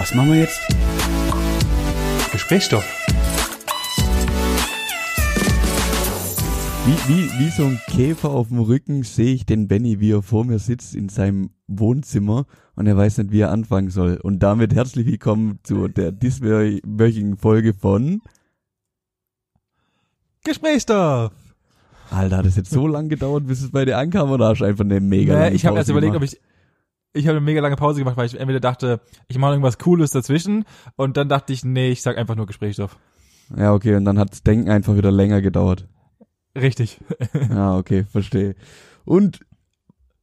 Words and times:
Was 0.00 0.14
machen 0.14 0.32
wir 0.32 0.38
jetzt? 0.38 0.58
Gesprächsstoff. 2.32 2.86
Wie, 6.86 7.12
wie, 7.12 7.30
wie 7.38 7.50
so 7.50 7.64
ein 7.64 7.78
Käfer 7.86 8.30
auf 8.30 8.48
dem 8.48 8.60
Rücken 8.60 9.02
sehe 9.02 9.34
ich 9.34 9.44
den 9.44 9.68
Benny, 9.68 10.00
wie 10.00 10.12
er 10.12 10.22
vor 10.22 10.46
mir 10.46 10.58
sitzt 10.58 10.94
in 10.94 11.10
seinem 11.10 11.50
Wohnzimmer 11.66 12.46
und 12.76 12.86
er 12.86 12.96
weiß 12.96 13.18
nicht, 13.18 13.30
wie 13.30 13.40
er 13.40 13.50
anfangen 13.50 13.90
soll. 13.90 14.16
Und 14.16 14.38
damit 14.38 14.74
herzlich 14.74 15.04
willkommen 15.04 15.58
zu 15.64 15.86
der 15.86 16.12
dieswöchigen 16.12 17.36
Folge 17.36 17.74
von 17.74 18.22
Gesprächsstoff. 20.44 21.32
Alter, 22.10 22.38
hat 22.38 22.46
es 22.46 22.56
jetzt 22.56 22.70
so 22.70 22.86
lang 22.86 23.10
gedauert, 23.10 23.46
bis 23.46 23.60
es 23.60 23.70
bei 23.70 23.84
dir 23.84 23.98
ankam 23.98 24.30
oder 24.30 24.48
hast 24.48 24.62
du 24.62 24.64
einfach 24.64 24.86
eine 24.86 25.00
mega 25.00 25.38
Nee, 25.38 25.54
ich 25.54 25.66
habe 25.66 25.76
erst 25.76 25.90
überlegt, 25.90 26.14
gemacht? 26.14 26.32
ob 26.32 26.40
ich 26.42 26.49
ich 27.12 27.26
habe 27.26 27.36
eine 27.36 27.44
mega 27.44 27.60
lange 27.60 27.76
Pause 27.76 27.98
gemacht, 27.98 28.16
weil 28.16 28.26
ich 28.26 28.38
entweder 28.38 28.60
dachte, 28.60 29.00
ich 29.28 29.38
mache 29.38 29.52
irgendwas 29.52 29.78
Cooles 29.78 30.10
dazwischen 30.12 30.64
und 30.96 31.16
dann 31.16 31.28
dachte 31.28 31.52
ich, 31.52 31.64
nee, 31.64 31.90
ich 31.90 32.02
sag 32.02 32.16
einfach 32.16 32.36
nur 32.36 32.46
Gesprächsstoff. 32.46 32.98
Ja, 33.56 33.72
okay, 33.72 33.96
und 33.96 34.04
dann 34.04 34.18
hat 34.18 34.30
das 34.30 34.42
Denken 34.42 34.70
einfach 34.70 34.96
wieder 34.96 35.10
länger 35.10 35.42
gedauert. 35.42 35.88
Richtig. 36.56 37.00
Ja, 37.50 37.76
okay, 37.76 38.04
verstehe. 38.04 38.54
Und 39.04 39.40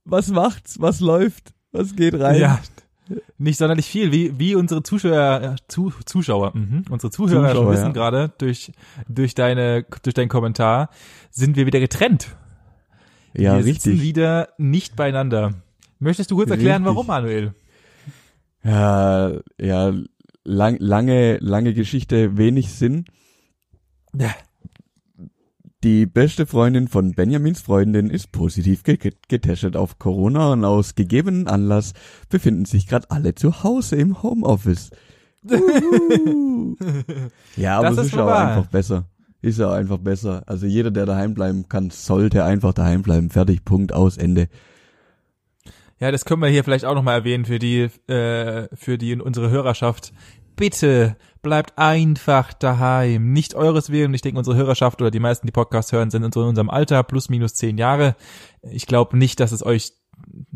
was 0.05 0.29
macht's? 0.29 0.79
Was 0.79 0.99
läuft? 0.99 1.53
Was 1.71 1.95
geht 1.95 2.13
rein? 2.19 2.39
Ja. 2.39 2.59
Nicht 3.37 3.57
sonderlich 3.57 3.85
viel, 3.85 4.11
wie, 4.11 4.37
wie 4.37 4.55
unsere 4.55 4.83
Zuschauer, 4.83 5.41
äh, 5.41 5.55
zu, 5.67 5.93
Zuschauer, 6.05 6.51
mhm. 6.55 6.85
unsere 6.89 7.11
Zuhörer 7.11 7.49
schon 7.49 7.55
Zuschauer, 7.55 7.71
wissen 7.71 7.85
ja. 7.85 7.91
gerade 7.91 8.33
durch, 8.37 8.71
durch 9.07 9.33
deine, 9.35 9.85
durch 10.03 10.13
deinen 10.13 10.27
Kommentar, 10.27 10.89
sind 11.31 11.55
wir 11.55 11.65
wieder 11.65 11.79
getrennt. 11.79 12.35
ja 13.33 13.55
wir 13.55 13.63
sitzen 13.63 13.91
richtig. 13.91 14.01
wieder 14.01 14.49
nicht 14.57 14.97
beieinander. 14.97 15.53
Möchtest 15.99 16.31
du 16.31 16.35
kurz 16.35 16.49
erklären, 16.49 16.83
Richtig. 16.83 16.95
warum, 16.95 17.07
Manuel? 17.07 17.53
Ja, 18.63 19.33
ja, 19.59 19.93
lang, 20.43 20.77
lange, 20.79 21.37
lange 21.37 21.73
Geschichte, 21.73 22.37
wenig 22.37 22.71
Sinn. 22.71 23.05
Ja. 24.13 24.31
Die 25.83 26.05
beste 26.07 26.47
Freundin 26.47 26.87
von 26.87 27.13
Benjamins 27.13 27.61
Freundin 27.61 28.09
ist 28.09 28.31
positiv 28.31 28.83
ge 28.83 28.97
getestet 29.27 29.75
auf 29.75 29.99
Corona 29.99 30.53
und 30.53 30.65
aus 30.65 30.95
gegebenen 30.95 31.47
Anlass 31.47 31.93
befinden 32.29 32.65
sich 32.65 32.87
gerade 32.87 33.09
alle 33.11 33.35
zu 33.35 33.63
Hause 33.63 33.95
im 33.95 34.21
Homeoffice. 34.23 34.89
Ja, 37.55 37.77
aber 37.77 37.89
Das 37.89 37.97
es 37.97 38.05
ist 38.07 38.13
ist 38.13 38.19
auch 38.19 38.27
einfach 38.27 38.67
besser. 38.67 39.05
Ist 39.41 39.59
ja 39.59 39.71
einfach 39.71 39.97
besser. 39.97 40.43
Also 40.47 40.65
jeder, 40.65 40.91
der 40.91 41.05
daheim 41.05 41.33
bleiben 41.33 41.69
kann, 41.69 41.89
sollte 41.89 42.43
einfach 42.43 42.73
daheim 42.73 43.01
bleiben. 43.01 43.29
Fertig, 43.29 43.63
Punkt, 43.63 43.93
aus, 43.93 44.17
Ende. 44.17 44.49
Ja, 45.99 46.11
das 46.11 46.25
können 46.25 46.41
wir 46.41 46.49
hier 46.49 46.63
vielleicht 46.63 46.85
auch 46.85 46.93
nochmal 46.95 47.15
erwähnen 47.19 47.45
für 47.45 47.59
die, 47.59 47.89
äh, 48.07 48.67
für 48.75 48.97
die 48.97 49.11
in 49.11 49.21
unsere 49.21 49.49
Hörerschaft. 49.49 50.13
Bitte 50.55 51.15
bleibt 51.41 51.77
einfach 51.77 52.53
daheim. 52.53 53.31
Nicht 53.31 53.55
eures 53.55 53.91
Willen. 53.91 54.13
Ich 54.13 54.21
denke, 54.21 54.37
unsere 54.39 54.57
Hörerschaft 54.57 55.01
oder 55.01 55.11
die 55.11 55.19
meisten, 55.19 55.47
die 55.47 55.51
Podcast 55.51 55.91
hören, 55.91 56.09
sind 56.09 56.23
in 56.23 56.31
unserem 56.41 56.69
Alter, 56.69 57.03
plus 57.03 57.29
minus 57.29 57.53
zehn 57.53 57.77
Jahre. 57.77 58.15
Ich 58.71 58.85
glaube 58.87 59.17
nicht, 59.17 59.39
dass 59.39 59.51
es 59.51 59.63
euch, 59.63 59.93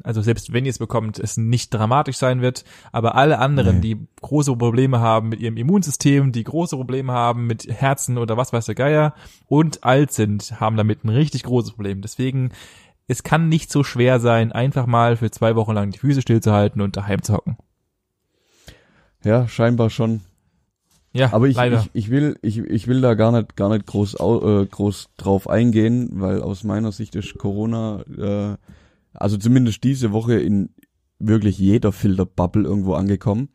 also 0.04 0.22
selbst 0.24 0.54
wenn 0.54 0.66
ihr 0.66 0.72
es 0.72 0.80
bekommt, 0.80 1.20
es 1.20 1.38
nicht 1.38 1.72
dramatisch 1.72 2.18
sein 2.18 2.42
wird. 2.42 2.64
Aber 2.92 3.14
alle 3.16 3.38
anderen, 3.38 3.76
Nee. 3.76 3.96
die 3.96 4.08
große 4.22 4.56
Probleme 4.56 5.00
haben 5.00 5.30
mit 5.30 5.40
ihrem 5.40 5.58
Immunsystem, 5.58 6.32
die 6.32 6.44
große 6.44 6.76
Probleme 6.76 7.14
haben 7.14 7.46
mit 7.46 7.68
Herzen 7.68 8.18
oder 8.18 8.38
was 8.38 8.54
weiß 8.54 8.66
der 8.66 8.76
Geier 8.76 9.14
und 9.48 9.84
alt 9.84 10.12
sind, 10.14 10.60
haben 10.60 10.78
damit 10.78 11.04
ein 11.04 11.10
richtig 11.10 11.44
großes 11.44 11.74
Problem. 11.74 12.02
Deswegen 12.02 12.52
es 13.08 13.24
kann 13.24 13.50
nicht 13.50 13.72
so 13.72 13.84
schwer 13.84 14.20
sein, 14.20 14.52
einfach 14.52 14.86
mal 14.86 15.18
für 15.18 15.32
zwei 15.32 15.56
Wochen 15.56 15.74
lang 15.74 15.92
die 15.92 16.00
Füße 16.00 16.22
stillzuhalten 16.22 16.82
und 16.82 16.98
daheim 16.98 17.22
zu 17.22 17.34
hocken. 17.34 17.58
Ja, 19.24 19.48
scheinbar 19.48 19.90
schon. 19.90 20.22
Ja, 21.14 21.34
Aber 21.34 21.48
ich, 21.48 21.58
ich, 21.58 21.90
ich 21.94 22.10
will, 22.10 22.38
ich, 22.42 22.60
ich 22.60 22.88
will 22.88 23.02
da 23.02 23.16
gar 23.16 23.34
nicht, 23.34 23.58
gar 23.58 23.70
nicht 23.70 23.86
groß, 23.86 24.16
äh, 24.16 24.66
groß 24.66 25.10
drauf 25.18 25.50
eingehen, 25.50 26.10
weil 26.14 26.42
aus 26.42 26.64
meiner 26.64 26.94
Sicht 26.94 27.16
ist 27.16 27.38
Corona, 27.38 28.04
äh, 28.18 28.56
also 29.14 29.38
zumindest 29.38 29.84
diese 29.84 30.14
Woche 30.14 30.40
in 30.40 30.70
wirklich 31.20 31.60
jeder 31.60 31.92
Filterbubble 31.92 32.64
irgendwo 32.64 32.94
angekommen. 32.94 33.50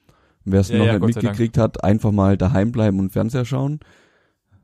Wer 0.44 0.60
es 0.60 0.68
Ja, 0.68 0.78
noch 0.78 0.86
ja, 0.86 0.98
nicht 0.98 1.16
mitgekriegt 1.16 1.56
hat, 1.56 1.82
einfach 1.82 2.12
mal 2.12 2.36
daheim 2.36 2.72
bleiben 2.72 3.00
und 3.00 3.12
Fernseher 3.12 3.46
schauen. 3.46 3.80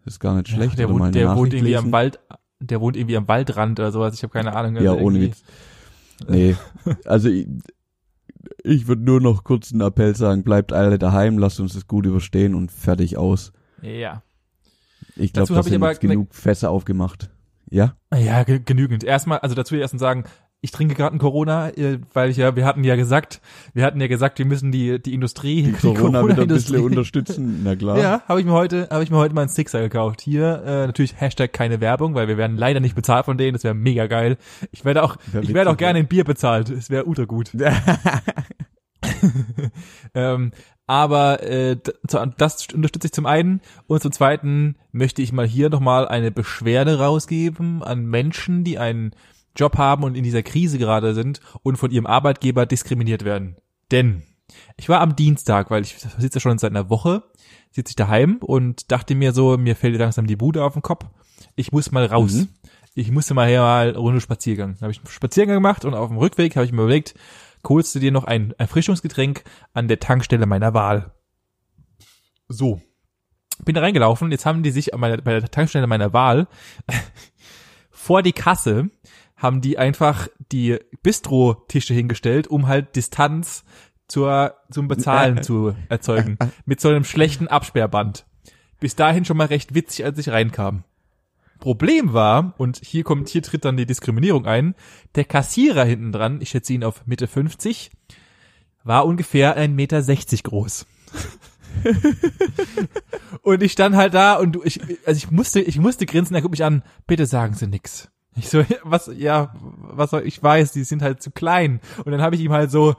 Ist 0.04 0.20
gar 0.20 0.36
nicht 0.36 0.48
schlecht. 0.48 0.78
der 0.78 0.88
oder 0.88 0.98
mal 0.98 1.04
wohnt, 1.06 1.14
der 1.14 1.34
wohnt 1.34 1.54
irgendwie 1.54 1.76
am 1.76 1.92
Wald, 1.92 2.20
der 2.62 2.80
wohnt 2.80 2.96
irgendwie 2.96 3.16
am 3.16 3.28
Waldrand 3.28 3.78
oder 3.80 3.92
sowas. 3.92 4.14
Ich 4.14 4.22
habe 4.22 4.32
keine 4.32 4.54
Ahnung. 4.54 4.76
Ja, 4.82 4.92
also 4.92 5.04
ohne 5.04 5.18
irgendwie- 5.18 5.32
Witz. 5.32 5.44
Nee, 6.28 6.56
also 7.04 7.28
ich, 7.28 7.46
ich 8.62 8.86
würde 8.86 9.02
nur 9.02 9.20
noch 9.20 9.44
kurz 9.44 9.72
einen 9.72 9.80
Appell 9.80 10.14
sagen, 10.16 10.44
bleibt 10.44 10.72
alle 10.72 10.98
daheim, 10.98 11.38
lasst 11.38 11.60
uns 11.60 11.74
das 11.74 11.86
gut 11.86 12.06
überstehen 12.06 12.54
und 12.54 12.70
fertig 12.70 13.16
aus. 13.16 13.52
Ja. 13.82 14.22
Ich 15.16 15.32
glaube, 15.32 15.48
da 15.48 15.56
hab 15.56 15.66
ich 15.66 15.72
sind 15.72 15.82
aber 15.82 15.90
jetzt 15.90 16.00
genug 16.00 16.34
Fässer 16.34 16.70
aufgemacht. 16.70 17.30
Ja? 17.70 17.96
Ja, 18.14 18.44
ge 18.44 18.60
genügend. 18.64 19.02
Erstmal, 19.04 19.38
also 19.38 19.54
dazu 19.54 19.74
erst 19.76 19.94
mal 19.94 19.98
sagen, 19.98 20.24
ich 20.64 20.70
trinke 20.70 20.94
gerade 20.94 21.16
ein 21.16 21.18
Corona, 21.18 21.70
äh, 21.70 21.98
weil 22.14 22.30
ich 22.30 22.36
ja, 22.36 22.54
wir 22.54 22.64
hatten 22.64 22.84
ja 22.84 22.94
gesagt, 22.94 23.40
wir 23.74 23.84
hatten 23.84 24.00
ja 24.00 24.06
gesagt, 24.06 24.38
wir 24.38 24.46
müssen 24.46 24.70
die 24.70 25.02
die 25.02 25.12
Industrie, 25.12 25.64
Die 25.64 25.72
Corona 25.72 26.24
wieder 26.26 26.42
ein 26.42 26.48
bisschen 26.48 26.78
unterstützen, 26.78 27.62
na 27.64 27.74
klar. 27.74 27.98
Ja, 27.98 28.22
habe 28.28 28.38
ich 28.38 28.46
mir 28.46 28.52
heute, 28.52 28.88
habe 28.90 29.02
ich 29.02 29.10
mir 29.10 29.16
heute 29.16 29.34
mal 29.34 29.40
einen 29.42 29.50
Sixer 29.50 29.80
gekauft. 29.80 30.20
Hier 30.20 30.62
äh, 30.64 30.86
natürlich 30.86 31.20
Hashtag 31.20 31.52
keine 31.52 31.80
Werbung, 31.80 32.14
weil 32.14 32.28
wir 32.28 32.36
werden 32.36 32.56
leider 32.56 32.78
nicht 32.78 32.94
bezahlt 32.94 33.24
von 33.24 33.36
denen. 33.36 33.54
Das 33.54 33.64
wäre 33.64 33.74
mega 33.74 34.06
geil. 34.06 34.38
Ich 34.70 34.84
werde 34.84 35.02
auch, 35.02 35.16
Wär 35.32 35.42
ich 35.42 35.52
werde 35.52 35.68
auch 35.68 35.76
gerne 35.76 35.98
in 35.98 36.06
Bier 36.06 36.22
bezahlt. 36.22 36.70
Es 36.70 36.90
wäre 36.90 37.06
ultra 37.06 37.24
gut. 37.24 37.50
ähm, 40.14 40.52
aber 40.86 41.42
äh, 41.42 41.76
das 42.36 42.68
unterstütze 42.72 43.08
ich 43.08 43.12
zum 43.12 43.26
einen 43.26 43.60
und 43.88 44.00
zum 44.00 44.12
zweiten 44.12 44.76
möchte 44.92 45.22
ich 45.22 45.32
mal 45.32 45.46
hier 45.46 45.70
nochmal 45.70 46.06
eine 46.06 46.30
Beschwerde 46.30 46.98
rausgeben 46.98 47.82
an 47.82 48.06
Menschen, 48.06 48.62
die 48.62 48.78
einen 48.78 49.12
Job 49.56 49.78
haben 49.78 50.04
und 50.04 50.16
in 50.16 50.24
dieser 50.24 50.42
Krise 50.42 50.78
gerade 50.78 51.14
sind 51.14 51.40
und 51.62 51.76
von 51.76 51.90
ihrem 51.90 52.06
Arbeitgeber 52.06 52.66
diskriminiert 52.66 53.24
werden. 53.24 53.56
Denn 53.90 54.22
ich 54.76 54.88
war 54.88 55.00
am 55.00 55.16
Dienstag, 55.16 55.70
weil 55.70 55.82
ich 55.82 55.96
sitze 56.18 56.40
schon 56.40 56.58
seit 56.58 56.72
einer 56.72 56.90
Woche, 56.90 57.22
sitze 57.70 57.90
ich 57.90 57.96
daheim 57.96 58.38
und 58.38 58.90
dachte 58.90 59.14
mir 59.14 59.32
so, 59.32 59.56
mir 59.56 59.76
fällt 59.76 59.98
langsam 59.98 60.26
die 60.26 60.36
Bude 60.36 60.64
auf 60.64 60.74
den 60.74 60.82
Kopf. 60.82 61.06
Ich 61.56 61.72
muss 61.72 61.90
mal 61.90 62.06
raus. 62.06 62.32
Mhm. 62.32 62.48
Ich 62.94 63.10
musste 63.10 63.34
mal 63.34 63.48
her 63.48 63.62
mal 63.62 63.88
eine 63.88 63.98
Runde 63.98 64.20
Spaziergang. 64.20 64.74
Da 64.74 64.82
habe 64.82 64.92
ich 64.92 64.98
einen 64.98 65.06
Spaziergang 65.08 65.56
gemacht 65.56 65.84
und 65.84 65.94
auf 65.94 66.08
dem 66.08 66.18
Rückweg 66.18 66.56
habe 66.56 66.66
ich 66.66 66.72
mir 66.72 66.82
überlegt, 66.82 67.14
holst 67.66 67.94
du 67.94 68.00
dir 68.00 68.12
noch 68.12 68.24
ein 68.24 68.52
Erfrischungsgetränk 68.58 69.44
an 69.72 69.88
der 69.88 70.00
Tankstelle 70.00 70.46
meiner 70.46 70.74
Wahl. 70.74 71.12
So. 72.48 72.82
Bin 73.64 73.74
da 73.74 73.80
reingelaufen, 73.80 74.30
jetzt 74.30 74.46
haben 74.46 74.62
die 74.62 74.70
sich 74.70 74.90
bei 74.92 75.16
der 75.16 75.50
Tankstelle 75.50 75.86
meiner 75.86 76.12
Wahl 76.12 76.48
vor 77.90 78.22
die 78.22 78.32
Kasse 78.32 78.90
haben 79.42 79.60
die 79.60 79.76
einfach 79.76 80.28
die 80.52 80.78
Bistro-Tische 81.02 81.92
hingestellt, 81.92 82.46
um 82.46 82.68
halt 82.68 82.94
Distanz 82.94 83.64
zur, 84.06 84.54
zum 84.70 84.88
Bezahlen 84.88 85.42
zu 85.42 85.74
erzeugen. 85.88 86.38
Mit 86.64 86.80
so 86.80 86.88
einem 86.88 87.04
schlechten 87.04 87.48
Absperrband. 87.48 88.24
Bis 88.78 88.94
dahin 88.94 89.24
schon 89.24 89.36
mal 89.36 89.46
recht 89.46 89.74
witzig, 89.74 90.04
als 90.04 90.18
ich 90.18 90.28
reinkam. 90.28 90.84
Problem 91.58 92.12
war, 92.12 92.54
und 92.58 92.80
hier 92.82 93.04
kommt, 93.04 93.28
hier 93.28 93.42
tritt 93.42 93.64
dann 93.64 93.76
die 93.76 93.86
Diskriminierung 93.86 94.46
ein, 94.46 94.74
der 95.14 95.24
Kassierer 95.24 95.84
hinten 95.84 96.10
dran, 96.10 96.40
ich 96.40 96.50
schätze 96.50 96.72
ihn 96.72 96.82
auf 96.82 97.06
Mitte 97.06 97.28
50, 97.28 97.90
war 98.82 99.06
ungefähr 99.06 99.56
1,60 99.56 99.68
Meter 99.68 100.02
groß. 100.42 100.86
und 103.42 103.62
ich 103.62 103.72
stand 103.72 103.94
halt 103.94 104.14
da 104.14 104.34
und 104.34 104.52
du, 104.52 104.62
ich, 104.64 104.80
also 105.06 105.16
ich 105.16 105.30
musste, 105.30 105.60
ich 105.60 105.78
musste 105.78 106.06
grinsen, 106.06 106.34
er 106.34 106.42
guckt 106.42 106.52
mich 106.52 106.64
an, 106.64 106.82
bitte 107.06 107.26
sagen 107.26 107.54
Sie 107.54 107.68
nix. 107.68 108.10
Ich 108.36 108.48
so, 108.48 108.64
was, 108.82 109.10
ja, 109.16 109.54
was 109.76 110.10
soll, 110.10 110.22
ich 110.26 110.42
weiß, 110.42 110.72
die 110.72 110.84
sind 110.84 111.02
halt 111.02 111.22
zu 111.22 111.30
klein. 111.30 111.80
Und 112.04 112.12
dann 112.12 112.22
habe 112.22 112.34
ich 112.34 112.40
ihm 112.40 112.52
halt 112.52 112.70
so, 112.70 112.94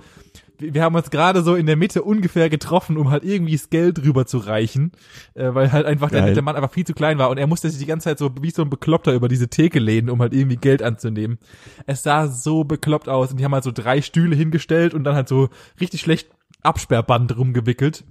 wir 0.60 0.84
haben 0.84 0.96
uns 0.96 1.10
gerade 1.10 1.44
so 1.44 1.56
in 1.56 1.66
der 1.66 1.76
Mitte 1.76 2.04
ungefähr 2.04 2.50
getroffen, 2.50 2.98
um 2.98 3.10
halt 3.10 3.24
irgendwie 3.24 3.54
das 3.54 3.70
Geld 3.70 4.04
rüber 4.04 4.26
zu 4.26 4.38
reichen, 4.38 4.92
äh, 5.34 5.54
weil 5.54 5.72
halt 5.72 5.86
einfach 5.86 6.10
der, 6.10 6.34
der 6.34 6.44
Mann 6.44 6.56
einfach 6.56 6.72
viel 6.72 6.86
zu 6.86 6.94
klein 6.94 7.18
war 7.18 7.30
und 7.30 7.38
er 7.38 7.48
musste 7.48 7.70
sich 7.70 7.80
die 7.80 7.86
ganze 7.86 8.06
Zeit 8.06 8.20
so 8.20 8.32
wie 8.42 8.52
so 8.52 8.62
ein 8.62 8.70
Bekloppter 8.70 9.14
über 9.14 9.28
diese 9.28 9.50
Theke 9.50 9.80
lehnen, 9.80 10.10
um 10.10 10.22
halt 10.22 10.34
irgendwie 10.34 10.58
Geld 10.58 10.82
anzunehmen. 10.82 11.40
Es 11.86 12.04
sah 12.04 12.28
so 12.28 12.64
bekloppt 12.64 13.10
aus 13.10 13.32
und 13.32 13.38
die 13.40 13.46
haben 13.46 13.54
halt 13.54 13.64
so 13.64 13.72
drei 13.72 14.02
Stühle 14.02 14.36
hingestellt 14.36 14.94
und 14.94 15.04
dann 15.04 15.16
halt 15.16 15.28
so 15.28 15.50
richtig 15.82 16.02
schlecht 16.02 16.30
Absperrband 16.62 17.36
rumgewickelt. 17.36 18.04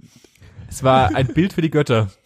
Es 0.67 0.83
war 0.83 1.15
ein 1.15 1.27
Bild 1.27 1.53
für 1.53 1.61
die 1.61 1.71
Götter. 1.71 2.09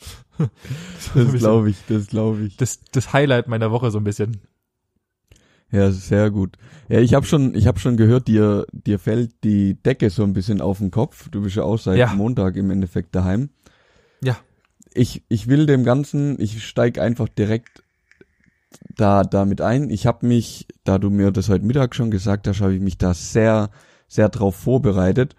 Das 1.15 1.33
glaube 1.33 1.71
ich, 1.71 1.77
das 1.89 2.05
glaube 2.05 2.43
ich. 2.43 2.57
Das, 2.57 2.79
das 2.91 3.11
Highlight 3.11 3.47
meiner 3.47 3.71
Woche 3.71 3.89
so 3.89 3.97
ein 3.97 4.03
bisschen. 4.03 4.39
Ja, 5.71 5.91
sehr 5.91 6.31
gut. 6.31 6.57
Ja, 6.87 6.99
ich 6.99 7.13
habe 7.13 7.25
schon, 7.25 7.53
ich 7.55 7.67
habe 7.67 7.79
schon 7.79 7.97
gehört, 7.97 8.27
dir, 8.27 8.65
dir 8.71 8.99
fällt 8.99 9.31
die 9.43 9.73
Decke 9.75 10.09
so 10.09 10.23
ein 10.23 10.33
bisschen 10.33 10.61
auf 10.61 10.77
den 10.77 10.91
Kopf. 10.91 11.27
Du 11.29 11.41
bist 11.41 11.55
ja 11.57 11.63
auch 11.63 11.77
seit 11.77 11.97
Ja. 11.97 12.13
Montag 12.13 12.55
im 12.55 12.71
Endeffekt 12.71 13.13
daheim. 13.15 13.49
Ja. 14.23 14.37
Ich, 14.93 15.23
ich 15.27 15.47
will 15.47 15.65
dem 15.65 15.83
Ganzen, 15.83 16.39
ich 16.41 16.63
steig 16.65 16.97
einfach 16.99 17.27
direkt 17.27 17.83
da 18.95 19.23
damit 19.23 19.59
ein. 19.61 19.89
Ich 19.89 20.05
habe 20.07 20.25
mich, 20.25 20.67
da 20.83 20.97
du 20.97 21.09
mir 21.09 21.31
das 21.31 21.49
heute 21.49 21.65
Mittag 21.65 21.95
schon 21.95 22.11
gesagt 22.11 22.47
hast, 22.47 22.61
habe 22.61 22.73
ich 22.75 22.81
mich 22.81 22.97
da 22.97 23.13
sehr, 23.13 23.69
sehr 24.07 24.29
drauf 24.29 24.55
vorbereitet. 24.55 25.35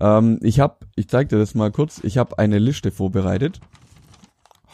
Ähm, 0.00 0.38
ich 0.42 0.60
habe, 0.60 0.76
ich 0.96 1.08
zeig 1.08 1.28
dir 1.28 1.38
das 1.38 1.54
mal 1.54 1.70
kurz, 1.70 2.00
ich 2.02 2.16
habe 2.18 2.38
eine 2.38 2.58
Liste 2.58 2.90
vorbereitet. 2.90 3.60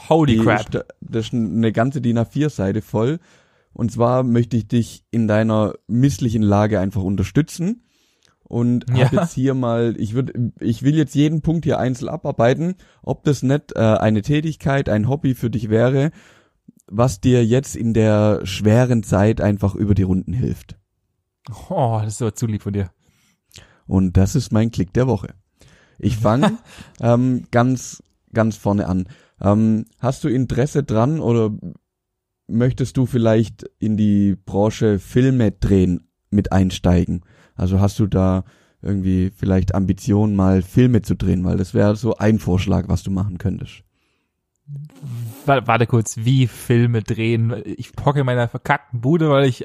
Holy 0.09 0.37
Die 0.37 0.43
crap. 0.45 0.61
ist- 0.75 0.85
Das 1.01 1.27
ist 1.27 1.35
eine 1.35 1.73
ganze 1.73 2.01
DIN 2.01 2.19
A4-Seite 2.19 2.83
voll. 2.83 3.19
Und 3.75 3.93
zwar 3.93 4.23
möchte 4.23 4.57
ich 4.57 4.67
dich 4.69 5.05
in 5.11 5.29
deiner 5.29 5.75
misslichen 5.87 6.43
Lage 6.43 6.81
einfach 6.81 7.03
unterstützen. 7.03 7.83
Und 8.45 8.87
Ja. 8.91 9.05
hab 9.07 9.13
jetzt 9.13 9.33
hier 9.33 9.55
mal, 9.55 9.95
ich 9.99 10.15
würde, 10.15 10.53
ich 10.61 10.83
will 10.83 10.95
jetzt 10.97 11.15
jeden 11.15 11.43
Punkt 11.43 11.65
hier 11.65 11.79
einzeln 11.79 12.09
abarbeiten, 12.09 12.77
ob 13.03 13.25
das 13.25 13.43
nicht 13.43 13.73
äh, 13.75 13.81
eine 13.81 14.23
Tätigkeit, 14.23 14.89
ein 14.89 15.09
Hobby 15.09 15.35
für 15.35 15.51
dich 15.51 15.71
wäre, 15.71 16.11
was 16.87 17.21
dir 17.21 17.45
jetzt 17.45 17.75
in 17.75 17.95
der 17.95 18.41
schweren 18.45 19.03
Zeit 19.03 19.41
einfach 19.41 19.75
über 19.75 19.95
die 19.95 20.03
Runden 20.03 20.33
hilft. 20.33 20.77
Oh, 21.69 21.99
das 22.03 22.15
ist 22.15 22.23
aber 22.23 22.35
zu 22.35 22.47
lieb 22.47 22.63
von 22.63 22.73
dir. 22.75 22.91
Und 23.87 24.17
das 24.17 24.35
ist 24.35 24.53
mein 24.53 24.71
Klick 24.71 24.93
der 24.93 25.07
Woche. 25.07 25.35
Ich 25.99 26.17
fange 26.17 26.59
ähm, 27.01 27.45
ganz, 27.51 28.03
ganz 28.33 28.57
vorne 28.57 28.87
an. 28.87 29.09
Ähm, 29.41 29.87
hast 29.99 30.23
du 30.25 30.29
Interesse 30.29 30.85
dran 30.85 31.19
oder 31.21 31.51
möchtest 32.47 32.97
du 32.97 33.07
vielleicht 33.07 33.65
in 33.79 33.97
die 33.97 34.37
Branche 34.37 34.99
Filme 34.99 35.53
drehen 35.53 36.09
mit 36.31 36.53
einsteigen? 36.53 37.23
Also 37.55 37.81
hast 37.81 37.99
du 37.99 38.07
da 38.07 38.45
irgendwie 38.83 39.31
vielleicht 39.35 39.75
Ambitionen, 39.75 40.37
mal 40.37 40.63
Filme 40.63 41.03
zu 41.03 41.15
drehen, 41.15 41.45
weil 41.45 41.57
das 41.57 41.73
wäre 41.73 41.97
so 41.97 42.17
ein 42.17 42.39
Vorschlag, 42.39 42.89
was 42.89 43.03
du 43.03 43.11
machen 43.11 43.39
könntest. 43.39 43.83
Warte, 45.47 45.87
kurz, 45.87 46.19
wie 46.19 46.47
Filme 46.47 47.03
drehen. 47.03 47.55
Ich 47.65 47.93
pocke 47.93 48.21
in 48.21 48.27
meiner 48.27 48.49
verkackten 48.49 49.01
Bude, 49.01 49.31
weil 49.31 49.47
ich 49.47 49.65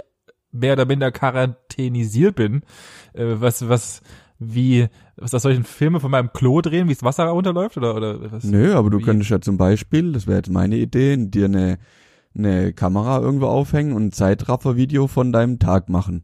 mehr 0.52 0.74
oder 0.74 0.86
minder 0.86 1.12
quarantänisiert 1.12 2.36
bin. 2.36 2.64
Äh, 3.14 3.36
was, 3.40 3.68
was, 3.70 4.02
wie, 4.40 4.88
was 5.16 5.32
soll 5.32 5.52
ich 5.52 5.58
denn 5.58 5.66
Filme 5.66 6.00
von 6.00 6.12
meinem 6.12 6.34
Klo 6.34 6.62
drehen, 6.62 6.88
wie 6.88 6.94
das 6.94 7.04
Wasser 7.04 7.26
runterläuft 7.26 7.78
oder, 7.78 7.96
oder 7.96 8.32
was? 8.32 8.44
Nö, 8.44 8.74
aber 8.74 8.90
du 8.90 9.00
Wie? 9.00 9.04
könntest 9.04 9.30
ja 9.30 9.42
zum 9.42 9.58
Beispiel, 9.58 10.12
das 10.12 10.28
wäre 10.28 10.38
jetzt 10.38 10.50
meine 10.50 10.78
Idee, 10.78 11.18
dir 11.18 11.46
eine, 11.46 11.78
eine 12.36 12.74
Kamera 12.74 13.20
irgendwo 13.20 13.48
aufhängen 13.48 13.94
und 13.94 14.08
ein 14.08 14.12
Zeitraffer-Video 14.12 15.08
von 15.08 15.32
deinem 15.32 15.60
Tag 15.60 15.90
machen. 15.90 16.24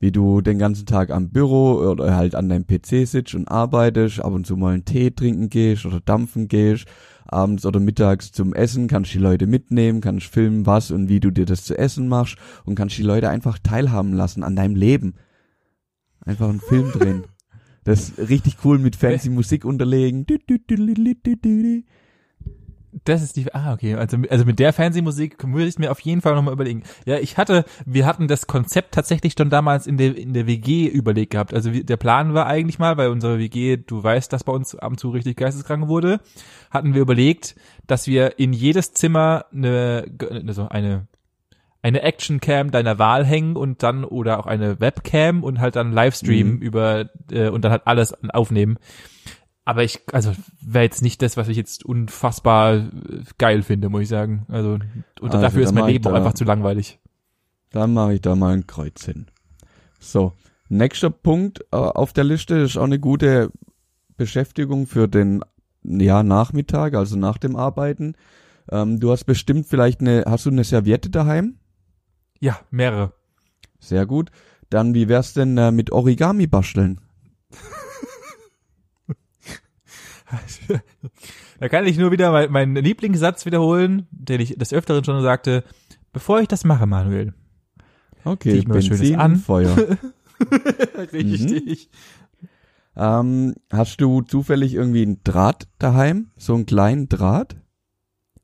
Wie 0.00 0.12
du 0.12 0.40
den 0.40 0.58
ganzen 0.58 0.86
Tag 0.86 1.10
am 1.10 1.30
Büro 1.30 1.72
oder 1.72 2.14
halt 2.14 2.36
an 2.36 2.48
deinem 2.48 2.66
PC 2.66 3.06
sitzt 3.06 3.34
und 3.34 3.48
arbeitest, 3.48 4.20
ab 4.20 4.32
und 4.32 4.46
zu 4.46 4.56
mal 4.56 4.74
einen 4.74 4.84
Tee 4.84 5.10
trinken 5.10 5.48
gehst 5.48 5.86
oder 5.86 6.00
dampfen 6.00 6.46
gehst, 6.46 6.86
abends 7.26 7.66
oder 7.66 7.80
mittags 7.80 8.30
zum 8.30 8.54
Essen, 8.54 8.86
kannst 8.86 9.12
die 9.12 9.18
Leute 9.18 9.46
mitnehmen, 9.46 10.00
kannst 10.00 10.26
filmen, 10.26 10.66
was 10.66 10.92
und 10.92 11.08
wie 11.08 11.18
du 11.18 11.30
dir 11.30 11.46
das 11.46 11.64
zu 11.64 11.76
essen 11.76 12.06
machst 12.06 12.36
und 12.64 12.76
kannst 12.76 12.96
die 12.96 13.02
Leute 13.02 13.28
einfach 13.28 13.58
teilhaben 13.58 14.12
lassen 14.12 14.44
an 14.44 14.54
deinem 14.54 14.76
Leben. 14.76 15.14
Einfach 16.24 16.48
einen 16.48 16.60
Film 16.60 16.90
drehen. 16.92 17.24
Das 17.84 18.10
ist 18.10 18.28
richtig 18.28 18.56
cool 18.64 18.78
mit 18.78 18.96
fancy 18.96 19.30
Musik 19.30 19.64
unterlegen. 19.64 20.26
Das 23.04 23.22
ist 23.22 23.36
die, 23.36 23.52
ah, 23.54 23.72
okay. 23.74 23.94
Also, 23.94 24.16
also 24.30 24.44
mit 24.44 24.58
der 24.58 24.72
Fernsehmusik 24.72 25.36
würde 25.46 25.66
ich 25.66 25.78
mir 25.78 25.90
auf 25.90 26.00
jeden 26.00 26.20
Fall 26.22 26.34
nochmal 26.34 26.54
überlegen. 26.54 26.82
Ja, 27.04 27.18
ich 27.18 27.36
hatte, 27.36 27.64
wir 27.84 28.06
hatten 28.06 28.28
das 28.28 28.46
Konzept 28.46 28.94
tatsächlich 28.94 29.34
schon 29.36 29.50
damals 29.50 29.86
in 29.86 29.98
der, 29.98 30.16
in 30.16 30.32
der 30.32 30.46
WG 30.46 30.86
überlegt 30.86 31.32
gehabt. 31.32 31.52
Also 31.52 31.70
der 31.70 31.96
Plan 31.98 32.32
war 32.34 32.46
eigentlich 32.46 32.78
mal, 32.78 32.96
weil 32.96 33.08
unsere 33.10 33.38
WG, 33.38 33.76
du 33.76 34.02
weißt, 34.02 34.32
dass 34.32 34.44
bei 34.44 34.52
uns 34.52 34.74
ab 34.74 34.90
und 34.92 34.98
zu 34.98 35.10
richtig 35.10 35.36
geisteskrank 35.36 35.86
wurde, 35.88 36.20
hatten 36.70 36.94
wir 36.94 37.02
überlegt, 37.02 37.56
dass 37.86 38.06
wir 38.06 38.38
in 38.38 38.52
jedes 38.52 38.94
Zimmer 38.94 39.44
eine, 39.52 40.06
also 40.46 40.68
eine, 40.68 41.06
eine 41.82 42.02
Actioncam 42.02 42.70
deiner 42.70 42.98
Wahl 42.98 43.24
hängen 43.24 43.54
und 43.54 43.82
dann, 43.82 44.04
oder 44.04 44.40
auch 44.40 44.46
eine 44.46 44.80
Webcam 44.80 45.44
und 45.44 45.60
halt 45.60 45.76
dann 45.76 45.92
Livestream 45.92 46.54
Mhm. 46.54 46.58
über, 46.58 47.10
äh, 47.30 47.48
und 47.50 47.64
dann 47.64 47.72
halt 47.72 47.82
alles 47.86 48.14
aufnehmen. 48.30 48.78
Aber 49.68 49.84
ich, 49.84 50.00
also 50.12 50.32
wäre 50.62 50.84
jetzt 50.84 51.02
nicht 51.02 51.20
das, 51.20 51.36
was 51.36 51.48
ich 51.48 51.56
jetzt 51.58 51.84
unfassbar 51.84 52.76
äh, 52.76 52.88
geil 53.36 53.62
finde, 53.62 53.90
muss 53.90 54.00
ich 54.00 54.08
sagen. 54.08 54.46
Also, 54.48 54.78
und 55.20 55.34
Also, 55.34 55.42
dafür 55.42 55.62
ist 55.62 55.74
mein 55.74 55.84
Leben 55.88 56.06
auch 56.06 56.12
da- 56.12 56.16
einfach 56.16 56.32
zu 56.32 56.44
langweilig. 56.44 56.98
Dann 57.68 57.92
mache 57.92 58.14
ich 58.14 58.22
da 58.22 58.34
mal 58.34 58.54
ein 58.54 58.66
Kreuz 58.66 59.04
hin. 59.04 59.26
So, 60.00 60.32
nächster 60.70 61.10
Punkt 61.10 61.66
äh, 61.70 61.76
auf 61.76 62.14
der 62.14 62.24
Liste 62.24 62.54
ist 62.56 62.78
auch 62.78 62.84
eine 62.84 62.98
gute 62.98 63.52
Beschäftigung 64.16 64.86
für 64.86 65.06
den 65.06 65.44
ja, 65.82 66.22
Nachmittag, 66.22 66.94
also 66.94 67.18
nach 67.18 67.36
dem 67.36 67.54
Arbeiten. 67.54 68.14
Ähm, 68.70 69.00
du 69.00 69.10
hast 69.10 69.24
bestimmt 69.24 69.66
vielleicht 69.66 70.00
eine, 70.00 70.24
hast 70.26 70.46
du 70.46 70.50
eine 70.50 70.64
Serviette 70.64 71.10
daheim? 71.10 71.56
Ja, 72.40 72.58
mehrere. 72.70 73.12
Sehr 73.80 74.06
gut. 74.06 74.30
Dann, 74.70 74.94
wie 74.94 75.08
wär's 75.10 75.34
denn 75.34 75.58
äh, 75.58 75.72
mit 75.72 75.92
Origami 75.92 76.46
basteln? 76.46 77.02
da 81.60 81.68
kann 81.68 81.86
ich 81.86 81.98
nur 81.98 82.10
wieder 82.10 82.32
mein, 82.32 82.50
meinen 82.50 82.76
Lieblingssatz 82.76 83.46
wiederholen, 83.46 84.06
den 84.10 84.40
ich 84.40 84.56
des 84.56 84.72
Öfteren 84.72 85.04
schon 85.04 85.22
sagte. 85.22 85.64
Bevor 86.12 86.40
ich 86.40 86.48
das 86.48 86.64
mache, 86.64 86.86
Manuel. 86.86 87.34
Okay, 88.24 88.54
ich 88.54 88.68
mir 88.68 88.74
Benzin 88.74 89.16
an. 89.16 89.36
Feuer. 89.36 89.76
Richtig. 91.12 91.90
ähm, 92.96 93.54
hast 93.72 94.00
du 94.00 94.22
zufällig 94.22 94.74
irgendwie 94.74 95.02
einen 95.02 95.22
Draht 95.24 95.68
daheim? 95.78 96.30
So 96.36 96.54
einen 96.54 96.66
kleinen 96.66 97.08
Draht? 97.08 97.56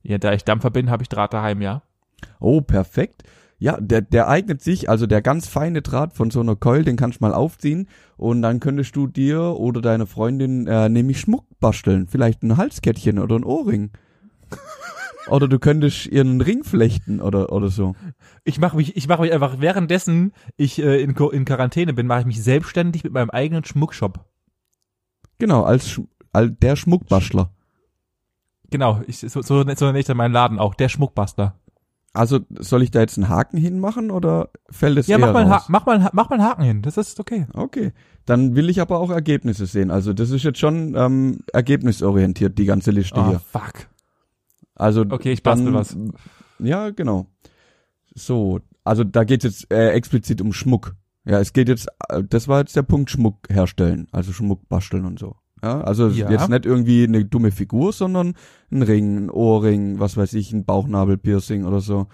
Ja, 0.03 0.19
da 0.19 0.33
ich 0.33 0.45
Dampfer 0.45 0.71
bin, 0.71 0.91
habe 0.91 1.03
ich 1.03 1.09
Draht 1.09 1.33
daheim, 1.33 1.63
ja. 1.63 1.83
Oh, 2.41 2.61
perfekt. 2.61 3.23
Ja, 3.59 3.81
der, 3.81 4.03
der 4.03 4.29
eignet 4.29 4.63
sich, 4.63 4.91
also 4.91 5.07
der 5.07 5.23
ganz 5.23 5.47
feine 5.47 5.81
Draht 5.81 6.13
von 6.15 6.31
so 6.31 6.41
einer 6.41 6.57
Keul, 6.57 6.85
den 6.85 6.97
kannst 6.97 7.21
du 7.21 7.25
mal 7.25 7.33
aufziehen 7.33 7.89
und 8.17 8.43
dann 8.43 8.61
könntest 8.61 8.97
du 8.97 9.07
dir 9.07 9.41
oder 9.41 9.81
deiner 9.81 10.07
Freundin 10.07 10.67
äh, 10.67 10.89
nämlich 10.89 11.21
Schmuck 11.21 11.47
basteln. 11.61 12.07
Vielleicht 12.07 12.43
ein 12.43 12.57
Halskettchen 12.57 13.19
oder 13.19 13.37
ein 13.37 13.45
Ohrring. 13.45 13.91
oder 15.29 15.49
du 15.49 15.59
könntest 15.59 16.07
ihr 16.07 16.21
einen 16.21 16.41
Ring 16.41 16.65
flechten 16.65 17.21
oder, 17.21 17.53
oder 17.53 17.69
so. 17.69 17.95
Ich 18.45 18.59
mache 18.59 18.77
mich, 18.77 18.97
ich 18.97 19.09
mache 19.09 19.23
mich 19.23 19.33
einfach 19.33 19.61
währenddessen 19.61 20.33
ich 20.57 20.83
äh, 20.83 21.01
in, 21.01 21.15
in 21.15 21.45
Quarantäne 21.45 21.95
bin, 21.95 22.07
mache 22.07 22.21
ich 22.21 22.27
mich 22.27 22.43
selbstständig 22.43 23.05
mit 23.05 23.13
meinem 23.13 23.31
eigenen 23.31 23.65
Schmuckshop. 23.65 24.25
Genau, 25.39 25.63
als, 25.63 26.01
als 26.33 26.53
der 26.61 26.77
Schmuckbastler. 26.77 27.51
Genau, 28.71 29.03
ich, 29.07 29.19
so, 29.19 29.29
so, 29.29 29.43
so 29.43 29.63
nenne 29.63 29.99
ich 29.99 30.07
dann 30.07 30.17
meinen 30.17 30.33
Laden 30.33 30.59
auch, 30.59 30.75
der 30.75 30.89
Schmuckbastler. 30.89 31.59
Also 32.17 32.41
soll 32.61 32.83
ich 32.83 32.91
da 32.93 33.01
jetzt 33.01 33.19
einen 33.19 33.29
Haken 33.29 33.59
hinmachen 33.59 34.11
oder 34.13 34.49
fällt 34.71 34.97
es 34.99 35.09
Ja, 35.09 35.19
eher 35.19 35.27
mach 35.27 35.33
mal, 35.35 35.47
raus? 35.51 35.65
mach 35.69 35.85
mal, 35.85 36.11
mach 36.13 36.31
mal 36.31 36.39
einen 36.39 36.49
Haken 36.49 36.63
hin, 36.63 36.81
das 36.83 36.97
ist 36.97 37.19
okay. 37.19 37.47
Okay, 37.53 37.93
dann 38.25 38.55
will 38.55 38.71
ich 38.71 38.81
aber 38.81 39.01
auch 39.01 39.11
Ergebnisse 39.11 39.67
sehen. 39.67 39.91
Also 39.91 40.13
das 40.13 40.31
ist 40.31 40.45
jetzt 40.45 40.61
schon 40.61 40.95
ähm, 40.97 41.41
ergebnisorientiert, 41.53 42.57
die 42.57 42.67
ganze 42.67 42.93
Liste 42.93 43.19
Oh, 43.21 43.29
hier. 43.31 43.41
fuck. 43.41 43.89
Also 44.77 45.03
Okay, 45.11 45.33
ich 45.33 45.43
bastel 45.43 45.67
dann- 45.67 45.75
was. 45.75 45.97
Ja, 46.61 46.91
genau. 46.91 47.27
So, 48.15 48.61
also 48.85 49.03
da 49.03 49.25
geht 49.25 49.43
jetzt 49.45 49.71
äh, 49.73 49.91
explizit 49.91 50.41
um 50.41 50.53
Schmuck. 50.53 50.95
Ja, 51.25 51.41
es 51.41 51.53
geht 51.53 51.69
jetzt, 51.69 51.89
äh, 52.11 52.23
das 52.23 52.47
war 52.49 52.61
jetzt 52.61 52.77
der 52.77 52.83
Punkt 52.83 53.11
Schmuck 53.11 53.49
herstellen, 53.51 54.07
also 54.13 54.33
Schmuck 54.33 54.69
basteln 54.69 55.05
und 55.05 55.19
so. 55.19 55.35
Ja, 55.65 55.81
also 55.81 56.09
Ja. 56.09 56.31
jetzt 56.31 56.49
nicht 56.51 56.67
irgendwie 56.67 57.05
eine 57.05 57.25
dumme 57.25 57.51
Figur, 57.51 57.93
sondern 57.93 58.35
ein 58.71 58.83
Ring, 58.83 59.17
ein 59.27 59.31
Ohrring, 59.31 59.99
was 59.99 60.17
weiß 60.17 60.35
ich, 60.35 60.53
ein 60.53 60.65
Bauchnabelpiercing 60.65 61.65
oder 61.65 61.81
so. 61.81 62.07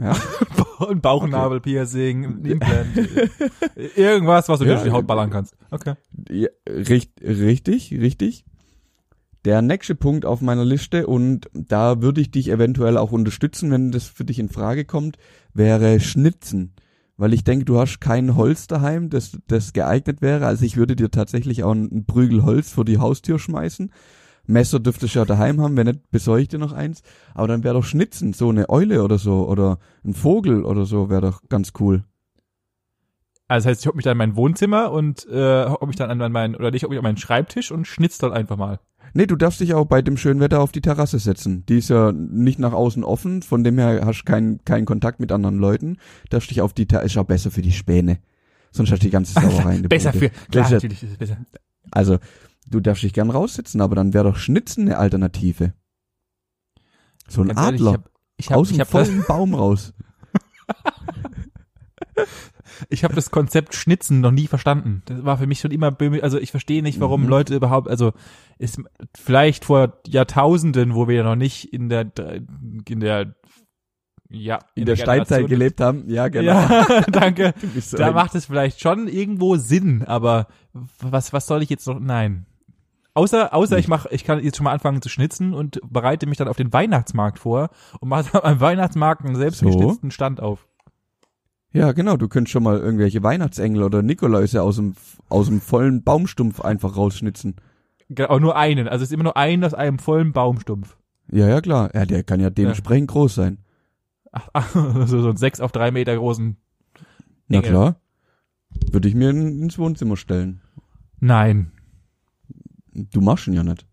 Ja, 0.00 0.16
Ein 0.90 1.00
Bauchnabelpiercing, 1.00 2.24
ein 2.24 2.44
Implant. 2.44 2.88
Irgendwas, 3.96 4.48
was 4.48 4.58
du 4.58 4.64
dir 4.64 4.72
Ja, 4.72 4.76
durch 4.78 4.88
die 4.88 4.92
Haut 4.92 5.06
ballern 5.06 5.30
kannst. 5.30 5.56
Okay. 5.70 5.94
ja 6.28 6.48
richt, 6.68 7.12
richtig, 7.22 7.92
richtig. 7.92 8.44
Der 9.44 9.62
nächste 9.62 9.94
Punkt 9.94 10.24
auf 10.24 10.40
meiner 10.40 10.64
Liste 10.64 11.06
und 11.06 11.48
da 11.52 12.02
würde 12.02 12.20
ich 12.20 12.30
dich 12.32 12.48
eventuell 12.48 12.96
auch 12.96 13.12
unterstützen, 13.12 13.70
wenn 13.70 13.92
das 13.92 14.04
für 14.08 14.24
dich 14.24 14.38
in 14.40 14.48
Frage 14.48 14.84
kommt, 14.84 15.16
wäre 15.52 16.00
Schnitzen. 16.00 16.72
Weil 17.16 17.32
ich 17.32 17.44
denke, 17.44 17.64
du 17.64 17.78
hast 17.78 18.00
kein 18.00 18.34
Holz 18.36 18.66
daheim, 18.66 19.08
das, 19.08 19.38
das 19.46 19.72
geeignet 19.72 20.20
wäre. 20.20 20.46
Also 20.46 20.64
ich 20.64 20.76
würde 20.76 20.96
dir 20.96 21.10
tatsächlich 21.10 21.62
auch 21.62 21.70
einen 21.70 22.06
Prügel 22.06 22.42
Holz 22.42 22.72
vor 22.72 22.84
die 22.84 22.98
Haustür 22.98 23.38
schmeißen. 23.38 23.92
Messer 24.46 24.80
dürftest 24.80 25.14
du 25.14 25.20
ja 25.20 25.24
daheim 25.24 25.60
haben, 25.60 25.76
wenn 25.76 25.86
nicht, 25.86 26.10
besorge 26.10 26.42
ich 26.42 26.48
dir 26.48 26.58
noch 26.58 26.72
eins. 26.72 27.02
Aber 27.34 27.48
dann 27.48 27.64
wäre 27.64 27.74
doch 27.74 27.84
Schnitzen, 27.84 28.32
so 28.32 28.50
eine 28.50 28.68
Eule 28.68 29.02
oder 29.02 29.18
so, 29.18 29.48
oder 29.48 29.78
ein 30.04 30.12
Vogel 30.12 30.64
oder 30.64 30.84
so, 30.84 31.08
wäre 31.08 31.22
doch 31.22 31.42
ganz 31.48 31.72
cool. 31.80 32.04
Also 33.46 33.66
das 33.66 33.70
heißt, 33.70 33.80
ich 33.82 33.86
hocke 33.86 33.96
mich 33.96 34.04
dann 34.04 34.12
in 34.12 34.18
mein 34.18 34.36
Wohnzimmer 34.36 34.90
und 34.90 35.26
äh, 35.28 35.66
hocke 35.66 35.86
mich 35.86 35.96
dann 35.96 36.20
an 36.20 36.32
meinen, 36.32 36.56
oder 36.56 36.72
ich 36.74 36.82
hocke 36.82 36.90
mich 36.90 36.98
an 36.98 37.04
meinen 37.04 37.16
Schreibtisch 37.16 37.70
und 37.70 37.86
schnitz 37.86 38.18
dann 38.18 38.32
einfach 38.32 38.56
mal. 38.56 38.80
Nee, 39.14 39.26
du 39.26 39.36
darfst 39.36 39.60
dich 39.60 39.74
auch 39.74 39.84
bei 39.86 40.02
dem 40.02 40.16
schönen 40.16 40.40
Wetter 40.40 40.60
auf 40.60 40.72
die 40.72 40.80
Terrasse 40.80 41.18
setzen. 41.20 41.64
Die 41.66 41.78
ist 41.78 41.88
ja 41.88 42.10
nicht 42.12 42.58
nach 42.58 42.72
außen 42.72 43.04
offen, 43.04 43.42
von 43.42 43.62
dem 43.64 43.78
her 43.78 44.02
hast 44.04 44.20
du 44.22 44.24
keinen 44.24 44.64
keinen 44.64 44.84
Kontakt 44.86 45.20
mit 45.20 45.30
anderen 45.32 45.56
Leuten. 45.58 45.98
Darfst 46.30 46.50
dich 46.50 46.60
auf 46.60 46.72
die 46.72 46.86
Terrasse, 46.86 47.06
ist 47.06 47.16
auch 47.18 47.24
besser 47.24 47.50
für 47.52 47.62
die 47.62 47.72
Späne. 47.72 48.18
Sonst 48.72 48.90
hast 48.90 49.02
du 49.02 49.06
die 49.06 49.10
ganze 49.10 49.32
Sauerei 49.40 49.76
in 49.76 49.82
der 49.82 49.88
Besser 49.88 50.10
Bude. 50.12 50.30
für, 50.30 50.48
klar, 50.50 50.64
ist 50.64 50.70
ja- 50.70 50.76
natürlich 50.76 51.02
ist 51.04 51.12
es 51.12 51.16
besser. 51.16 51.36
Also, 51.92 52.18
du 52.66 52.80
darfst 52.80 53.04
dich 53.04 53.12
gern 53.12 53.30
raussitzen, 53.30 53.80
aber 53.80 53.94
dann 53.94 54.12
wäre 54.14 54.24
doch 54.24 54.36
Schnitzen 54.36 54.82
eine 54.86 54.98
Alternative. 54.98 55.74
So 57.28 57.42
ein 57.42 57.48
Ganz 57.48 57.60
ehrlich, 57.60 57.80
Adler. 57.82 57.90
Ich 57.92 57.96
hab, 57.96 58.10
ich 58.40 58.50
hab, 58.50 58.56
aus 58.58 58.68
dem 58.72 58.84
vollen 58.84 59.24
Baum 59.28 59.54
raus. 59.54 59.94
ich 62.88 63.04
habe 63.04 63.14
das 63.14 63.30
Konzept 63.30 63.74
Schnitzen 63.74 64.20
noch 64.20 64.30
nie 64.30 64.46
verstanden. 64.46 65.02
Das 65.06 65.24
war 65.24 65.38
für 65.38 65.46
mich 65.46 65.60
schon 65.60 65.70
immer, 65.70 65.88
böhmi- 65.88 66.20
also 66.20 66.38
ich 66.38 66.50
verstehe 66.50 66.82
nicht, 66.82 67.00
warum 67.00 67.22
Mhm. 67.24 67.28
Leute 67.28 67.54
überhaupt, 67.54 67.88
also 67.88 68.12
ist 68.58 68.80
vielleicht 69.16 69.64
vor 69.64 69.98
Jahrtausenden, 70.06 70.94
wo 70.94 71.08
wir 71.08 71.24
noch 71.24 71.36
nicht 71.36 71.72
in 71.72 71.88
der, 71.88 72.10
in 72.88 73.00
der, 73.00 73.34
ja, 74.30 74.58
In 74.74 74.86
der 74.86 74.96
Generation- 74.96 75.26
Steinzeit 75.26 75.48
gelebt 75.48 75.80
haben. 75.80 76.08
Ja, 76.08 76.28
genau. 76.28 76.52
Ja, 76.52 77.00
danke. 77.12 77.54
So 77.80 77.96
Da 77.96 78.08
ein- 78.08 78.14
macht 78.14 78.34
es 78.34 78.46
vielleicht 78.46 78.80
schon 78.80 79.06
irgendwo 79.08 79.56
Sinn, 79.56 80.02
aber 80.06 80.48
was, 80.72 81.32
was 81.32 81.46
soll 81.46 81.62
ich 81.62 81.70
jetzt 81.70 81.86
noch, 81.86 82.00
nein. 82.00 82.46
Außer, 83.16 83.54
außer 83.54 83.78
ich 83.78 83.86
mache, 83.86 84.08
ich 84.10 84.24
kann 84.24 84.42
jetzt 84.42 84.56
schon 84.56 84.64
mal 84.64 84.72
anfangen 84.72 85.00
zu 85.00 85.08
schnitzen 85.08 85.54
und 85.54 85.80
bereite 85.88 86.26
mich 86.26 86.36
dann 86.36 86.48
auf 86.48 86.56
den 86.56 86.72
Weihnachtsmarkt 86.72 87.38
vor 87.38 87.70
und 88.00 88.08
mache 88.08 88.28
dann 88.32 88.42
am 88.42 88.60
Weihnachtsmarkt 88.60 89.24
einen 89.24 89.36
selbstgeschnitzten 89.36 90.10
Stand 90.10 90.40
auf. 90.40 90.66
Ja, 91.74 91.90
genau. 91.90 92.16
Du 92.16 92.28
könntest 92.28 92.52
schon 92.52 92.62
mal 92.62 92.78
irgendwelche 92.78 93.22
Weihnachtsengel 93.22 93.82
oder 93.82 94.00
Nikoläuse 94.00 94.62
aus 94.62 94.76
dem, 94.76 94.94
aus 95.28 95.46
dem 95.46 95.60
vollen 95.60 96.04
Baumstumpf 96.04 96.60
einfach 96.60 96.96
rausschnitzen. 96.96 97.56
Auch 98.28 98.38
nur 98.38 98.56
einen, 98.56 98.86
also 98.86 99.02
es 99.02 99.10
ist 99.10 99.12
immer 99.12 99.24
nur 99.24 99.36
einen 99.36 99.64
aus 99.64 99.74
einem 99.74 99.98
vollen 99.98 100.32
Baumstumpf. 100.32 100.96
Ja, 101.32 101.48
ja, 101.48 101.60
klar. 101.60 101.90
Ja, 101.92 102.06
der 102.06 102.22
kann 102.22 102.38
ja 102.38 102.50
dementsprechend 102.50 103.10
groß 103.10 103.34
sein. 103.34 103.58
Ach, 104.30 104.48
ach, 104.52 104.72
so, 105.06 105.20
so 105.20 105.28
einen 105.28 105.36
sechs 105.36 105.60
auf 105.60 105.72
drei 105.72 105.90
Meter 105.90 106.14
großen. 106.16 106.56
Na 107.48 107.58
Engel. 107.58 107.70
klar. 107.70 108.00
Würde 108.92 109.08
ich 109.08 109.14
mir 109.16 109.30
in, 109.30 109.62
ins 109.62 109.78
Wohnzimmer 109.78 110.16
stellen. 110.16 110.60
Nein. 111.18 111.72
Du 112.92 113.20
machst 113.20 113.48
ihn 113.48 113.54
ja 113.54 113.64
nicht. 113.64 113.84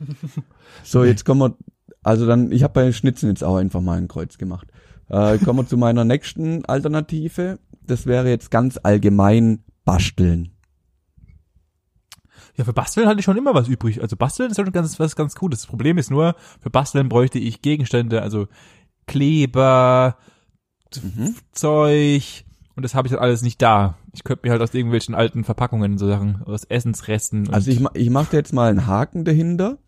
So, 0.82 1.04
jetzt 1.04 1.24
kommen 1.24 1.40
wir, 1.40 1.56
also 2.02 2.26
dann, 2.26 2.50
ich 2.50 2.64
habe 2.64 2.74
bei 2.74 2.90
Schnitzen 2.90 3.28
jetzt 3.28 3.44
auch 3.44 3.56
einfach 3.56 3.80
mal 3.80 3.96
ein 3.96 4.08
Kreuz 4.08 4.38
gemacht. 4.38 4.66
Äh, 5.14 5.38
kommen 5.38 5.60
wir 5.60 5.66
zu 5.66 5.76
meiner 5.76 6.04
nächsten 6.04 6.64
Alternative. 6.64 7.58
Das 7.86 8.06
wäre 8.06 8.28
jetzt 8.28 8.50
ganz 8.50 8.78
allgemein 8.82 9.62
basteln. 9.84 10.50
Ja, 12.56 12.64
für 12.64 12.72
Basteln 12.72 13.06
hatte 13.08 13.18
ich 13.20 13.24
schon 13.24 13.36
immer 13.36 13.54
was 13.54 13.68
übrig. 13.68 14.00
Also 14.02 14.16
Basteln 14.16 14.50
ist 14.50 14.56
schon 14.56 14.72
ganz, 14.72 14.98
was 14.98 15.16
ganz 15.16 15.34
Cooles. 15.34 15.60
Das 15.60 15.66
Problem 15.66 15.98
ist 15.98 16.10
nur, 16.10 16.34
für 16.60 16.70
Basteln 16.70 17.08
bräuchte 17.08 17.38
ich 17.38 17.62
Gegenstände, 17.62 18.22
also 18.22 18.48
Kleber, 19.06 20.16
Mhm. 21.02 21.34
Zeug 21.52 22.44
und 22.76 22.82
das 22.82 22.94
habe 22.94 23.08
ich 23.08 23.12
dann 23.12 23.22
alles 23.22 23.42
nicht 23.42 23.60
da. 23.62 23.96
Ich 24.12 24.24
könnte 24.24 24.46
mir 24.46 24.52
halt 24.52 24.62
aus 24.62 24.74
irgendwelchen 24.74 25.14
alten 25.14 25.44
Verpackungen 25.44 25.98
so 25.98 26.06
Sachen, 26.06 26.42
aus 26.44 26.64
Essensresten. 26.64 27.52
Also 27.52 27.70
ich, 27.70 27.84
ich 27.94 28.10
mache 28.10 28.36
jetzt 28.36 28.52
mal 28.52 28.70
einen 28.70 28.86
Haken 28.86 29.24
dahinter 29.24 29.78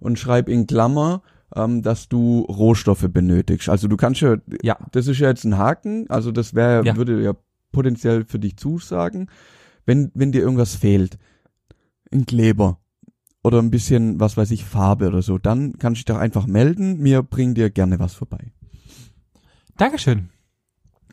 und 0.00 0.18
schreibe 0.18 0.52
in 0.52 0.66
Klammer, 0.66 1.22
ähm, 1.54 1.82
dass 1.82 2.08
du 2.08 2.40
Rohstoffe 2.40 3.06
benötigst. 3.10 3.68
Also 3.68 3.88
du 3.88 3.96
kannst 3.96 4.20
ja, 4.20 4.36
ja, 4.62 4.76
das 4.92 5.06
ist 5.06 5.18
ja 5.18 5.28
jetzt 5.28 5.44
ein 5.44 5.58
Haken, 5.58 6.08
also 6.08 6.32
das 6.32 6.54
wäre, 6.54 6.84
Ja. 6.84 6.96
würde 6.96 7.22
ja 7.22 7.34
potenziell 7.72 8.24
für 8.24 8.38
dich 8.38 8.56
zusagen, 8.56 9.28
wenn, 9.86 10.10
wenn 10.14 10.32
dir 10.32 10.40
irgendwas 10.42 10.74
fehlt, 10.74 11.18
ein 12.12 12.26
Kleber 12.26 12.78
oder 13.42 13.58
ein 13.60 13.70
bisschen, 13.70 14.20
was 14.20 14.36
weiß 14.36 14.50
ich, 14.52 14.64
Farbe 14.64 15.08
oder 15.08 15.22
so, 15.22 15.38
dann 15.38 15.78
kannst 15.78 15.98
du 15.98 16.04
dich 16.04 16.14
doch 16.14 16.18
einfach 16.18 16.46
melden, 16.46 16.98
mir 16.98 17.22
bringen 17.22 17.54
dir 17.54 17.70
gerne 17.70 17.98
was 17.98 18.14
vorbei. 18.14 18.52
Dankeschön. 19.76 20.28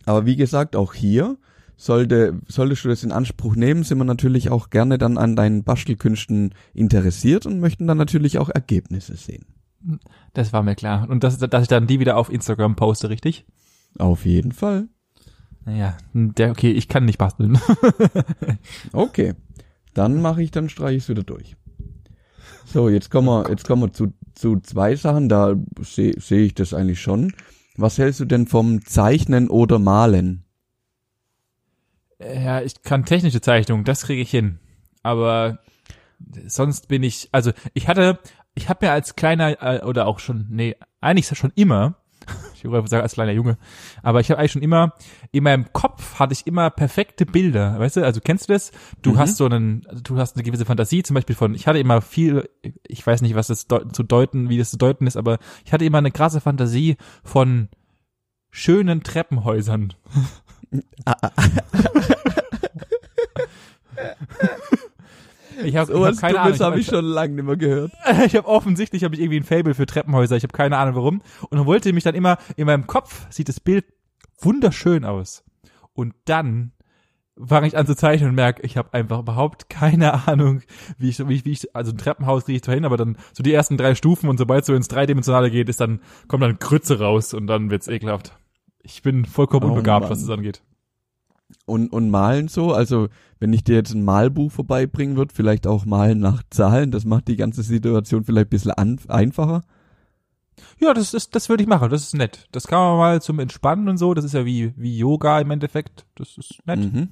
Aber 0.05 0.25
wie 0.25 0.35
gesagt, 0.35 0.75
auch 0.75 0.93
hier 0.93 1.37
sollte, 1.75 2.39
solltest 2.47 2.85
du 2.85 2.89
das 2.89 3.03
in 3.03 3.11
Anspruch 3.11 3.55
nehmen, 3.55 3.83
sind 3.83 3.97
wir 3.97 4.03
natürlich 4.05 4.49
auch 4.49 4.69
gerne 4.69 4.97
dann 4.97 5.17
an 5.17 5.35
deinen 5.35 5.63
Bastelkünsten 5.63 6.53
interessiert 6.73 7.45
und 7.45 7.59
möchten 7.59 7.87
dann 7.87 7.97
natürlich 7.97 8.37
auch 8.37 8.49
Ergebnisse 8.49 9.15
sehen. 9.15 9.45
Das 10.33 10.53
war 10.53 10.63
mir 10.63 10.75
klar. 10.75 11.09
Und 11.09 11.23
dass, 11.23 11.37
dass 11.37 11.61
ich 11.63 11.67
dann 11.67 11.87
die 11.87 11.99
wieder 11.99 12.17
auf 12.17 12.31
Instagram 12.31 12.75
poste, 12.75 13.09
richtig? 13.09 13.45
Auf 13.97 14.25
jeden 14.25 14.51
Fall. 14.51 14.87
Naja, 15.65 15.97
der, 16.13 16.51
okay, 16.51 16.71
ich 16.71 16.87
kann 16.87 17.05
nicht 17.05 17.17
basteln. 17.17 17.59
Okay. 18.93 19.33
Dann 19.93 20.21
mache 20.21 20.41
ich, 20.41 20.51
dann 20.51 20.69
streiche 20.69 20.95
ich 20.95 21.03
es 21.03 21.09
wieder 21.09 21.23
durch. 21.23 21.57
So, 22.65 22.87
jetzt 22.87 23.11
kommen 23.11 23.27
wir, 23.27 23.49
jetzt 23.49 23.67
kommen 23.67 23.81
wir 23.83 23.91
zu, 23.91 24.13
zu 24.33 24.59
zwei 24.61 24.95
Sachen, 24.95 25.27
da 25.27 25.55
sehe 25.81 26.13
seh 26.17 26.45
ich 26.45 26.55
das 26.55 26.73
eigentlich 26.73 27.01
schon. 27.01 27.33
Was 27.75 27.97
hältst 27.97 28.21
du 28.21 28.25
denn 28.25 28.47
vom 28.47 28.85
Zeichnen 28.85 29.49
oder 29.49 29.79
Malen? 29.79 30.45
Ja, 32.19 32.61
ich 32.61 32.81
kann 32.83 33.05
technische 33.05 33.41
Zeichnungen, 33.41 33.83
das 33.83 34.03
kriege 34.03 34.21
ich 34.21 34.31
hin. 34.31 34.59
Aber 35.03 35.59
sonst 36.47 36.87
bin 36.87 37.03
ich, 37.03 37.29
also 37.31 37.51
ich 37.73 37.87
hatte, 37.87 38.19
ich 38.55 38.69
habe 38.69 38.85
mir 38.85 38.91
als 38.91 39.15
kleiner 39.15 39.61
äh, 39.61 39.83
oder 39.85 40.07
auch 40.07 40.19
schon, 40.19 40.47
nee, 40.49 40.75
eigentlich 40.99 41.27
schon 41.37 41.51
immer, 41.55 41.95
ich 42.53 42.63
würde 42.63 42.87
sagen 42.87 43.03
als 43.03 43.13
kleiner 43.13 43.31
Junge, 43.31 43.57
aber 44.03 44.19
ich 44.19 44.29
habe 44.29 44.39
eigentlich 44.39 44.51
schon 44.51 44.61
immer, 44.61 44.93
in 45.31 45.43
meinem 45.43 45.71
Kopf 45.73 46.19
hatte 46.19 46.33
ich 46.33 46.45
immer 46.47 46.69
perfekte 46.69 47.25
Bilder, 47.25 47.79
weißt 47.79 47.97
du, 47.97 48.05
also 48.05 48.21
kennst 48.21 48.49
du 48.49 48.53
das? 48.53 48.71
Du 49.01 49.11
Mhm. 49.13 49.17
hast 49.17 49.37
so 49.37 49.45
einen, 49.45 49.85
also 49.87 50.01
du 50.03 50.17
hast 50.17 50.35
eine 50.35 50.43
gewisse 50.43 50.65
Fantasie, 50.65 51.03
zum 51.03 51.15
Beispiel 51.15 51.35
von, 51.35 51.55
ich 51.55 51.67
hatte 51.67 51.79
immer 51.79 52.01
viel, 52.01 52.49
ich 52.87 53.05
weiß 53.05 53.21
nicht, 53.21 53.35
was 53.35 53.47
das 53.47 53.67
zu 53.67 54.03
deuten, 54.03 54.49
wie 54.49 54.57
das 54.57 54.71
zu 54.71 54.77
deuten 54.77 55.07
ist, 55.07 55.17
aber 55.17 55.39
ich 55.65 55.73
hatte 55.73 55.85
immer 55.85 55.97
eine 55.99 56.11
krasse 56.11 56.41
Fantasie 56.41 56.97
von 57.23 57.69
schönen 58.51 59.03
Treppenhäusern. 59.03 59.93
Ich 65.65 65.75
habe 65.75 65.91
So 65.91 66.05
hab 66.05 66.17
keine 66.17 66.33
Dummes 66.37 66.61
Ahnung. 66.61 66.71
habe 66.71 66.79
ich 66.79 66.87
schon 66.87 67.05
lange 67.05 67.35
nicht 67.35 67.45
mehr 67.45 67.57
gehört. 67.57 67.91
ich 68.25 68.35
habe 68.35 68.47
offensichtlich 68.47 69.03
habe 69.03 69.15
ich 69.15 69.21
irgendwie 69.21 69.39
ein 69.39 69.43
Fable 69.43 69.73
für 69.73 69.85
Treppenhäuser. 69.85 70.35
Ich 70.37 70.43
habe 70.43 70.53
keine 70.53 70.77
Ahnung 70.77 70.95
warum. 70.95 71.21
Und 71.49 71.57
dann 71.57 71.65
wollte 71.65 71.91
mich 71.93 72.03
dann 72.03 72.15
immer 72.15 72.37
in 72.55 72.65
meinem 72.65 72.87
Kopf 72.87 73.25
sieht 73.29 73.49
das 73.49 73.59
Bild 73.59 73.85
wunderschön 74.39 75.05
aus. 75.05 75.43
Und 75.93 76.13
dann 76.25 76.71
fange 77.43 77.67
ich 77.67 77.77
an 77.77 77.85
zu 77.87 77.95
zeichnen 77.95 78.29
und 78.29 78.35
merke, 78.35 78.61
ich 78.63 78.77
habe 78.77 78.93
einfach 78.93 79.19
überhaupt 79.19 79.69
keine 79.69 80.27
Ahnung, 80.27 80.61
wie 80.97 81.09
ich, 81.09 81.27
wie 81.27 81.33
ich, 81.35 81.45
wie 81.45 81.51
ich 81.51 81.75
also 81.75 81.91
ein 81.91 81.97
Treppenhaus 81.97 82.45
kriege 82.45 82.57
ich 82.57 82.63
zwar 82.63 82.75
hin, 82.75 82.85
aber 82.85 82.97
dann 82.97 83.17
so 83.33 83.41
die 83.43 83.53
ersten 83.53 83.77
drei 83.77 83.95
Stufen 83.95 84.29
und 84.29 84.37
sobald 84.37 84.61
es 84.61 84.67
so 84.67 84.75
ins 84.75 84.87
Dreidimensionale 84.89 85.49
geht, 85.49 85.69
ist 85.69 85.79
dann 85.81 86.01
kommt 86.27 86.43
dann 86.43 86.59
Krütze 86.59 86.99
raus 86.99 87.33
und 87.33 87.47
dann 87.47 87.71
wird's 87.71 87.87
ekelhaft. 87.87 88.37
Ich 88.83 89.01
bin 89.01 89.25
vollkommen 89.25 89.65
Oh 89.65 89.69
unbegabt, 89.69 90.03
Mann. 90.03 90.11
was 90.11 90.19
das 90.21 90.29
angeht. 90.29 90.61
Und, 91.65 91.93
und 91.93 92.09
malen 92.09 92.47
so, 92.47 92.73
also 92.73 93.07
wenn 93.39 93.53
ich 93.53 93.63
dir 93.63 93.75
jetzt 93.75 93.93
ein 93.93 94.03
Malbuch 94.03 94.51
vorbeibringen 94.51 95.15
würde, 95.15 95.33
vielleicht 95.33 95.67
auch 95.67 95.85
malen 95.85 96.19
nach 96.19 96.43
Zahlen, 96.49 96.91
das 96.91 97.05
macht 97.05 97.27
die 97.27 97.35
ganze 97.37 97.63
Situation 97.63 98.23
vielleicht 98.23 98.47
ein 98.47 98.49
bisschen 98.49 98.71
an, 98.71 98.99
einfacher. 99.07 99.61
Ja, 100.79 100.93
das 100.93 101.13
ist, 101.13 101.35
das 101.35 101.49
würde 101.49 101.63
ich 101.63 101.69
machen. 101.69 101.89
Das 101.89 102.01
ist 102.03 102.13
nett. 102.15 102.47
Das 102.51 102.67
kann 102.67 102.79
man 102.79 102.97
mal 102.97 103.21
zum 103.21 103.39
Entspannen 103.39 103.87
und 103.87 103.97
so. 103.97 104.13
Das 104.13 104.25
ist 104.25 104.33
ja 104.33 104.45
wie, 104.45 104.73
wie 104.75 104.97
Yoga 104.97 105.39
im 105.39 105.51
Endeffekt. 105.51 106.05
Das 106.15 106.37
ist 106.37 106.59
nett. 106.65 106.79
Mhm. 106.79 107.09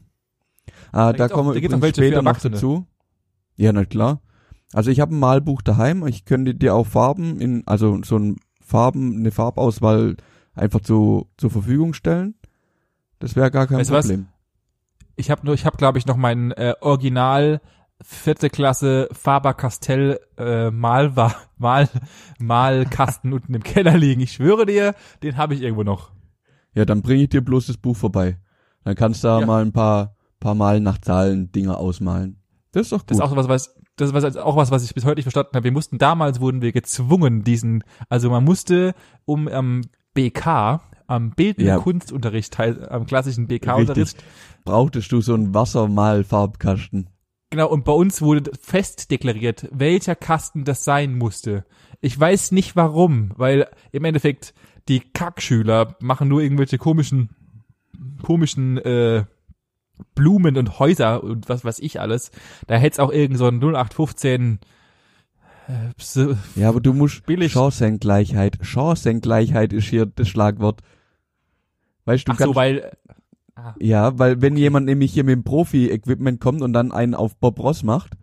Ah, 0.92 1.14
da, 1.14 1.26
auch- 1.26 1.30
kommen 1.32 1.50
da 1.50 1.56
wir 1.56 1.62
übrigens 1.64 1.96
später 1.96 2.22
noch 2.22 2.38
dazu. 2.40 2.86
Ja, 3.56 3.72
na 3.72 3.86
klar. 3.86 4.22
Also 4.74 4.92
ich 4.92 5.00
habe 5.00 5.16
ein 5.16 5.20
Malbuch 5.20 5.62
daheim. 5.62 6.06
Ich 6.06 6.26
könnte 6.26 6.54
dir 6.54 6.76
auch 6.76 6.86
Farben 6.86 7.40
in, 7.40 7.64
also 7.66 8.00
so 8.04 8.18
ein 8.18 8.38
Farben, 8.62 9.18
eine 9.18 9.32
Farbauswahl 9.32 10.18
einfach 10.54 10.82
zu, 10.82 11.28
zur 11.38 11.50
Verfügung 11.50 11.94
stellen. 11.94 12.36
Das 13.20 13.36
wäre 13.36 13.52
gar 13.52 13.68
kein 13.68 13.80
Weißt 13.80 13.90
du 13.90 13.94
was? 13.96 14.08
Ich 15.20 15.30
habe 15.30 15.46
nur, 15.46 15.54
ich 15.54 15.66
habe 15.66 15.76
glaube 15.76 15.98
ich 15.98 16.06
noch 16.06 16.16
meinen 16.16 16.52
äh, 16.52 16.76
Original 16.80 17.60
vierte 18.02 18.50
Klasse 18.50 19.10
Faber 19.12 19.54
Castell 19.54 20.18
äh, 20.38 20.72
Mal 20.72 21.14
Mal 21.58 21.90
Malkasten 22.40 23.34
unten 23.34 23.54
im 23.54 23.62
Keller 23.62 23.98
liegen. 23.98 24.22
Ich 24.22 24.32
schwöre 24.32 24.66
dir, 24.66 24.96
den 25.22 25.36
habe 25.36 25.56
ich 25.56 25.62
irgendwo 25.62 25.84
noch. 25.84 26.12
Ja, 26.74 26.86
dann 26.86 27.02
bringe 27.02 27.24
ich 27.24 27.30
dir 27.30 27.42
bloß 27.42 27.68
das 27.68 27.76
Buch 27.76 27.98
vorbei. 27.98 28.38
Dann 28.86 28.96
kannst 28.96 29.26
du 29.26 29.28
da 29.28 29.42
Ja. 29.42 29.46
mal 29.46 29.62
ein 29.62 29.74
paar, 29.74 30.16
paar 30.40 30.56
Mal 30.56 30.80
nach 30.80 31.00
Zahlen 31.00 31.52
Dinge 31.52 31.76
ausmalen. 31.76 32.42
Das 32.72 32.84
ist 32.84 32.94
doch 32.94 33.00
gut. 33.00 33.12
Das 33.12 33.18
ist 33.18 33.24
auch 33.24 33.36
was, 33.36 33.50
was 33.50 33.76
das 33.98 34.12
ist 34.12 34.14
was, 34.14 34.38
auch 34.38 34.56
was, 34.56 34.72
was 34.72 34.86
ich 34.86 34.94
bis 34.94 35.04
heute 35.04 35.16
nicht 35.16 35.26
verstanden 35.26 35.52
habe. 35.56 35.66
Wir 35.66 35.74
mussten 35.74 35.98
damals 35.98 36.40
wurden 36.40 36.62
wir 36.62 36.72
gezwungen, 36.72 37.44
diesen, 37.44 37.84
also 38.08 38.30
man 38.30 38.46
musste 38.46 38.94
um 39.26 39.50
am 39.50 39.82
BK, 40.14 40.80
am 41.10 41.32
bildenden 41.32 41.68
Ja. 41.68 41.80
Kunstunterricht, 41.80 42.54
teil, 42.54 42.88
am 42.90 43.06
klassischen 43.06 43.48
BK-Unterricht, 43.48 44.24
Brauchtest 44.64 45.12
du 45.12 45.22
so 45.22 45.34
einen 45.34 45.54
Wassermalfarbkasten? 45.54 47.08
Genau, 47.50 47.68
und 47.68 47.84
bei 47.84 47.94
uns 47.94 48.22
wurde 48.22 48.52
fest 48.62 49.10
deklariert, 49.10 49.68
welcher 49.72 50.16
Kasten 50.16 50.66
das 50.66 50.84
sein 50.84 51.18
musste. 51.18 51.66
Ich 52.00 52.18
weiß 52.20 52.52
nicht 52.52 52.76
warum, 52.76 53.32
weil 53.38 53.68
im 53.92 54.06
Endeffekt 54.06 54.54
die 54.88 55.00
Kackschüler 55.00 55.96
machen 56.00 56.28
nur 56.28 56.42
irgendwelche 56.42 56.78
komischen, 56.78 57.30
komischen 58.22 58.78
äh, 58.78 59.26
Blumen 60.14 60.58
und 60.58 60.78
Häuser 60.78 61.24
und 61.24 61.50
was 61.50 61.66
weiß 61.66 61.80
ich 61.80 62.00
alles. 62.00 62.30
Da 62.68 62.76
hätte 62.76 62.94
es 62.94 63.00
auch 63.00 63.12
irgend 63.12 63.40
so 63.40 63.48
ein 63.48 63.60
0815 63.60 64.60
äh, 65.68 66.36
Ja, 66.56 66.70
aber 66.70 66.82
du 66.82 66.94
musst 66.94 67.26
Billig. 67.26 67.54
Chancengleichheit. 67.54 68.60
Chancengleichheit 68.62 69.74
ist 69.74 69.88
hier 69.88 70.06
das 70.06 70.28
Schlagwort. 70.28 70.82
Weißt 72.10 72.28
du, 72.28 72.32
Ach 72.32 72.40
so, 72.40 72.56
weil 72.56 72.92
ah, 73.54 73.76
ja, 73.80 74.18
weil 74.18 74.42
wenn 74.42 74.58
jemand 74.58 74.88
nämlich 74.88 75.14
hier 75.14 75.24
mit 75.24 75.34
dem 75.36 75.44
Profi-Equipment 75.44 76.42
kommt 76.42 76.64
und 76.64 76.74
dann 76.74 76.92
einen 76.92 77.14
auf 77.14 77.36
Bob 77.36 77.60
Ross 77.60 77.84
macht, 77.84 78.14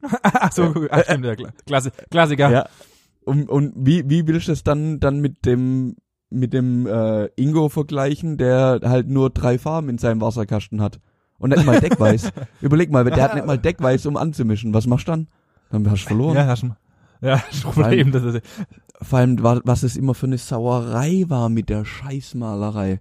ach 0.22 0.50
so, 0.50 0.74
ach, 0.90 1.04
stimmt, 1.04 1.26
ja. 1.26 1.34
Klasse, 1.66 1.92
Klassiker. 2.10 2.50
ja, 2.50 2.66
und, 3.26 3.50
und 3.50 3.74
wie, 3.76 4.08
wie 4.08 4.26
willst 4.26 4.48
du 4.48 4.52
das 4.52 4.64
dann, 4.64 4.98
dann 4.98 5.20
mit 5.20 5.44
dem, 5.44 5.96
mit 6.30 6.54
dem 6.54 6.86
äh, 6.86 7.26
Ingo 7.36 7.68
vergleichen, 7.68 8.38
der 8.38 8.80
halt 8.82 9.10
nur 9.10 9.28
drei 9.28 9.58
Farben 9.58 9.90
in 9.90 9.98
seinem 9.98 10.22
Wasserkasten 10.22 10.80
hat. 10.80 11.00
Und 11.38 11.50
nicht 11.50 11.66
mal 11.66 11.80
Deckweiß. 11.80 12.32
Überleg 12.62 12.90
mal, 12.90 13.04
der 13.04 13.22
hat 13.22 13.34
nicht 13.34 13.46
mal 13.46 13.58
Deckweiß, 13.62 14.06
um 14.06 14.16
anzumischen. 14.16 14.72
Was 14.72 14.86
machst 14.86 15.06
du 15.06 15.12
dann? 15.12 15.28
Dann 15.70 15.90
hast 15.90 16.04
du 16.04 16.08
verloren. 16.08 16.36
Ja, 16.36 16.46
hast 16.46 16.62
du, 16.62 16.74
ja, 17.20 17.42
das 17.50 17.60
Problem, 17.60 18.10
das 18.10 18.24
ist, 18.24 18.42
Vor 19.02 19.18
allem, 19.18 19.42
wa- 19.42 19.60
was 19.64 19.82
es 19.82 19.96
immer 19.96 20.14
für 20.14 20.26
eine 20.26 20.38
Sauerei 20.38 21.24
war 21.28 21.48
mit 21.48 21.68
der 21.68 21.84
Scheißmalerei. 21.84 23.00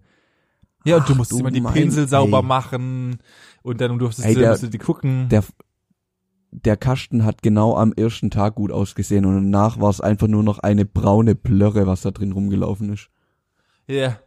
ja, 0.85 0.97
und 0.97 1.07
du 1.07 1.13
Ach, 1.13 1.17
musst 1.17 1.31
du 1.31 1.39
immer 1.39 1.51
die 1.51 1.61
mein- 1.61 1.73
Pinsel 1.73 2.07
sauber 2.07 2.39
ey. 2.39 2.43
machen 2.43 3.19
und 3.63 3.81
dann 3.81 3.97
durftest 3.99 4.27
Ey, 4.27 4.33
du, 4.35 4.39
der- 4.41 4.57
du 4.57 4.67
die 4.69 4.77
gucken. 4.77 5.29
Der, 5.29 5.43
der 6.51 6.75
Kasten 6.77 7.23
hat 7.23 7.41
genau 7.43 7.77
am 7.77 7.93
ersten 7.93 8.29
Tag 8.29 8.55
gut 8.55 8.71
ausgesehen 8.71 9.25
und 9.25 9.35
danach 9.35 9.79
war 9.79 9.89
es 9.89 10.01
einfach 10.01 10.27
nur 10.27 10.43
noch 10.43 10.59
eine 10.59 10.85
braune 10.85 11.35
Plörre, 11.35 11.87
was 11.87 12.01
da 12.01 12.11
drin 12.11 12.31
rumgelaufen 12.33 12.91
ist. 12.93 13.09
Ja. 13.87 14.17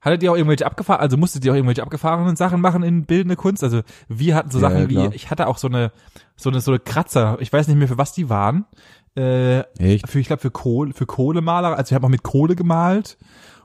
Hattet 0.00 0.22
ihr 0.22 0.30
auch 0.30 0.36
irgendwelche 0.36 0.66
abgefahren, 0.66 1.00
also 1.00 1.16
musstet 1.16 1.44
ihr 1.46 1.52
auch 1.52 1.56
irgendwelche 1.56 1.82
abgefahrenen 1.82 2.36
Sachen 2.36 2.60
machen 2.60 2.82
in 2.82 3.06
bildende 3.06 3.36
Kunst? 3.36 3.64
Also 3.64 3.80
wir 4.06 4.34
hatten 4.34 4.50
so 4.50 4.58
Ja, 4.60 4.68
Sachen 4.68 4.90
ja, 4.90 5.10
wie, 5.10 5.16
ich 5.16 5.30
hatte 5.30 5.46
auch 5.46 5.56
so 5.56 5.66
eine, 5.66 5.92
so 6.36 6.50
eine, 6.50 6.60
so 6.60 6.72
eine 6.72 6.78
Kratzer, 6.78 7.38
ich 7.40 7.50
weiß 7.50 7.68
nicht 7.68 7.78
mehr 7.78 7.88
für 7.88 7.96
was 7.96 8.12
die 8.12 8.28
waren, 8.28 8.66
äh, 9.16 9.60
Echt? 9.78 10.08
für, 10.08 10.18
ich 10.18 10.26
glaube 10.26 10.42
für 10.42 10.50
Kohle, 10.50 10.92
für 10.92 11.06
Kohlemaler, 11.06 11.76
also 11.76 11.90
wir 11.90 11.96
haben 11.96 12.04
auch 12.04 12.10
mit 12.10 12.22
Kohle 12.22 12.56
gemalt 12.56 13.16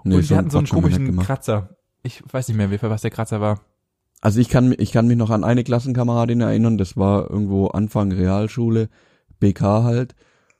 und 0.04 0.30
wir 0.30 0.38
hatten 0.38 0.50
so 0.50 0.60
einen 0.60 0.68
komischen. 0.68 1.18
Kratzer. 1.18 1.76
Ich 2.04 2.22
weiß 2.32 2.48
nicht 2.48 2.58
mehr, 2.58 2.72
was 2.82 3.02
der 3.02 3.12
Kratzer 3.12 3.42
war. 3.42 3.62
Also 4.22 4.40
ich 4.40 4.50
kann, 4.50 4.76
ich 4.78 4.92
kann 4.92 5.08
mich 5.08 5.18
noch 5.18 5.30
an 5.30 5.44
eine 5.44 5.64
Klassenkameradin 5.64 6.42
erinnern, 6.42 6.78
das 6.78 6.98
war 6.98 7.30
irgendwo 7.30 7.68
Anfang 7.68 8.12
Realschule, 8.12 8.90
BK 9.40 9.84
halt, 9.84 10.16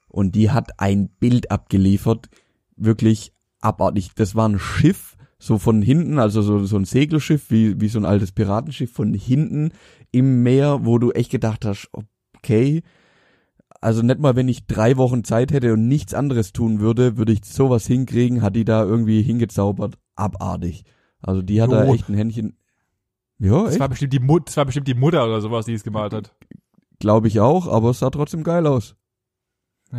und 0.08 0.36
die 0.36 0.50
hat 0.50 0.80
ein 0.80 1.10
Bild 1.10 1.52
abgeliefert, 1.52 2.30
wirklich 2.78 3.34
abartig. 3.62 4.12
Das 4.16 4.36
war 4.36 4.48
ein 4.48 4.60
Schiff, 4.60 5.18
so 5.38 5.58
von 5.58 5.82
hinten, 5.82 6.20
also 6.20 6.42
so, 6.42 6.66
so 6.66 6.78
ein 6.78 6.86
Segelschiff, 6.86 7.52
wie, 7.52 7.80
wie 7.80 7.90
so 7.90 8.00
ein 8.00 8.06
altes 8.06 8.32
Piratenschiff, 8.32 8.92
von 8.92 9.14
hinten 9.14 9.72
im 10.12 10.42
Meer, 10.44 10.86
wo 10.86 10.98
du 10.98 11.12
echt 11.12 11.30
gedacht 11.30 11.66
hast, 11.66 11.90
okay, 12.38 12.84
also 13.82 14.02
nicht 14.02 14.20
mal, 14.20 14.36
wenn 14.36 14.48
ich 14.48 14.68
drei 14.68 14.98
Wochen 14.98 15.24
Zeit 15.24 15.52
hätte 15.52 15.74
und 15.74 15.88
nichts 15.88 16.14
anderes 16.14 16.52
tun 16.54 16.80
würde, 16.80 17.18
würde 17.18 17.32
ich 17.32 17.46
sowas 17.46 17.86
hinkriegen, 17.88 18.42
hat 18.42 18.56
die 18.56 18.66
da 18.66 18.84
irgendwie 18.84 19.22
hingezaubert, 19.22 19.98
abartig. 20.16 20.84
Also 21.22 21.42
die 21.42 21.62
hat 21.62 21.72
da 21.72 21.86
Jo. 21.86 21.94
echt 21.94 22.10
ein 22.10 22.16
Händchen. 22.16 22.58
Ja, 23.40 23.64
Das 23.64 23.72
echt? 23.74 23.80
war 23.80 23.90
bestimmt 23.90 24.14
die 24.14 24.20
Mut, 24.20 24.48
das 24.48 24.58
war 24.58 24.66
bestimmt 24.66 24.88
die 24.88 24.94
Mutter 24.96 25.26
oder 25.26 25.40
sowas, 25.42 25.66
die 25.66 25.74
es 25.74 25.84
gemalt 25.84 26.14
hat. 26.14 26.36
Glaube 27.00 27.28
ich 27.30 27.40
auch, 27.40 27.68
aber 27.68 27.92
es 27.92 28.00
sah 28.00 28.10
trotzdem 28.10 28.44
geil 28.44 28.68
aus. 28.68 28.96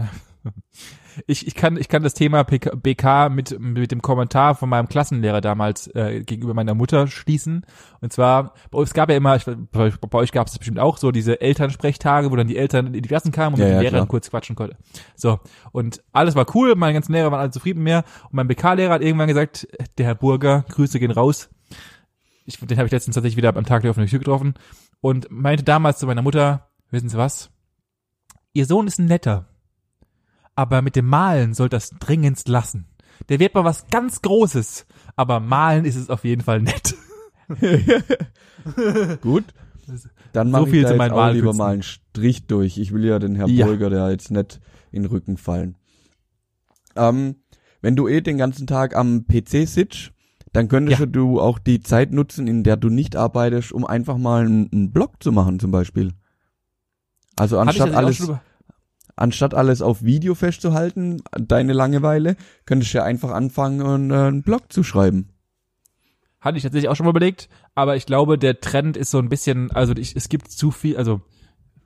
Ich, 1.27 1.47
ich 1.47 1.55
kann 1.55 1.77
ich 1.77 1.89
kann 1.89 2.03
das 2.03 2.15
Thema 2.15 2.45
PK, 2.45 2.75
BK 2.77 3.29
mit 3.29 3.59
mit 3.59 3.91
dem 3.91 4.03
Kommentar 4.03 4.55
von 4.55 4.69
meinem 4.69 4.89
Klassenlehrer 4.89 5.41
damals 5.41 5.87
äh, 5.95 6.23
gegenüber 6.25 6.55
meiner 6.55 6.75
Mutter 6.75 7.07
schließen. 7.07 7.67
Und 8.01 8.13
zwar 8.13 8.55
bei 8.71 8.79
uns 8.79 8.95
gab 8.95 9.11
ja 9.11 9.17
immer, 9.17 9.37
ich, 9.37 9.45
bei, 9.45 9.91
bei 9.91 10.19
euch 10.19 10.33
gab 10.33 10.47
es 10.47 10.59
bestimmt 10.59 10.79
auch 10.79 10.97
so 10.99 11.11
diese 11.11 11.41
Elternsprechtage, 11.41 12.31
wo 12.31 12.37
dann 12.37 12.49
die 12.49 12.57
Eltern 12.57 12.87
in 12.87 13.03
die 13.03 13.09
Klassen 13.09 13.33
kamen 13.33 13.55
und 13.55 13.61
Ja, 13.61 13.67
mit 13.67 13.75
ja, 13.75 13.79
den 13.79 13.83
Lehrern 13.83 13.99
klar. 14.01 14.07
kurz 14.09 14.31
quatschen 14.31 14.57
konnte. 14.57 14.77
So 15.17 15.41
und 15.73 16.03
alles 16.13 16.35
war 16.35 16.47
cool, 16.55 16.75
meine 16.75 16.95
ganzen 16.95 17.13
Lehrer 17.13 17.31
waren 17.31 17.41
alle 17.41 17.51
zufrieden 17.51 17.83
mit 17.83 17.93
mir. 17.93 18.05
Und 18.25 18.35
mein 18.35 18.49
BK-Lehrer 18.49 18.95
hat 18.95 19.03
irgendwann 19.03 19.29
gesagt, 19.29 19.69
der 19.99 20.07
Herr 20.07 20.15
Burger, 20.15 20.65
Grüße 20.69 20.99
gehen 20.99 21.11
raus. 21.11 21.51
Ich, 22.47 22.59
den 22.59 22.79
habe 22.79 22.87
ich 22.87 22.93
letztens 22.93 23.15
tatsächlich 23.15 23.37
wieder 23.37 23.55
am 23.55 23.65
Tag 23.65 23.83
der 23.83 23.91
offenen 23.91 24.09
Tür 24.09 24.19
getroffen 24.19 24.55
und 25.01 25.31
meinte 25.31 25.63
damals 25.63 25.99
zu 25.99 26.07
meiner 26.07 26.23
Mutter, 26.23 26.69
wissen 26.91 27.09
Sie 27.09 27.19
was? 27.19 27.51
Ihr 28.53 28.67
Sohn 28.67 28.87
ist 28.87 28.99
ein 28.99 29.07
netter 29.07 29.50
aber 30.55 30.83
mit 30.83 30.97
dem 30.97 31.07
Malen 31.07 31.55
soll 31.55 31.69
das 31.69 31.91
dringendst 31.91 32.49
lassen. 32.49 32.87
Der 33.29 33.39
wird 33.39 33.55
mal 33.55 33.65
was 33.65 33.87
ganz 33.89 34.23
Großes, 34.23 34.87
aber 35.17 35.41
malen 35.41 35.85
ist 35.85 35.97
es 35.97 36.11
auf 36.11 36.25
jeden 36.25 36.43
Fall 36.43 36.63
nett. 36.63 36.95
Gut. 39.21 39.45
Dann 40.33 40.49
So 40.49 40.53
mache 40.53 40.65
ich 40.65 40.71
viel 40.71 40.83
da 40.83 40.89
zu 40.89 40.95
jetzt 40.95 41.13
auch 41.13 41.33
lieber 41.33 41.53
mal 41.55 41.73
einen 41.73 41.83
Strich 41.83 42.47
durch. 42.47 42.79
Ich 42.79 42.93
will 42.93 43.05
ja 43.05 43.19
den 43.19 43.35
Herr 43.35 43.49
Ja. 43.49 43.67
Burger 43.67 43.91
da 43.91 44.11
jetzt 44.11 44.31
nicht 44.31 44.61
in 44.93 45.03
den 45.03 45.11
Rücken 45.11 45.37
fallen. 45.37 45.77
Ähm, 46.97 47.37
wenn 47.83 47.97
du 47.97 48.09
eh 48.09 48.21
den 48.21 48.39
ganzen 48.39 48.67
Tag 48.67 48.95
am 48.95 49.27
PC 49.27 49.67
sitzt, 49.67 50.13
dann 50.53 50.69
könntest 50.69 51.01
Ja. 51.01 51.07
du 51.07 51.41
auch 51.41 51.59
die 51.59 51.81
Zeit 51.81 52.13
nutzen, 52.13 52.47
in 52.47 52.63
der 52.63 52.77
du 52.77 52.89
nicht 52.89 53.17
arbeitest, 53.17 53.73
um 53.73 53.85
einfach 53.85 54.17
mal 54.19 54.45
einen, 54.45 54.69
einen 54.73 54.93
Blog 54.93 55.23
zu 55.23 55.33
machen 55.33 55.59
zum 55.61 55.71
Beispiel. 55.71 56.13
Also 57.37 57.57
ich 57.57 57.63
anstatt 57.69 57.95
alles, 57.95 58.31
anstatt 59.21 59.55
alles 59.55 59.83
auf 59.83 60.03
Video 60.03 60.35
festzuhalten, 60.35 61.23
deine 61.39 61.73
Langeweile, 61.73 62.37
könntest 62.67 62.95
du 62.95 62.99
ja 62.99 63.05
einfach 63.05 63.31
anfangen, 63.31 63.83
einen, 63.83 64.11
äh, 64.11 64.15
einen 64.15 64.43
Blog 64.43 64.73
zu 64.73 64.83
schreiben. 64.83 65.31
Hatte 66.41 66.57
ich 66.57 66.63
tatsächlich 66.63 66.89
auch 66.89 66.97
schon 66.97 67.05
mal 67.05 67.11
überlegt, 67.11 67.49
aber 67.75 67.97
ich 67.97 68.07
glaube, 68.07 68.39
der 68.39 68.61
Trend 68.61 68.97
ist 68.97 69.11
so 69.11 69.19
ein 69.19 69.29
bisschen, 69.29 69.71
also 69.73 69.95
ich, 69.95 70.17
es 70.17 70.29
gibt 70.29 70.51
zu 70.51 70.71
viel, 70.71 70.97
also 70.97 71.21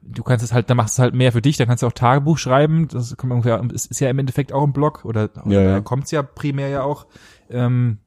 du 0.00 0.22
kannst 0.22 0.44
es 0.44 0.52
halt, 0.52 0.70
dann 0.70 0.76
machst 0.76 0.96
du 0.96 1.00
es 1.00 1.02
halt 1.02 1.14
mehr 1.14 1.32
für 1.32 1.42
dich, 1.42 1.56
dann 1.56 1.66
kannst 1.66 1.82
du 1.82 1.86
auch 1.86 1.92
Tagebuch 1.92 2.38
schreiben, 2.38 2.88
das 2.88 3.16
kommt 3.16 3.32
ungefähr, 3.32 3.60
es 3.74 3.86
ist 3.86 4.00
ja 4.00 4.10
im 4.10 4.18
Endeffekt 4.18 4.52
auch 4.52 4.62
ein 4.62 4.72
Blog 4.72 5.04
oder, 5.04 5.30
oder 5.44 5.54
Ja, 5.54 5.60
ja. 5.62 5.70
da 5.72 5.80
kommt's 5.80 6.10
ja 6.10 6.22
primär 6.22 6.68
ja 6.68 6.82
auch. 6.82 7.06
Ähm, 7.50 7.98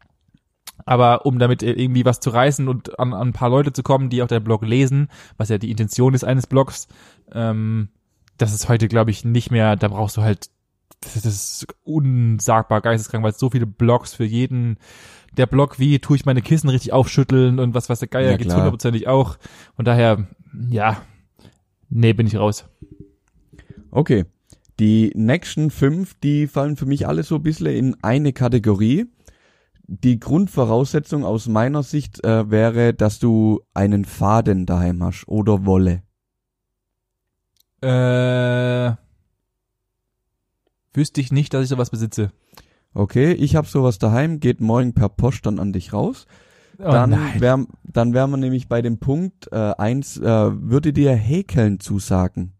aber 0.85 1.25
um 1.25 1.39
damit 1.39 1.63
irgendwie 1.63 2.05
was 2.05 2.19
zu 2.19 2.29
reißen 2.29 2.67
und 2.67 2.99
an, 2.99 3.13
an 3.13 3.29
ein 3.29 3.33
paar 3.33 3.49
Leute 3.49 3.73
zu 3.73 3.83
kommen, 3.83 4.09
die 4.09 4.21
auch 4.21 4.27
deinen 4.27 4.43
Blog 4.43 4.63
lesen, 4.63 5.09
was 5.37 5.49
ja 5.49 5.57
die 5.57 5.71
Intention 5.71 6.13
ist 6.13 6.23
eines 6.23 6.47
Blogs, 6.47 6.87
ähm, 7.33 7.89
das 8.37 8.53
ist 8.53 8.69
heute, 8.69 8.87
glaube 8.87 9.11
ich, 9.11 9.25
nicht 9.25 9.51
mehr, 9.51 9.75
da 9.75 9.87
brauchst 9.87 10.17
du 10.17 10.21
halt, 10.21 10.49
das 11.01 11.25
ist 11.25 11.67
unsagbar 11.83 12.81
geisteskrank, 12.81 13.23
weil 13.23 13.31
es 13.31 13.39
so 13.39 13.49
viele 13.49 13.67
Blogs 13.67 14.13
für 14.13 14.25
jeden, 14.25 14.77
der 15.35 15.45
Blog, 15.45 15.79
wie 15.79 15.99
tue 15.99 16.15
ich 16.15 16.25
meine 16.25 16.41
Kissen 16.41 16.69
richtig 16.69 16.93
aufschütteln 16.93 17.59
und 17.59 17.73
was 17.73 17.89
weiß 17.89 17.99
der 17.99 18.07
Geier 18.07 18.31
Ja, 18.31 18.37
klar. 18.37 18.57
hundertprozentig 18.57 19.07
auch. 19.07 19.37
Von 19.75 19.85
daher, 19.85 20.27
ja, 20.69 21.01
nee, 21.89 22.13
bin 22.13 22.27
ich 22.27 22.37
raus. 22.37 22.65
Okay. 23.91 24.25
Die 24.79 25.11
nächsten 25.15 25.71
fünf, 25.71 26.15
die 26.19 26.47
fallen 26.47 26.75
für 26.75 26.85
mich 26.85 27.07
alle 27.07 27.23
so 27.23 27.35
ein 27.35 27.43
bisschen 27.43 27.67
in 27.67 27.95
eine 28.03 28.33
Kategorie. 28.33 29.05
Die 29.87 30.19
Grundvoraussetzung 30.19 31.23
aus 31.23 31.47
meiner 31.47 31.81
Sicht 31.81 32.23
äh, 32.23 32.51
wäre, 32.51 32.93
dass 32.93 33.19
du 33.19 33.61
einen 33.73 34.05
Faden 34.05 34.65
daheim 34.65 35.03
hast 35.03 35.27
oder 35.27 35.65
Wolle. 35.65 36.03
Äh, 37.81 38.95
wüsste 40.93 41.21
ich 41.21 41.31
nicht, 41.31 41.53
dass 41.53 41.63
ich 41.63 41.69
sowas 41.69 41.89
besitze. 41.89 42.31
Okay, 42.93 43.33
ich 43.33 43.55
habe 43.55 43.67
sowas 43.67 43.99
daheim, 43.99 44.39
geht 44.39 44.61
morgen 44.61 44.93
per 44.93 45.09
Post 45.09 45.45
dann 45.45 45.59
an 45.59 45.73
dich 45.73 45.93
raus. 45.93 46.25
Oh 46.79 46.83
dann 46.83 47.11
nein. 47.11 47.41
wär, 47.41 47.65
dann 47.83 48.13
wären 48.13 48.31
wir 48.31 48.37
nämlich 48.37 48.67
bei 48.67 48.81
dem 48.81 48.99
Punkt 48.99 49.51
äh, 49.51 49.73
eins, 49.77 50.17
äh, 50.17 50.23
würde 50.23 50.93
dir 50.93 51.13
Häkeln 51.13 51.79
zusagen? 51.79 52.53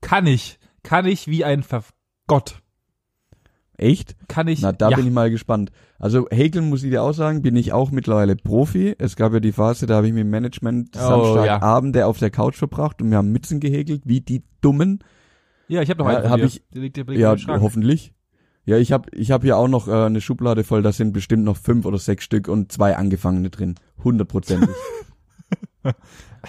Kann 0.00 0.26
ich. 0.26 0.58
Kann 0.82 1.06
ich 1.06 1.28
wie 1.28 1.44
ein 1.44 1.62
Ver 1.62 1.84
Gott. 2.26 2.62
Echt? 3.80 4.14
Kann 4.28 4.46
ich. 4.46 4.60
Na, 4.60 4.72
da 4.72 4.90
ja. 4.90 4.96
bin 4.96 5.06
ich 5.06 5.12
mal 5.12 5.30
gespannt. 5.30 5.72
Also 5.98 6.28
Häkeln 6.30 6.68
muss 6.68 6.82
ich 6.82 6.90
dir 6.90 7.02
auch 7.02 7.14
sagen, 7.14 7.40
bin 7.40 7.56
ich 7.56 7.72
auch 7.72 7.90
mittlerweile 7.90 8.36
Profi. 8.36 8.94
Es 8.98 9.16
gab 9.16 9.32
ja 9.32 9.40
die 9.40 9.52
Phase, 9.52 9.86
da 9.86 9.96
habe 9.96 10.06
ich 10.06 10.12
mit 10.12 10.20
dem 10.20 10.30
Management 10.30 10.90
Oh, 10.96 11.00
Samstagabende 11.00 12.04
auf 12.04 12.18
der 12.18 12.30
Couch 12.30 12.56
verbracht 12.56 13.00
und 13.00 13.10
wir 13.10 13.16
haben 13.16 13.32
Mützen 13.32 13.58
gehäkelt, 13.58 14.02
wie 14.04 14.20
die 14.20 14.42
Dummen. 14.60 14.98
Ja, 15.68 15.80
ich 15.80 15.88
habe 15.88 16.00
noch 16.00 16.10
Ja, 16.10 16.16
einen. 16.18 16.22
von 16.28 16.30
hab 16.32 16.40
ich- 16.40 16.62
Der 16.74 16.82
liegt, 16.82 16.98
Ja, 16.98 17.36
hoffentlich. 17.60 18.12
Ja, 18.66 18.76
ich 18.76 18.92
habe 18.92 19.08
ich 19.16 19.30
hab 19.30 19.42
hier 19.42 19.56
auch 19.56 19.68
noch 19.68 19.88
äh, 19.88 19.92
eine 19.92 20.20
Schublade 20.20 20.62
voll, 20.62 20.82
da 20.82 20.92
sind 20.92 21.12
bestimmt 21.14 21.44
noch 21.44 21.56
fünf 21.56 21.86
oder 21.86 21.98
sechs 21.98 22.24
Stück 22.24 22.48
und 22.48 22.70
zwei 22.70 22.96
angefangene 22.96 23.48
drin. 23.48 23.76
Hundertprozentig. 24.04 24.76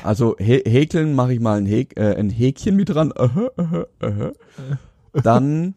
also 0.04 0.36
hä 0.38 0.62
häkeln 0.66 1.16
mache 1.16 1.34
ich 1.34 1.40
mal 1.40 1.58
ein, 1.58 1.66
Häk 1.66 1.98
äh, 1.98 2.14
ein 2.16 2.30
Häkchen 2.30 2.76
mit 2.76 2.90
dran. 2.90 3.14
Aha, 3.16 3.50
aha, 3.56 3.86
aha. 4.02 4.32
Dann, 5.24 5.76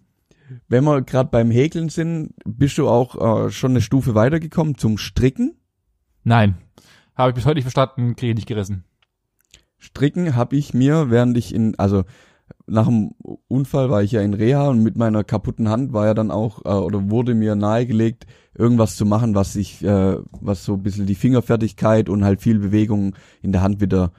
wenn 0.69 0.85
wir 0.85 1.03
gerade 1.03 1.31
beim 1.31 1.51
Häkeln 1.51 1.89
sind, 1.89 2.35
bist 2.45 2.79
du 2.79 2.89
auch 2.89 3.47
äh, 3.47 3.51
schon 3.51 3.73
eine 3.73 3.81
Stufe 3.81 4.15
weitergekommen 4.15 4.77
zum 4.77 4.99
Stricken. 4.99 5.57
Nein. 6.23 6.57
Habe 7.15 7.31
ich 7.31 7.35
bis 7.37 7.47
heute 7.47 7.57
nicht 7.57 7.65
verstanden, 7.65 8.17
kriege 8.17 8.31
ich 8.31 8.37
nicht 8.37 8.49
gerissen. 8.49 8.85
Stricken 9.79 10.35
habe 10.35 10.57
ich 10.57 10.75
mir, 10.75 11.11
während 11.11 11.37
ich 11.37 11.55
in, 11.55 11.79
also 11.79 12.05
nach 12.67 12.87
dem 12.87 13.13
Unfall 13.49 13.91
war 13.91 14.03
ich 14.03 14.13
ja 14.13 14.21
in 14.23 14.35
Reha 14.35 14.69
und 14.69 14.83
mit 14.83 14.97
meiner 14.97 15.25
kaputten 15.25 15.69
Hand 15.69 15.93
war 15.93 16.07
ja 16.07 16.15
dann 16.15 16.31
auch, 16.31 16.65
äh, 16.65 16.69
oder 16.71 17.11
wurde 17.11 17.35
mir 17.35 17.55
nahegelegt, 17.55 18.27
irgendwas 18.55 18.97
zu 18.97 19.05
machen, 19.07 19.35
was 19.35 19.57
ich, 19.57 19.83
äh, 19.85 20.17
was 20.41 20.65
so 20.65 20.75
ein 20.75 20.83
bisschen 20.83 21.07
die 21.07 21.15
Fingerfertigkeit 21.15 22.09
und 22.09 22.25
halt 22.25 22.41
viel 22.41 22.59
Bewegung 22.59 23.15
in 23.43 23.53
der 23.53 23.63
Hand 23.63 23.81
wieder 23.81 24.13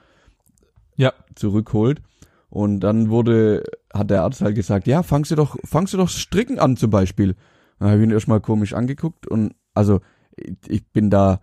Ja. 0.96 1.12
zurückholt. 1.34 2.00
Und 2.48 2.80
dann 2.80 3.10
wurde, 3.10 3.64
hat 3.98 4.10
der 4.10 4.22
Arzt 4.22 4.40
halt 4.40 4.54
gesagt, 4.54 4.86
ja, 4.86 5.02
fangst 5.02 5.30
du 5.30 5.36
doch, 5.36 5.56
fangst 5.64 5.92
du 5.94 5.98
doch 5.98 6.08
Stricken 6.08 6.58
an 6.58 6.76
zum 6.76 6.90
Beispiel. 6.90 7.34
Dann 7.78 7.88
habe 7.90 7.98
ich 7.98 8.04
ihn 8.04 8.10
erstmal 8.10 8.40
komisch 8.40 8.72
angeguckt 8.74 9.26
und 9.26 9.54
also 9.74 10.00
ich, 10.66 10.86
bin 10.92 11.10
da 11.10 11.40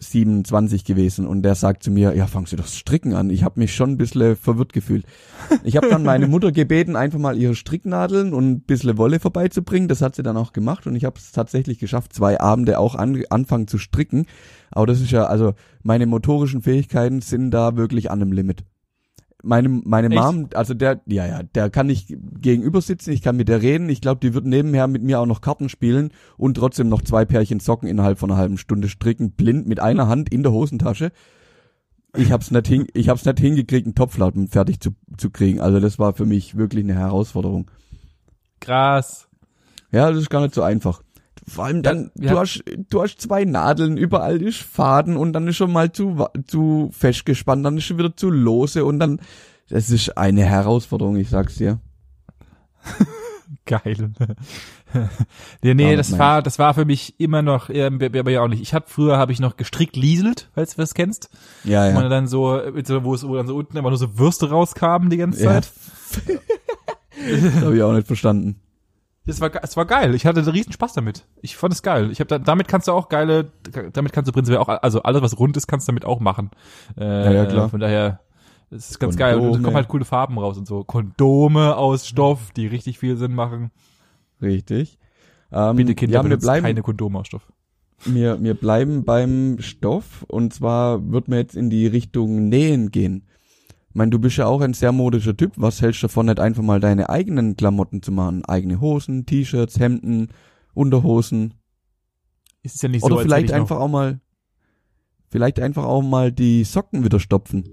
27 0.00 0.84
gewesen 0.84 1.26
und 1.26 1.42
der 1.42 1.54
sagt 1.54 1.82
zu 1.82 1.90
mir, 1.90 2.14
ja, 2.14 2.26
fangen 2.26 2.46
Sie 2.46 2.56
doch 2.56 2.68
Stricken 2.68 3.14
an. 3.14 3.30
Ich 3.30 3.42
habe 3.42 3.58
mich 3.58 3.74
schon 3.74 3.90
ein 3.90 3.96
bisschen 3.96 4.36
verwirrt 4.36 4.72
gefühlt. 4.72 5.04
Ich 5.64 5.76
habe 5.76 5.88
dann 5.88 6.04
meine 6.04 6.28
Mutter 6.28 6.52
gebeten, 6.52 6.94
einfach 6.94 7.18
mal 7.18 7.36
ihre 7.36 7.56
Stricknadeln 7.56 8.32
und 8.32 8.50
ein 8.50 8.60
bisschen 8.60 8.96
Wolle 8.96 9.18
vorbeizubringen. 9.18 9.88
Das 9.88 10.02
hat 10.02 10.14
sie 10.14 10.22
dann 10.22 10.36
auch 10.36 10.52
gemacht 10.52 10.86
und 10.86 10.94
ich 10.94 11.04
habe 11.04 11.18
es 11.18 11.32
tatsächlich 11.32 11.78
geschafft, 11.78 12.12
zwei 12.12 12.40
Abende 12.40 12.78
auch 12.78 12.94
an, 12.94 13.22
anfangen 13.30 13.66
zu 13.66 13.78
stricken. 13.78 14.26
Aber 14.70 14.86
das 14.86 15.00
ist 15.00 15.10
ja, 15.10 15.24
also 15.24 15.54
meine 15.82 16.06
motorischen 16.06 16.62
Fähigkeiten 16.62 17.20
sind 17.20 17.50
da 17.50 17.76
wirklich 17.76 18.10
an 18.10 18.22
einem 18.22 18.32
Limit 18.32 18.64
meine 19.42 19.68
meine 19.68 20.08
Echt? 20.08 20.16
Mom, 20.16 20.48
also 20.54 20.74
der, 20.74 21.00
ja 21.06 21.26
ja, 21.26 21.42
der 21.42 21.70
kann 21.70 21.86
nicht 21.86 22.12
gegenüber 22.40 22.80
sitzen, 22.80 23.12
ich 23.12 23.22
kann 23.22 23.36
mit 23.36 23.48
der 23.48 23.62
reden. 23.62 23.88
Ich 23.88 24.00
glaube, 24.00 24.20
die 24.20 24.34
wird 24.34 24.44
nebenher 24.44 24.86
mit 24.86 25.02
mir 25.02 25.20
auch 25.20 25.26
noch 25.26 25.40
Karten 25.40 25.68
spielen 25.68 26.10
und 26.36 26.56
trotzdem 26.56 26.88
noch 26.88 27.02
zwei 27.02 27.24
Pärchen 27.24 27.60
Socken 27.60 27.88
innerhalb 27.88 28.18
von 28.18 28.30
einer 28.30 28.38
halben 28.38 28.58
Stunde 28.58 28.88
stricken, 28.88 29.32
blind 29.32 29.66
mit 29.66 29.80
einer 29.80 30.08
Hand 30.08 30.28
in 30.30 30.42
der 30.42 30.52
Hosentasche. 30.52 31.12
Ich 32.16 32.32
hab's 32.32 32.50
nicht 32.50 32.66
hin, 32.66 32.86
ich 32.94 33.08
hab's 33.08 33.24
nicht 33.24 33.38
hingekriegt, 33.38 33.86
einen 33.86 33.94
Topflappen 33.94 34.48
fertig 34.48 34.80
zu, 34.80 34.90
zu 35.16 35.30
kriegen. 35.30 35.60
Also 35.60 35.78
das 35.78 35.98
war 35.98 36.14
für 36.14 36.26
mich 36.26 36.56
wirklich 36.56 36.84
eine 36.84 36.94
Herausforderung. 36.94 37.70
Krass. 38.60 39.28
Ja, 39.92 40.10
das 40.10 40.22
ist 40.22 40.30
gar 40.30 40.42
nicht 40.42 40.54
so 40.54 40.62
einfach. 40.62 41.02
Vor 41.48 41.64
allem 41.64 41.82
dann, 41.82 42.10
Ja, 42.14 42.26
ja. 42.26 42.32
du 42.32 42.38
hast, 42.38 42.64
du 42.90 43.02
hast 43.02 43.20
zwei 43.20 43.44
Nadeln, 43.44 43.96
überall 43.96 44.42
ist 44.42 44.58
Faden 44.58 45.16
und 45.16 45.32
dann 45.32 45.46
ist 45.48 45.56
schon 45.56 45.72
mal 45.72 45.92
zu, 45.92 46.26
zu 46.46 46.90
festgespannt, 46.92 47.64
dann 47.64 47.78
ist 47.78 47.84
schon 47.84 47.98
wieder 47.98 48.16
zu 48.16 48.30
lose 48.30 48.84
und 48.84 48.98
dann, 48.98 49.20
das 49.68 49.90
ist 49.90 50.16
eine 50.16 50.44
Herausforderung, 50.44 51.16
ich 51.16 51.30
sag's 51.30 51.56
dir. 51.56 51.80
Geil. 53.66 54.10
nee, 55.62 55.74
nee, 55.74 55.90
Ja, 55.90 55.96
das 55.96 56.18
war, 56.18 56.42
das 56.42 56.58
war 56.58 56.74
für 56.74 56.84
mich 56.84 57.18
immer 57.20 57.42
noch, 57.42 57.68
ähm, 57.70 58.00
aber 58.00 58.30
ja 58.30 58.42
auch 58.42 58.48
nicht. 58.48 58.62
Ich 58.62 58.74
hab 58.74 58.90
früher 58.90 59.18
habe 59.18 59.32
ich 59.32 59.40
noch 59.40 59.56
gestrickt 59.56 59.96
lieselt, 59.96 60.50
falls 60.54 60.74
du 60.74 60.80
das 60.80 60.94
kennst. 60.94 61.30
Ja, 61.64 61.88
Wo 61.88 61.94
man 61.94 62.04
ja. 62.04 62.08
dann 62.08 62.26
so, 62.26 62.60
wo 63.02 63.14
es 63.14 63.26
wo 63.26 63.36
dann 63.36 63.46
so 63.46 63.56
unten 63.56 63.76
immer 63.76 63.90
nur 63.90 63.98
so 63.98 64.18
Würste 64.18 64.50
rauskamen 64.50 65.10
die 65.10 65.18
ganze 65.18 65.44
ja. 65.44 65.50
Zeit. 65.52 65.72
das 67.30 67.62
habe 67.62 67.76
ich 67.76 67.82
auch 67.82 67.92
nicht 67.92 68.06
verstanden. 68.06 68.60
Das 69.28 69.40
war, 69.40 69.50
es 69.62 69.76
war 69.76 69.84
geil. 69.86 70.14
Ich 70.14 70.26
hatte 70.26 70.44
riesen 70.52 70.72
Spaß 70.72 70.94
damit. 70.94 71.26
Ich 71.42 71.56
fand 71.56 71.72
es 71.74 71.82
geil. 71.82 72.10
Ich 72.10 72.20
habe 72.20 72.28
da, 72.28 72.38
damit 72.38 72.66
kannst 72.66 72.88
du 72.88 72.92
auch 72.92 73.08
geile, 73.08 73.52
damit 73.92 74.12
kannst 74.12 74.28
du 74.28 74.32
prinzipiell 74.32 74.58
auch, 74.60 74.68
also 74.68 75.02
alles 75.02 75.22
was 75.22 75.38
rund 75.38 75.56
ist, 75.56 75.66
kannst 75.66 75.86
du 75.86 75.92
damit 75.92 76.04
auch 76.04 76.18
machen. 76.20 76.50
Äh, 76.98 77.04
Ja, 77.04 77.32
ja, 77.32 77.46
klar. 77.46 77.68
Von 77.68 77.80
daher, 77.80 78.20
es 78.70 78.90
ist 78.90 78.98
ganz 78.98 79.16
geil. 79.16 79.34
Und 79.34 79.40
es 79.40 79.44
Kondome. 79.46 79.64
kommen 79.64 79.76
halt 79.76 79.88
coole 79.88 80.04
Farben 80.04 80.38
raus 80.38 80.56
und 80.58 80.66
so. 80.66 80.82
Kondome 80.82 81.76
aus 81.76 82.06
Stoff, 82.06 82.50
die 82.56 82.66
richtig 82.66 82.98
viel 82.98 83.16
Sinn 83.16 83.34
machen. 83.34 83.70
Richtig. 84.40 84.98
Ähm, 85.52 85.76
Bitte 85.76 85.94
Kinder, 85.94 86.22
ja, 86.22 86.28
wir 86.28 86.36
bleiben, 86.36 86.64
keine 86.66 86.82
Kondome 86.82 87.18
aus 87.20 87.26
Stoff. 87.26 87.42
wir, 88.04 88.42
wir 88.42 88.54
bleiben 88.54 89.04
beim 89.04 89.56
Stoff 89.60 90.24
und 90.28 90.52
zwar 90.54 91.10
wird 91.10 91.28
man 91.28 91.38
jetzt 91.38 91.56
in 91.56 91.70
die 91.70 91.86
Richtung 91.86 92.48
Nähen 92.48 92.90
gehen. 92.90 93.26
Ich 93.90 93.94
meine, 93.94 94.10
du 94.10 94.18
bist 94.18 94.36
ja 94.36 94.46
auch 94.46 94.60
ein 94.60 94.74
sehr 94.74 94.92
modischer 94.92 95.36
Typ. 95.36 95.52
Was 95.56 95.80
hältst 95.80 96.02
du 96.02 96.06
davon, 96.08 96.26
nicht 96.26 96.40
einfach 96.40 96.62
mal 96.62 96.78
deine 96.80 97.08
eigenen 97.08 97.56
Klamotten 97.56 98.02
zu 98.02 98.12
machen? 98.12 98.44
Eigene 98.44 98.80
Hosen, 98.80 99.24
T-Shirts, 99.26 99.80
Hemden, 99.80 100.28
Unterhosen. 100.74 101.54
Es 102.62 102.74
ist 102.74 102.82
ja 102.82 102.88
nicht 102.88 103.02
Oder 103.02 103.14
so, 103.14 103.18
als 103.20 103.26
vielleicht 103.26 103.48
noch- 103.48 103.56
einfach 103.56 103.78
auch 103.78 103.88
mal, 103.88 104.20
vielleicht 105.30 105.58
einfach 105.58 105.84
auch 105.84 106.02
mal 106.02 106.30
die 106.32 106.64
Socken 106.64 107.02
wieder 107.04 107.18
stopfen. 107.18 107.64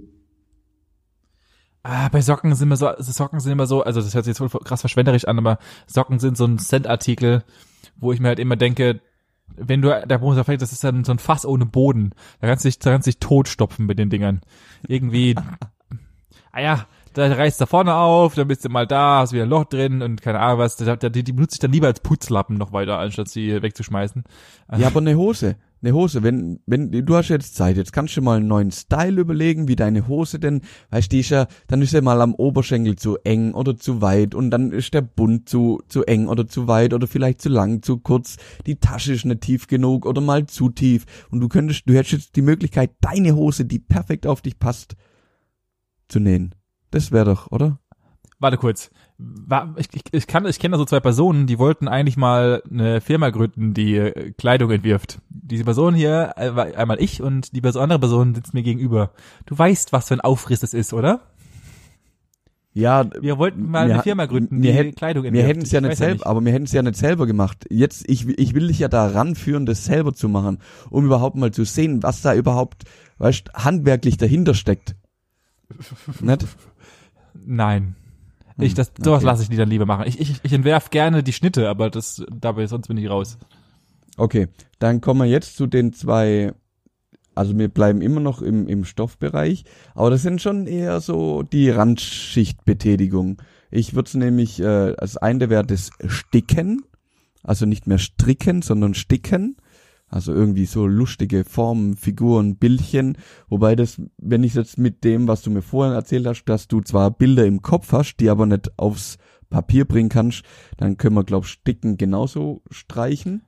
Ah, 1.83 2.09
bei 2.09 2.21
Socken 2.21 2.55
sind 2.55 2.67
immer 2.69 2.77
so, 2.77 2.87
also 2.87 3.11
Socken 3.11 3.39
sind 3.39 3.51
immer 3.51 3.67
so, 3.67 3.83
also 3.83 4.01
das 4.01 4.15
hört 4.15 4.25
sich 4.25 4.31
jetzt 4.37 4.51
voll 4.51 4.61
krass 4.63 4.81
verschwenderisch 4.81 5.25
an, 5.25 5.37
aber 5.37 5.59
Socken 5.85 6.17
sind 6.17 6.35
so 6.35 6.45
ein 6.45 6.57
Centartikel, 6.57 7.43
wo 7.97 8.11
ich 8.11 8.19
mir 8.19 8.29
halt 8.29 8.39
immer 8.39 8.55
denke, 8.55 9.01
wenn 9.55 9.83
du, 9.83 9.89
da 10.07 10.17
muss 10.17 10.39
vielleicht, 10.43 10.63
das 10.63 10.71
ist 10.71 10.83
dann 10.83 11.03
so 11.03 11.11
ein 11.11 11.19
Fass 11.19 11.45
ohne 11.45 11.67
Boden. 11.67 12.13
Da 12.41 12.47
kannst 12.47 12.65
du 12.65 12.69
dich, 12.69 12.79
da 12.79 12.91
kannst 12.91 13.05
du 13.05 13.11
dich 13.11 13.19
totstopfen 13.19 13.85
mit 13.85 13.99
den 13.99 14.09
Dingern. 14.09 14.41
Irgendwie, 14.87 15.35
ah 16.55 16.61
ja, 16.61 16.87
da 17.13 17.27
reißt 17.27 17.61
da 17.61 17.65
vorne 17.65 17.93
auf, 17.93 18.35
dann 18.35 18.47
bist 18.47 18.65
du 18.65 18.69
mal 18.69 18.87
da, 18.87 19.19
hast 19.19 19.33
wieder 19.33 19.43
ein 19.43 19.49
Loch 19.49 19.65
drin 19.65 20.01
und 20.01 20.21
keine 20.21 20.39
Ahnung 20.39 20.59
was, 20.59 20.77
die, 20.77 21.23
die 21.23 21.33
benutze 21.33 21.55
ich 21.55 21.59
dann 21.59 21.71
lieber 21.71 21.87
als 21.87 21.99
Putzlappen 21.99 22.57
noch 22.57 22.73
weiter, 22.73 22.97
anstatt 22.97 23.29
sie 23.29 23.61
wegzuschmeißen. 23.61 24.23
Ja, 24.77 24.87
aber 24.87 24.99
eine 24.99 25.15
Hose. 25.15 25.57
Eine 25.81 25.93
Hose, 25.93 26.23
wenn, 26.23 26.61
wenn, 26.65 26.89
du 26.89 27.15
hast 27.15 27.29
jetzt 27.29 27.55
Zeit, 27.55 27.77
jetzt 27.77 27.93
kannst 27.93 28.17
du 28.17 28.21
mal 28.21 28.37
einen 28.37 28.47
neuen 28.47 28.71
Style 28.71 29.21
überlegen, 29.21 29.67
wie 29.67 29.75
deine 29.75 30.07
Hose 30.07 30.39
denn, 30.39 30.61
weißt 30.89 31.11
du, 31.11 31.17
ja, 31.17 31.47
dann 31.67 31.81
ist 31.81 31.93
ja 31.93 32.01
mal 32.01 32.21
am 32.21 32.33
Oberschenkel 32.33 32.95
zu 32.95 33.17
eng 33.23 33.53
oder 33.53 33.77
zu 33.77 34.01
weit 34.01 34.33
und 34.33 34.49
dann 34.49 34.71
ist 34.71 34.95
der 34.95 35.01
Bund 35.01 35.47
zu, 35.47 35.83
zu 35.87 36.03
eng 36.05 36.27
oder 36.27 36.47
zu 36.47 36.67
weit 36.67 36.93
oder 36.93 37.05
vielleicht 37.05 37.41
zu 37.41 37.49
lang, 37.49 37.83
zu 37.83 37.99
kurz, 37.99 38.37
die 38.65 38.77
Tasche 38.77 39.13
ist 39.13 39.25
nicht 39.25 39.41
tief 39.41 39.67
genug 39.67 40.07
oder 40.07 40.21
mal 40.21 40.47
zu 40.47 40.69
tief 40.69 41.05
und 41.29 41.41
du 41.41 41.49
könntest, 41.49 41.87
du 41.87 41.93
hättest 41.93 42.13
jetzt 42.13 42.35
die 42.35 42.41
Möglichkeit, 42.41 42.91
deine 43.01 43.35
Hose, 43.35 43.65
die 43.65 43.79
perfekt 43.79 44.25
auf 44.25 44.41
dich 44.41 44.57
passt, 44.57 44.95
zu 46.07 46.19
nähen. 46.19 46.55
Das 46.91 47.11
wäre 47.11 47.25
doch, 47.25 47.51
oder? 47.51 47.79
Warte 48.39 48.57
kurz. 48.57 48.91
Ich, 49.77 49.87
ich, 49.93 50.01
ich 50.11 50.27
kann, 50.27 50.45
ich 50.45 50.59
kenne 50.59 50.73
da 50.73 50.77
so 50.77 50.83
zwei 50.85 50.99
Personen, 50.99 51.47
die 51.47 51.57
wollten 51.57 51.87
eigentlich 51.87 52.17
mal 52.17 52.61
eine 52.69 52.99
Firma 52.99 53.29
gründen, 53.29 53.73
die 53.73 53.95
äh, 53.95 54.31
Kleidung 54.33 54.71
entwirft. 54.71 55.19
Diese 55.29 55.63
Person 55.63 55.95
hier, 55.95 56.33
äh, 56.35 56.49
einmal 56.75 57.01
ich 57.01 57.21
und 57.21 57.55
die 57.55 57.61
Person, 57.61 57.83
andere 57.83 57.99
Person 57.99 58.35
sitzt 58.35 58.53
mir 58.53 58.61
gegenüber. 58.63 59.11
Du 59.45 59.57
weißt, 59.57 59.93
was 59.93 60.09
für 60.09 60.15
ein 60.15 60.21
Aufriss 60.21 60.59
das 60.59 60.73
ist, 60.73 60.91
oder? 60.91 61.21
Ja, 62.73 63.09
Wir 63.21 63.37
wollten 63.37 63.69
mal 63.71 63.87
Wir 63.87 63.93
eine 63.95 64.03
Firma 64.03 64.25
gründen, 64.25 64.61
wir 64.61 64.71
die 64.73 64.77
hätten- 64.77 64.95
Kleidung 64.95 65.23
Wir 65.23 65.29
entwirft. 65.29 65.47
hätten 65.49 65.61
es 65.61 65.71
ja 65.71 65.79
Ich 65.79 65.87
nicht 65.87 65.97
selber, 65.97 66.27
aber 66.27 66.43
wir 66.43 66.51
hätten 66.51 66.65
es 66.65 66.73
ja 66.73 66.81
nicht 66.83 66.97
selber 66.97 67.25
gemacht. 67.25 67.65
Jetzt, 67.69 68.03
ich, 68.09 68.27
ich 68.27 68.53
will 68.53 68.67
dich 68.67 68.79
ja 68.79 68.89
da 68.89 69.07
ranführen, 69.07 69.65
das 69.65 69.85
selber 69.85 70.13
zu 70.13 70.27
machen, 70.27 70.59
um 70.89 71.05
überhaupt 71.05 71.37
mal 71.37 71.51
zu 71.51 71.63
sehen, 71.63 72.03
was 72.03 72.21
da 72.21 72.33
überhaupt, 72.35 72.83
weißt, 73.17 73.53
handwerklich 73.53 74.17
dahinter 74.17 74.53
steckt. 74.53 74.95
Nicht? 76.21 76.45
Nein. 77.45 77.95
Ich, 78.57 78.73
das, 78.73 78.91
sowas 78.97 79.17
okay. 79.17 79.25
lasse 79.25 79.43
ich 79.43 79.49
die 79.49 79.57
dann 79.57 79.69
lieber 79.69 79.85
machen. 79.85 80.05
Ich, 80.07 80.19
ich, 80.19 80.35
ich 80.41 80.53
entwerf 80.53 80.89
gerne 80.89 81.23
die 81.23 81.33
Schnitte, 81.33 81.69
aber 81.69 81.89
das, 81.89 82.23
dabei, 82.31 82.67
sonst 82.67 82.87
bin 82.87 82.97
ich 82.97 83.09
raus. 83.09 83.37
Okay, 84.17 84.47
dann 84.79 85.01
kommen 85.01 85.21
wir 85.21 85.27
jetzt 85.27 85.57
zu 85.57 85.67
den 85.67 85.91
zwei, 85.91 86.53
also 87.33 87.57
wir 87.57 87.67
bleiben 87.67 88.01
immer 88.01 88.21
noch 88.21 88.41
im, 88.41 88.67
im 88.69 88.85
Stoffbereich, 88.85 89.65
aber 89.93 90.09
das 90.09 90.21
sind 90.21 90.41
schon 90.41 90.67
eher 90.67 91.01
so 91.01 91.43
die 91.43 91.69
Randschichtbetätigung. 91.69 93.41
Ich 93.71 93.93
würde 93.93 94.07
es 94.07 94.13
nämlich, 94.13 94.61
äh, 94.61 94.95
als 94.95 95.17
eine 95.17 95.49
wäre 95.49 95.65
das 95.65 95.89
Sticken, 96.07 96.83
also 97.43 97.65
nicht 97.65 97.87
mehr 97.87 97.97
stricken, 97.97 98.61
sondern 98.61 98.93
sticken. 98.93 99.57
Also 100.15 100.33
irgendwie 100.33 100.65
so 100.65 100.87
lustige 100.87 101.43
Formen, 101.43 101.97
Figuren, 101.97 102.55
Bildchen. 102.55 103.17
Wobei 103.49 103.75
das, 103.75 104.01
wenn 104.17 104.45
ich 104.45 104.53
jetzt 104.53 104.77
mit 104.77 105.03
dem, 105.03 105.27
was 105.27 105.41
du 105.41 105.51
mir 105.51 105.61
vorhin 105.61 105.93
erzählt 105.93 106.25
hast, 106.25 106.45
dass 106.45 106.69
du 106.69 106.79
zwar 106.79 107.11
Bilder 107.11 107.45
im 107.45 107.61
Kopf 107.61 107.91
hast, 107.91 108.15
die 108.21 108.29
aber 108.29 108.45
nicht 108.45 108.79
aufs 108.79 109.17
Papier 109.49 109.83
bringen 109.83 110.07
kannst, 110.07 110.43
dann 110.77 110.95
können 110.95 111.17
wir, 111.17 111.25
glaub 111.25 111.45
Sticken 111.45 111.97
genauso 111.97 112.63
streichen. 112.71 113.41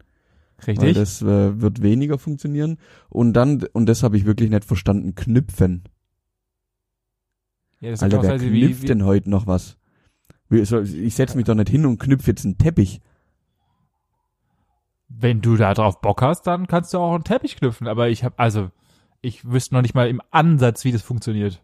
Weil 0.57 0.75
Richtig? 0.75 0.95
das 0.95 1.21
äh, 1.21 1.61
wird 1.61 1.81
weniger 1.81 2.17
funktionieren. 2.17 2.79
Und 3.07 3.31
dann, 3.31 3.63
und 3.71 3.87
das 3.87 4.03
habe 4.03 4.17
ich 4.17 4.25
wirklich 4.25 4.49
nicht 4.49 4.65
verstanden, 4.65 5.15
knüpfen. 5.15 5.83
ja, 7.79 7.91
das 7.91 8.03
Alter, 8.03 8.23
wer 8.23 8.39
so 8.39 8.45
knüpft 8.45 8.89
denn 8.89 9.05
heute 9.05 9.29
noch 9.29 9.47
was? 9.47 9.77
Wie 10.49 10.59
Ich 10.59 11.15
setze 11.15 11.37
mich 11.37 11.45
doch 11.45 11.55
nicht 11.55 11.69
hin 11.69 11.85
und 11.85 11.97
knüpfe 11.97 12.31
jetzt 12.31 12.43
einen 12.43 12.57
Teppich. 12.57 12.99
Wenn 15.09 15.41
du 15.41 15.55
da 15.55 15.73
drauf 15.73 16.01
Bock 16.01 16.21
hast, 16.21 16.43
dann 16.47 16.67
kannst 16.67 16.93
du 16.93 16.97
auch 16.97 17.15
einen 17.15 17.23
Teppich 17.23 17.55
knüpfen. 17.55 17.87
Aber 17.87 18.09
ich 18.09 18.23
habe, 18.23 18.37
also, 18.37 18.69
ich 19.21 19.49
wüsste 19.49 19.75
noch 19.75 19.81
nicht 19.81 19.95
mal 19.95 20.09
im 20.09 20.21
Ansatz, 20.31 20.83
wie 20.83 20.91
das 20.91 21.01
funktioniert. 21.01 21.63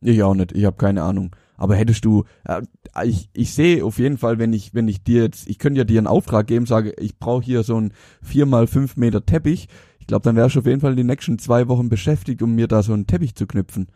Ich 0.00 0.22
auch 0.22 0.34
nicht, 0.34 0.52
ich 0.52 0.64
habe 0.64 0.76
keine 0.76 1.02
Ahnung. 1.02 1.36
Aber 1.58 1.76
hättest 1.76 2.06
du, 2.06 2.24
äh, 2.44 2.62
ich, 3.04 3.28
ich 3.34 3.52
sehe 3.52 3.84
auf 3.84 3.98
jeden 3.98 4.16
Fall, 4.16 4.38
wenn 4.38 4.54
ich, 4.54 4.72
wenn 4.72 4.88
ich 4.88 5.04
dir 5.04 5.22
jetzt, 5.22 5.46
ich 5.46 5.58
könnte 5.58 5.78
ja 5.78 5.84
dir 5.84 5.98
einen 5.98 6.06
Auftrag 6.06 6.46
geben, 6.46 6.64
sage, 6.64 6.94
ich 6.98 7.18
brauche 7.18 7.44
hier 7.44 7.62
so 7.62 7.76
einen 7.76 7.92
vier 8.22 8.46
mal 8.46 8.66
fünf 8.66 8.96
Meter 8.96 9.26
Teppich. 9.26 9.68
Ich 9.98 10.06
glaube, 10.06 10.22
dann 10.24 10.36
wärst 10.36 10.56
du 10.56 10.60
auf 10.60 10.66
jeden 10.66 10.80
Fall 10.80 10.96
die 10.96 11.04
nächsten 11.04 11.38
zwei 11.38 11.68
Wochen 11.68 11.90
beschäftigt, 11.90 12.40
um 12.40 12.54
mir 12.54 12.66
da 12.66 12.82
so 12.82 12.94
einen 12.94 13.06
Teppich 13.06 13.34
zu 13.34 13.46
knüpfen. 13.46 13.88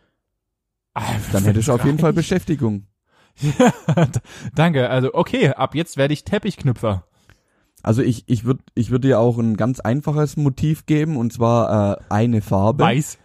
Dann 1.31 1.43
hättest 1.43 1.67
du 1.67 1.73
auf 1.73 1.83
jeden 1.83 1.99
Fall 1.99 2.13
Beschäftigung. 2.13 2.85
Danke. 4.55 4.89
Also, 4.89 5.13
okay, 5.13 5.49
ab 5.49 5.75
jetzt 5.75 5.97
werde 5.97 6.13
ich 6.13 6.23
Teppichknüpfer. 6.23 7.05
Also 7.85 8.01
ich, 8.01 8.23
ich 8.25 8.45
würde 8.45 8.63
ich 8.73 8.89
würd 8.89 9.03
dir 9.03 9.19
auch 9.19 9.37
ein 9.37 9.57
ganz 9.57 9.79
einfaches 9.79 10.37
Motiv 10.37 10.87
geben 10.87 11.17
und 11.17 11.31
zwar 11.31 11.99
äh, 11.99 12.03
eine 12.09 12.41
Farbe. 12.41 12.83
Weiß. 12.83 13.19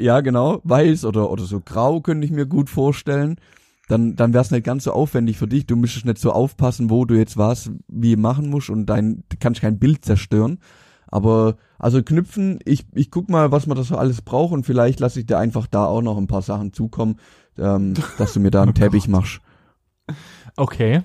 Ja, 0.00 0.20
genau, 0.20 0.60
weiß 0.64 1.04
oder 1.04 1.30
oder 1.30 1.44
so 1.44 1.60
grau 1.60 2.00
könnte 2.00 2.24
ich 2.24 2.32
mir 2.32 2.46
gut 2.46 2.68
vorstellen. 2.68 3.36
Dann 3.86 4.16
dann 4.16 4.34
wär's 4.34 4.50
nicht 4.50 4.64
ganz 4.64 4.82
so 4.82 4.92
aufwendig 4.92 5.38
für 5.38 5.46
dich. 5.46 5.64
Du 5.64 5.76
müsstest 5.76 6.06
nicht 6.06 6.18
so 6.18 6.32
aufpassen, 6.32 6.90
wo 6.90 7.04
du 7.04 7.14
jetzt 7.14 7.36
was 7.36 7.70
wie 7.86 8.16
machen 8.16 8.50
musst 8.50 8.68
und 8.68 8.86
dein 8.86 9.22
kannst 9.38 9.60
kein 9.60 9.78
Bild 9.78 10.04
zerstören. 10.04 10.58
Aber 11.06 11.54
also 11.78 12.02
knüpfen, 12.02 12.58
ich 12.64 12.86
ich 12.94 13.12
guck 13.12 13.30
mal, 13.30 13.52
was 13.52 13.68
man 13.68 13.76
da 13.76 13.84
so 13.84 13.96
alles 13.96 14.22
braucht 14.22 14.52
und 14.52 14.66
vielleicht 14.66 14.98
lasse 14.98 15.20
ich 15.20 15.26
dir 15.26 15.38
einfach 15.38 15.68
da 15.68 15.86
auch 15.86 16.02
noch 16.02 16.18
ein 16.18 16.26
paar 16.26 16.42
Sachen 16.42 16.72
zukommen, 16.72 17.20
ähm, 17.56 17.94
dass 18.18 18.32
du 18.32 18.40
mir 18.40 18.50
da 18.50 18.62
einen 18.62 18.70
Oh 18.76 18.80
Teppich 18.80 19.06
machst. 19.06 19.40
Okay. 20.56 21.02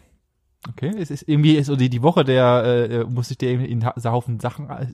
Okay, 0.69 0.91
es 0.97 1.11
ist 1.11 1.23
irgendwie 1.27 1.61
so 1.63 1.75
die, 1.75 1.89
die 1.89 2.01
Woche 2.01 2.23
der, 2.23 2.89
äh, 2.89 3.03
muss 3.05 3.31
ich 3.31 3.37
dir 3.37 3.51
irgendwie 3.51 3.71
in 3.71 3.85
so 3.95 4.11
Haufen 4.11 4.39
Sachen, 4.39 4.67
haben 4.67 4.89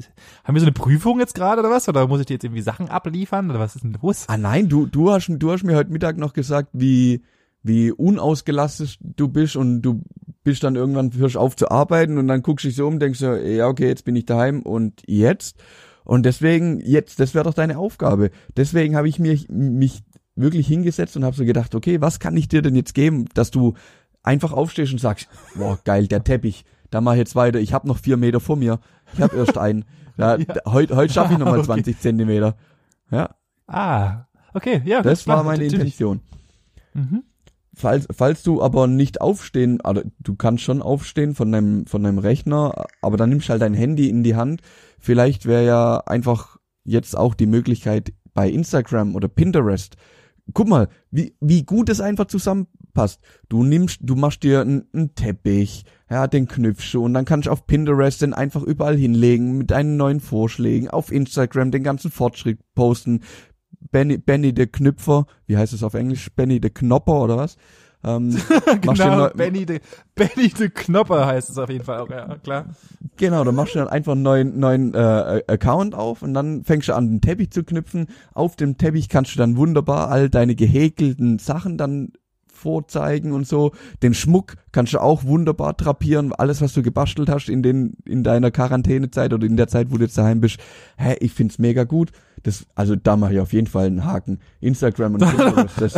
wir 0.54 0.60
so 0.60 0.66
eine 0.66 0.74
Prüfung 0.74 1.20
jetzt 1.20 1.36
gerade 1.36 1.62
oder 1.62 1.70
was? 1.70 1.88
Oder 1.88 2.08
muss 2.08 2.20
ich 2.20 2.26
dir 2.26 2.34
jetzt 2.34 2.44
irgendwie 2.44 2.62
Sachen 2.62 2.90
abliefern 2.90 3.50
oder 3.50 3.60
was 3.60 3.76
ist 3.76 3.84
denn 3.84 3.98
los? 4.02 4.26
Ah 4.28 4.38
nein, 4.38 4.68
du, 4.68 4.86
du 4.86 5.12
hast, 5.12 5.30
du 5.30 5.52
hast 5.52 5.64
mir 5.64 5.76
heute 5.76 5.92
Mittag 5.92 6.18
noch 6.18 6.34
gesagt, 6.34 6.70
wie, 6.74 7.24
wie 7.64 7.92
unausgelastet 7.92 9.00
du 9.02 9.30
bist 9.30 9.56
und 9.56 9.82
du 9.82 10.04
bist 10.44 10.64
dann 10.64 10.76
irgendwann 10.76 11.14
hörst 11.14 11.38
auf 11.38 11.56
zu 11.56 11.72
arbeiten 11.72 12.18
und 12.18 12.28
dann 12.28 12.42
guckst 12.42 12.66
du 12.66 12.68
dich 12.68 12.76
so 12.76 12.86
um, 12.86 13.00
denkst 13.00 13.20
du, 13.20 13.56
ja 13.56 13.68
okay, 13.68 13.88
jetzt 13.88 14.06
bin 14.06 14.16
ich 14.16 14.26
daheim 14.26 14.62
und 14.64 15.02
jetzt? 15.08 15.58
Und 16.04 16.26
deswegen, 16.26 16.82
jetzt, 16.82 17.22
das 17.22 17.34
wäre 17.34 17.46
doch 17.46 17.54
deine 17.54 17.78
Aufgabe. 17.78 18.32
Deswegen 18.58 18.98
habe 18.98 19.08
ich 19.08 19.20
mir, 19.20 19.40
mich 19.48 20.04
wirklich 20.36 20.68
hingesetzt 20.68 21.16
und 21.16 21.24
habe 21.24 21.36
so 21.36 21.46
gedacht, 21.46 21.76
okay, 21.76 22.02
was 22.02 22.20
kann 22.20 22.36
ich 22.36 22.48
dir 22.48 22.62
denn 22.62 22.76
jetzt 22.76 22.94
geben, 22.94 23.26
dass 23.34 23.52
du 23.52 23.76
einfach 24.24 24.52
aufstehst 24.54 24.92
und 24.94 25.00
sagst, 25.00 25.28
boah, 25.56 25.78
geil, 25.84 26.08
der 26.08 26.24
Teppich, 26.24 26.66
da 26.90 27.02
mach 27.02 27.14
ich 27.14 27.20
jetzt 27.20 27.36
weiter, 27.36 27.60
ich 27.60 27.74
habe 27.74 27.88
noch 27.88 27.98
vier 28.00 28.18
Meter 28.18 28.40
vor 28.40 28.56
mir, 28.56 28.80
ich 29.14 29.22
habe 29.22 29.36
erst 29.38 29.58
einen. 29.58 29.86
Ja, 30.18 30.36
Ja. 30.38 30.46
Heute 30.68 30.96
heut 30.96 31.12
schaffe 31.12 31.34
ich 31.34 31.40
nochmal 31.40 31.56
Okay. 31.60 31.66
20 31.66 32.00
Zentimeter. 32.00 32.56
Ja, 33.12 33.36
Ah, 33.68 34.26
okay, 34.54 34.82
ja. 34.86 35.02
das 35.02 35.26
war 35.28 35.44
meine 35.44 35.64
natürlich. 35.64 35.74
Intention. 36.00 36.22
Mhm. 36.94 37.24
Falls, 37.76 38.08
falls 38.12 38.44
du 38.44 38.62
aber 38.62 38.86
nicht 38.86 39.22
aufstehen, 39.22 39.82
also 39.82 40.04
du 40.20 40.36
kannst 40.36 40.64
schon 40.64 40.82
aufstehen 40.84 41.34
von 41.34 41.52
deinem, 41.52 41.88
von 41.88 42.04
deinem 42.04 42.20
Rechner, 42.20 42.86
aber 43.02 43.18
dann 43.18 43.30
nimmst 43.30 43.50
halt 43.50 43.64
dein 43.64 43.74
Handy 43.74 44.10
in 44.10 44.24
die 44.24 44.36
Hand. 44.36 44.62
Vielleicht 45.00 45.48
wäre 45.48 45.66
ja 45.66 45.98
einfach 46.06 46.58
jetzt 46.84 47.18
auch 47.18 47.34
die 47.34 47.48
Möglichkeit 47.48 48.14
bei 48.36 48.48
Instagram 48.50 49.16
oder 49.16 49.28
Pinterest. 49.28 49.96
Guck 50.52 50.68
mal, 50.68 50.90
wie, 51.10 51.36
wie 51.40 51.64
gut 51.64 51.90
es 51.90 52.02
einfach 52.02 52.26
zusammenpasst. 52.26 53.22
Du 53.48 53.64
nimmst, 53.64 54.00
du 54.02 54.16
machst 54.16 54.44
dir 54.44 54.62
einen, 54.62 55.16
Teppich, 55.16 55.86
ja, 56.10 56.28
den 56.28 56.48
knüpfst 56.48 56.94
du 56.94 57.06
und 57.06 57.14
dann 57.14 57.24
kannst 57.24 57.48
du 57.48 57.52
auf 57.52 57.66
Pinterest 57.66 58.22
den 58.22 58.34
einfach 58.34 58.62
überall 58.62 58.98
hinlegen 58.98 59.58
mit 59.58 59.72
deinen 59.72 59.96
neuen 59.96 60.20
Vorschlägen, 60.20 60.90
auf 60.90 61.12
Instagram 61.12 61.72
den 61.72 61.84
ganzen 61.84 62.12
Fortschritt 62.12 62.60
posten. 62.76 63.22
Benny, 63.92 64.18
Benny 64.18 64.54
der 64.54 64.68
Knüpfer, 64.68 65.28
wie 65.46 65.58
heißt 65.58 65.74
es 65.74 65.84
auf 65.84 65.94
Englisch? 65.94 66.30
Benny 66.36 66.60
der 66.60 66.72
Knopper 66.72 67.22
oder 67.22 67.38
was? 67.38 67.58
Ähm, 68.04 68.38
genau, 68.82 69.30
Benny 69.30 69.66
de, 69.66 69.80
Benny 70.14 70.50
de 70.50 70.70
Knopper 70.70 71.26
heißt 71.26 71.50
es 71.50 71.58
auf 71.58 71.70
jeden 71.70 71.86
Fall 71.86 72.00
auch, 72.00 72.10
ja, 72.10 72.36
klar. 72.38 72.66
Genau, 73.18 73.44
dann 73.44 73.56
machst 73.56 73.76
du 73.76 73.80
dann 73.80 73.88
einfach 73.88 74.14
einen 74.14 74.24
neuen, 74.24 74.60
neuen 74.60 74.94
äh, 74.96 75.44
Account 75.48 75.94
auf 75.94 76.24
und 76.24 76.34
dann 76.34 76.64
fängst 76.64 76.88
du 76.90 76.96
an, 76.96 77.10
den 77.10 77.22
Teppich 77.22 77.52
zu 77.52 77.64
knüpfen. 77.64 78.08
Auf 78.34 78.56
dem 78.56 78.78
Teppich 78.78 79.08
kannst 79.08 79.36
du 79.36 79.38
dann 79.38 79.56
wunderbar 79.56 80.10
all 80.10 80.30
deine 80.30 80.56
gehäkelten 80.56 81.38
Sachen 81.38 81.78
dann 81.78 82.14
vorzeigen 82.64 83.34
und 83.34 83.46
so. 83.46 83.72
Den 84.02 84.14
Schmuck 84.14 84.56
kannst 84.72 84.94
du 84.94 85.00
auch 85.00 85.26
wunderbar 85.26 85.74
drapieren. 85.74 86.34
Alles, 86.34 86.62
was 86.62 86.74
du 86.74 86.82
gebastelt 86.82 87.30
hast 87.30 87.50
in 87.50 87.62
den 87.62 87.98
in 88.06 88.24
deiner 88.24 88.52
Quarantänezeit 88.52 89.34
oder 89.34 89.46
in 89.46 89.58
der 89.58 89.68
Zeit, 89.68 89.92
wo 89.92 89.98
du 89.98 90.04
jetzt 90.04 90.18
daheim 90.18 90.40
bist. 90.40 90.60
Hä, 90.98 91.16
ich 91.20 91.34
find's 91.34 91.60
mega 91.60 91.84
gut. 91.84 92.12
Das, 92.42 92.66
also 92.74 92.96
da 92.96 93.16
mache 93.16 93.34
ich 93.34 93.40
auf 93.40 93.54
jeden 93.54 93.68
Fall 93.68 93.88
einen 93.88 94.06
Haken. 94.06 94.40
Instagram 94.60 95.16
und 95.16 95.20
Pinterest, 95.20 95.74
das, 95.80 95.94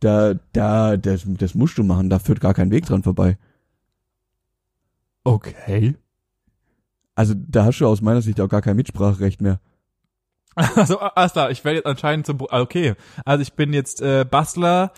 da, 0.00 0.34
da, 0.52 0.96
das, 0.96 1.22
das 1.26 1.54
musst 1.54 1.78
du 1.78 1.82
machen. 1.82 2.10
Da 2.10 2.18
führt 2.18 2.40
gar 2.40 2.54
kein 2.54 2.70
Weg 2.70 2.86
dran 2.86 3.02
vorbei. 3.02 3.36
Okay. 5.24 5.94
Also 7.14 7.34
da 7.36 7.64
hast 7.64 7.78
du 7.80 7.86
aus 7.86 8.00
meiner 8.02 8.22
Sicht 8.22 8.40
auch 8.40 8.48
gar 8.48 8.62
kein 8.62 8.76
Mitspracherecht 8.76 9.40
mehr. 9.40 9.60
Also, 10.56 11.00
alles 11.00 11.32
klar, 11.32 11.50
ich 11.50 11.64
werde 11.64 11.78
jetzt 11.78 11.86
anscheinend 11.86 12.26
zum, 12.26 12.38
ah, 12.48 12.60
okay. 12.60 12.94
Also 13.24 13.42
ich 13.42 13.54
bin 13.54 13.72
jetzt 13.72 14.00
äh, 14.00 14.24
Bastler, 14.24 14.92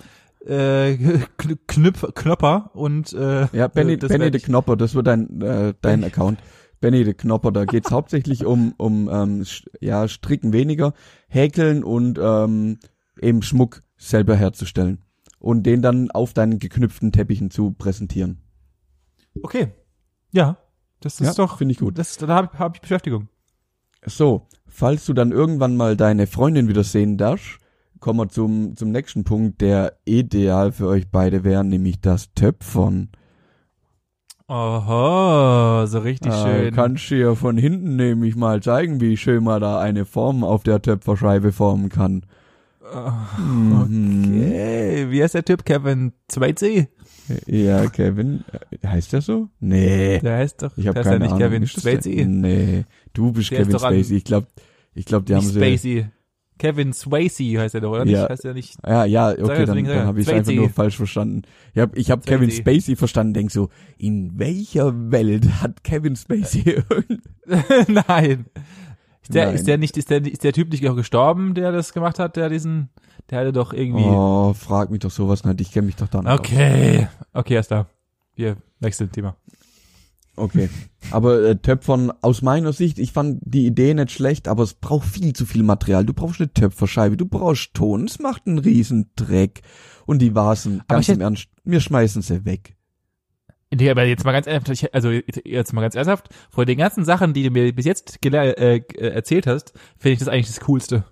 äh, 0.45 0.93
Kn- 1.39 1.59
Knüpf, 1.67 2.05
Knopper 2.15 2.71
und 2.75 3.15
äh, 3.15 3.47
Ja, 3.57 3.67
Benny, 3.69 3.97
das 3.97 4.09
Benny 4.11 4.31
de 4.31 4.41
Knopper, 4.41 4.77
das 4.77 4.95
wird 4.95 5.07
dein, 5.07 5.41
äh, 5.41 5.73
dein 5.81 6.05
Account. 6.05 6.41
Benny 6.81 7.05
de 7.05 7.15
Knopper, 7.15 7.53
da 7.53 7.65
geht's 7.65 7.91
hauptsächlich 7.91 8.45
um, 8.45 8.75
um 8.77 9.09
ähm, 9.11 9.45
ja, 9.81 10.07
Stricken 10.09 10.53
weniger, 10.53 10.93
Häkeln 11.29 11.83
und 11.85 12.19
ähm, 12.23 12.79
eben 13.19 13.41
Schmuck 13.41 13.81
selber 13.97 14.37
herzustellen. 14.37 14.99
Und 15.39 15.63
den 15.63 15.81
dann 15.81 16.11
auf 16.11 16.35
deinen 16.35 16.59
geknüpften 16.59 17.13
Teppichen 17.13 17.51
zu 17.51 17.71
präsentieren. 17.71 18.43
Okay. 19.43 19.69
Ja. 20.33 20.59
Das 21.07 21.21
ist 21.21 21.27
Ja, 21.39 21.45
doch, 21.47 21.59
finde 21.59 21.73
ich 21.73 21.79
gut. 21.79 21.97
Das, 21.99 22.17
da 22.19 22.27
habe 22.29 22.59
hab 22.59 22.75
ich 22.75 22.81
Beschäftigung. 22.81 23.29
So, 24.05 24.47
falls 24.67 25.07
du 25.07 25.13
dann 25.13 25.31
irgendwann 25.33 25.77
mal 25.77 25.97
deine 25.97 26.27
Freundin 26.27 26.69
wieder 26.69 26.85
sehen 26.85 27.17
darfst, 27.17 27.59
kommen 28.01 28.19
wir 28.21 28.29
zum, 28.29 28.77
zum 28.77 28.91
nächsten 28.91 29.25
Punkt, 29.25 29.61
der 29.61 29.97
ideal 30.05 30.73
für 30.73 30.89
euch 30.89 31.09
beide 31.11 31.45
wäre, 31.45 31.65
nämlich 31.65 32.01
das 32.01 32.33
Töpfern. 32.35 33.11
Oho, 34.49 35.87
so 35.87 35.99
richtig 35.99 36.33
Äh, 36.33 36.71
schön. 36.71 36.75
kannst 36.75 37.11
du 37.11 37.17
ja 37.17 37.35
von 37.35 37.57
hinten 37.59 37.97
nämlich 37.97 38.37
mal 38.37 38.63
zeigen, 38.63 39.01
wie 39.01 39.17
schön 39.17 39.43
man 39.43 39.61
da 39.61 39.81
eine 39.81 40.05
Form 40.05 40.45
auf 40.45 40.63
der 40.63 40.81
Töpferscheibe 40.83 41.51
formen 41.53 41.89
kann. 41.89 42.25
Okay, 43.83 45.07
wie 45.11 45.23
heißt 45.23 45.35
der 45.35 45.45
Typ? 45.45 45.65
Kevin 45.65 46.13
2C? 46.31 46.89
Ja, 47.47 47.87
Kevin, 47.89 48.45
äh, 48.83 48.87
heißt 48.87 49.13
der 49.13 49.21
so? 49.21 49.49
Nee. 49.61 50.21
Der 50.21 50.37
heißt 50.39 50.63
doch, 50.63 50.77
Ich 50.79 50.87
habe 50.87 50.99
ja 50.99 51.03
keine 51.05 51.19
nicht 51.21 51.33
Ahnung. 51.33 51.39
Kevin? 51.41 51.65
2C. 51.65 52.25
Nee, 52.27 52.85
du 53.15 53.33
bist 53.33 53.51
Der 53.51 53.59
Kevin 53.65 53.79
Spacey. 53.79 54.17
Ich 54.17 54.25
glaube, 54.25 54.47
ich 54.95 55.05
glaube, 55.07 55.25
die 55.27 55.35
haben 55.35 55.45
sie. 55.45 55.59
Spacey. 55.59 56.07
Kevin 56.59 56.95
Swayze 56.95 57.59
heißt 57.59 57.75
er 57.75 57.83
doch, 57.83 57.91
oder 57.91 58.07
Ja. 58.07 58.21
nicht? 58.23 58.31
Heißt 58.31 58.45
er 58.47 58.55
nicht? 58.55 58.77
Ja, 58.87 59.05
ja, 59.05 59.29
okay, 59.33 59.45
Sag 59.45 59.67
dann, 59.67 59.85
dann 59.85 60.07
habe 60.07 60.21
ich 60.21 60.29
einfach 60.29 60.45
Spacey. 60.45 60.57
nur 60.57 60.71
falsch 60.71 60.97
verstanden. 60.97 61.43
Ich 61.75 61.81
habe 61.83 61.99
ich 61.99 62.11
hab 62.11 62.25
Kevin 62.25 62.51
Spacey. 62.51 62.81
Spacey 62.81 62.97
verstanden, 62.97 63.35
denk 63.35 63.51
so, 63.51 63.69
in 63.99 64.39
welcher 64.39 65.11
Welt 65.11 65.47
hat 65.61 65.85
Kevin 65.85 66.17
Spacey 66.17 66.83
Nein. 67.89 68.47
Ist 69.27 69.35
der, 69.35 69.47
Nein. 69.47 69.55
ist 69.57 69.67
der 69.67 69.77
nicht, 69.77 69.97
ist 69.97 70.09
der, 70.09 70.25
ist 70.25 70.45
der 70.45 70.53
Typ 70.53 70.71
nicht 70.71 70.89
auch 70.89 70.95
gestorben, 70.95 71.55
der 71.55 71.73
das 71.73 71.93
gemacht 71.93 72.21
hat, 72.21 72.37
der 72.37 72.49
diesen, 72.49 72.91
der 73.29 73.41
hatte 73.41 73.53
doch 73.53 73.73
irgendwie. 73.73 74.05
Oh, 74.05 74.55
frag 74.55 74.89
mich 74.91 75.01
doch 75.01 75.11
sowas 75.11 75.45
nicht, 75.45 75.61
ich 75.61 75.73
kenne 75.73 75.87
mich 75.87 75.97
doch 75.97 76.07
da 76.07 76.23
nicht 76.23 76.31
aus. 76.31 76.39
okay. 76.39 77.09
Okay, 77.33 77.55
erst 77.55 77.73
da. 77.73 77.89
Wir 78.37 78.57
wechseln 78.79 79.11
Thema. 79.11 79.35
Okay. 80.37 80.71
Aber 81.11 81.43
äh, 81.43 81.57
Töpfern, 81.57 82.13
aus 82.21 82.41
meiner 82.41 82.73
Sicht, 82.73 83.01
ich 83.01 83.11
fand 83.11 83.41
die 83.43 83.67
Idee 83.67 83.95
nicht 83.95 84.13
schlecht, 84.13 84.47
aber 84.47 84.63
es 84.63 84.75
braucht 84.75 85.09
viel 85.09 85.33
zu 85.33 85.45
viel 85.45 85.65
Material. 85.65 86.05
Du 86.05 86.13
brauchst 86.13 86.41
eine 86.41 86.53
Töpferscheibe, 86.53 87.17
du 87.17 87.27
brauchst 87.27 87.75
Ton, 87.75 88.05
es 88.05 88.21
macht 88.21 88.47
einen 88.47 88.59
riesen 88.59 89.11
Dreck. 89.17 89.63
Und 90.05 90.21
die 90.23 90.37
Vasen, 90.37 90.83
Aber 90.87 90.99
ganz 90.99 91.09
im 91.09 91.21
Ernst, 91.21 91.49
wir 91.65 91.81
schmeißen 91.81 92.23
sie 92.23 92.45
weg. 92.45 92.77
Nee, 93.79 93.91
aber 93.91 94.05
jetzt 94.05 94.25
mal 94.25 94.33
ganz 94.33 94.47
ernsthaft, 94.47 94.83
ich- 94.83 94.95
also 94.95 95.11
jetzt 95.11 95.73
mal 95.73 95.83
ganz 95.83 95.95
ernsthaft, 95.95 96.29
von 96.51 96.65
den 96.67 96.79
ganzen 96.79 97.05
Sachen, 97.05 97.35
die 97.35 97.43
du 97.43 97.51
mir 97.51 97.73
bis 97.75 97.85
jetzt 97.85 98.25
äh, 98.25 98.77
äh, 98.77 98.83
erzählt 98.97 99.47
hast, 99.47 99.73
finde 99.99 100.13
ich 100.15 100.19
das 100.21 100.29
eigentlich 100.29 100.47
das 100.47 100.61
Coolste. 100.61 101.05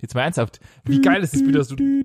Jetzt 0.00 0.14
mal 0.14 0.22
ernsthaft, 0.22 0.60
wie 0.84 1.00
geil 1.00 1.22
ist 1.22 1.34
es 1.34 1.42
bitte, 1.42 1.58
dass 1.58 1.68
du... 1.68 1.76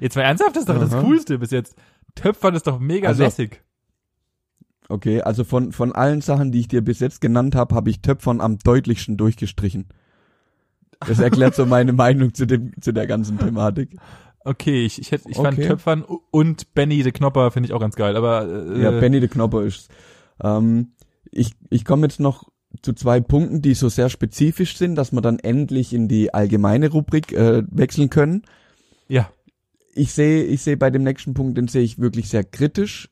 jetzt 0.00 0.16
mal 0.16 0.22
ernsthaft, 0.22 0.56
das 0.56 0.62
ist 0.62 0.68
doch 0.68 0.78
das 0.80 0.92
Aha. 0.92 1.02
Coolste 1.02 1.38
bis 1.38 1.50
jetzt. 1.50 1.76
Töpfern 2.14 2.54
ist 2.54 2.66
doch 2.66 2.78
mega 2.78 3.08
Also- 3.08 3.22
lässig. 3.24 3.62
Okay, 4.88 5.22
also 5.22 5.44
von, 5.44 5.72
von 5.72 5.92
allen 5.92 6.20
Sachen, 6.20 6.50
die 6.52 6.60
ich 6.60 6.68
dir 6.68 6.82
bis 6.82 6.98
jetzt 7.00 7.20
genannt 7.20 7.54
habe, 7.54 7.74
habe 7.74 7.88
ich 7.88 8.02
Töpfern 8.02 8.40
am 8.40 8.58
deutlichsten 8.58 9.16
durchgestrichen. 9.16 9.86
Das 11.06 11.18
erklärt 11.18 11.54
so 11.54 11.64
meine 11.66 11.92
Meinung 11.92 12.34
zu 12.34 12.46
dem, 12.46 12.72
zu 12.80 12.92
der 12.92 13.06
ganzen 13.06 13.38
Thematik. 13.38 13.96
Okay, 14.44 14.84
ich, 14.84 14.98
ich, 15.00 15.12
hätte, 15.12 15.28
ich 15.30 15.36
fand 15.36 15.58
Okay. 15.58 15.68
Töpfern 15.68 16.04
und 16.30 16.74
Benny 16.74 17.02
de 17.02 17.12
Knopper 17.12 17.50
finde 17.50 17.68
ich 17.68 17.72
auch 17.72 17.80
ganz 17.80 17.94
geil, 17.94 18.16
aber 18.16 18.48
äh, 18.48 18.82
Ja, 18.82 18.90
Benny 18.90 19.20
de 19.20 19.28
Knopper 19.28 19.62
ist. 19.62 19.88
Ähm, 20.42 20.92
ich 21.30 21.52
ich 21.70 21.84
komme 21.84 22.06
jetzt 22.06 22.20
noch 22.20 22.50
zu 22.82 22.92
zwei 22.94 23.20
Punkten, 23.20 23.62
die 23.62 23.74
so 23.74 23.88
sehr 23.88 24.08
spezifisch 24.08 24.76
sind, 24.76 24.96
dass 24.96 25.12
wir 25.12 25.20
dann 25.20 25.38
endlich 25.38 25.92
in 25.92 26.08
die 26.08 26.32
allgemeine 26.32 26.90
Rubrik 26.90 27.32
äh, 27.32 27.62
wechseln 27.70 28.10
können. 28.10 28.42
ja, 29.08 29.30
Ich 29.94 30.12
sehe, 30.12 30.44
ich 30.44 30.62
sehe 30.62 30.76
bei 30.76 30.90
dem 30.90 31.02
nächsten 31.04 31.34
Punkt, 31.34 31.58
den 31.58 31.68
sehe 31.68 31.82
ich 31.82 31.98
wirklich 31.98 32.28
sehr 32.28 32.44
kritisch. 32.44 33.10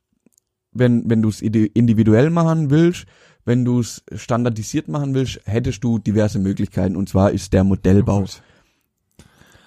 Wenn 0.72 1.08
wenn 1.10 1.20
du 1.20 1.28
es 1.28 1.42
individuell 1.42 2.30
machen 2.30 2.70
willst, 2.70 3.06
wenn 3.44 3.64
du 3.64 3.80
es 3.80 4.02
standardisiert 4.14 4.88
machen 4.88 5.14
willst, 5.14 5.40
hättest 5.44 5.82
du 5.84 5.98
diverse 5.98 6.38
Möglichkeiten. 6.38 6.96
Und 6.96 7.08
zwar 7.08 7.30
ist 7.32 7.52
der 7.52 7.64
Modellbau. 7.64 8.24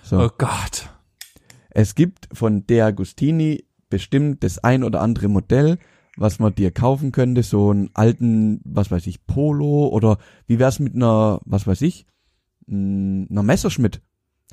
So. 0.04 0.19
oh 0.19 0.30
Gott. 0.38 0.89
Es 1.74 1.96
gibt 1.96 2.30
von 2.32 2.68
De 2.68 2.82
Agostini 2.82 3.66
bestimmt 3.90 4.44
das 4.44 4.60
ein 4.64 4.84
oder 4.84 5.02
andere 5.02 5.28
Modell, 5.28 5.78
was 6.18 6.40
man 6.40 6.54
dir 6.54 6.72
kaufen 6.72 7.12
könnte, 7.12 7.42
so 7.42 7.72
einen 7.72 7.90
alten, 7.94 8.62
was 8.64 8.92
weiß 8.92 9.08
ich, 9.08 9.26
Polo 9.26 9.88
oder 9.88 10.18
wie 10.46 10.60
wär's 10.60 10.80
mit 10.80 10.96
einer, 10.96 11.42
was 11.46 11.66
weiß 11.66 11.82
ich, 11.82 12.06
einer 12.68 13.44
Messerschmitt. 13.44 14.02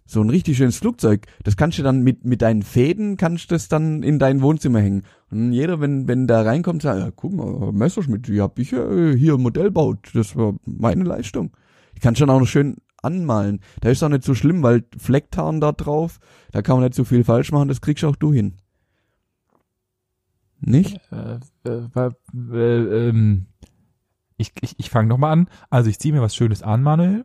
So 0.07 0.21
ein 0.23 0.31
richtig 0.31 0.57
schönes 0.57 0.79
Flugzeug. 0.79 1.27
Das 1.45 1.57
kannst 1.57 1.79
du 1.79 1.83
dann 1.83 2.03
mit, 2.03 2.25
mit 2.25 2.43
deinen 2.43 2.63
Fäden, 2.63 3.17
kannst 3.17 3.51
du 3.51 3.55
das 3.55 3.69
dann 3.69 4.03
in 4.03 4.19
dein 4.19 4.43
Wohnzimmer 4.43 4.81
hängen. 4.81 5.05
Und 5.31 5.53
jeder, 5.53 5.81
wenn, 5.81 6.09
wenn 6.09 6.27
da 6.27 6.43
reinkommt, 6.43 6.83
sagt, 6.83 6.99
ja, 6.99 7.11
guck 7.15 7.33
mal, 7.33 7.71
Messerschmitt, 7.71 8.27
die 8.27 8.41
hab 8.41 8.59
ich 8.59 8.73
äh, 8.73 9.17
hier 9.17 9.39
Modell 9.39 9.71
baut. 9.71 10.11
Das 10.15 10.35
war 10.35 10.55
meine 10.65 11.05
Leistung. 11.05 11.53
Kannst 12.01 12.21
du 12.21 12.27
dann 12.27 12.35
auch 12.35 12.41
noch 12.41 12.49
schön 12.49 12.79
anmalen. 13.03 13.61
Da 13.81 13.91
ist 13.91 14.03
auch 14.03 14.09
nicht 14.09 14.25
so 14.25 14.35
schlimm, 14.35 14.63
weil 14.63 14.85
Flecktarn 14.99 15.61
da 15.61 15.73
drauf, 15.73 16.19
da 16.53 16.63
kann 16.63 16.77
man 16.77 16.85
nicht 16.85 16.95
so 16.95 17.05
viel 17.05 17.25
falsch 17.25 17.53
machen, 17.53 17.69
das 17.69 17.81
kriegst 17.81 18.05
auch 18.05 18.17
du 18.17 18.33
hin. 18.33 18.55
Nicht? 20.61 21.01
Äh, 21.11 21.39
äh, 21.69 22.11
äh, 22.53 23.09
ähm, 23.09 23.47
ich 24.37 24.53
ich, 24.61 24.75
ich 24.79 24.91
fange 24.91 25.09
nochmal 25.09 25.33
an. 25.33 25.49
Also 25.71 25.89
ich 25.91 25.99
ziehe 25.99 26.13
mir 26.13 26.21
was 26.21 26.35
Schönes 26.35 26.63
an, 26.63 26.83
Manuel. 26.83 27.25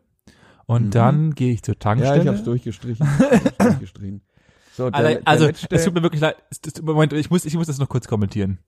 Und 0.66 0.86
Mhm. 0.86 0.90
dann 0.90 1.34
gehe 1.34 1.52
ich 1.52 1.62
zur 1.62 1.78
Tankstelle. 1.78 2.16
Ja, 2.16 2.22
ich 2.22 2.28
hab's 2.28 2.44
durchgestrichen. 2.44 3.06
Ich 3.06 3.44
hab's 3.44 3.56
durchgestrichen. 3.58 4.22
So, 4.74 4.90
der, 4.90 4.94
Allein, 4.98 5.14
der 5.18 5.28
also, 5.28 5.46
letzte- 5.46 5.68
es 5.74 5.84
tut 5.84 5.94
mir 5.94 6.02
wirklich 6.02 6.20
leid. 6.20 6.36
Moment, 6.82 7.12
ich 7.12 7.30
muss, 7.30 7.44
ich 7.44 7.54
muss 7.54 7.66
das 7.66 7.78
noch 7.78 7.88
kurz 7.88 8.08
kommentieren. 8.08 8.58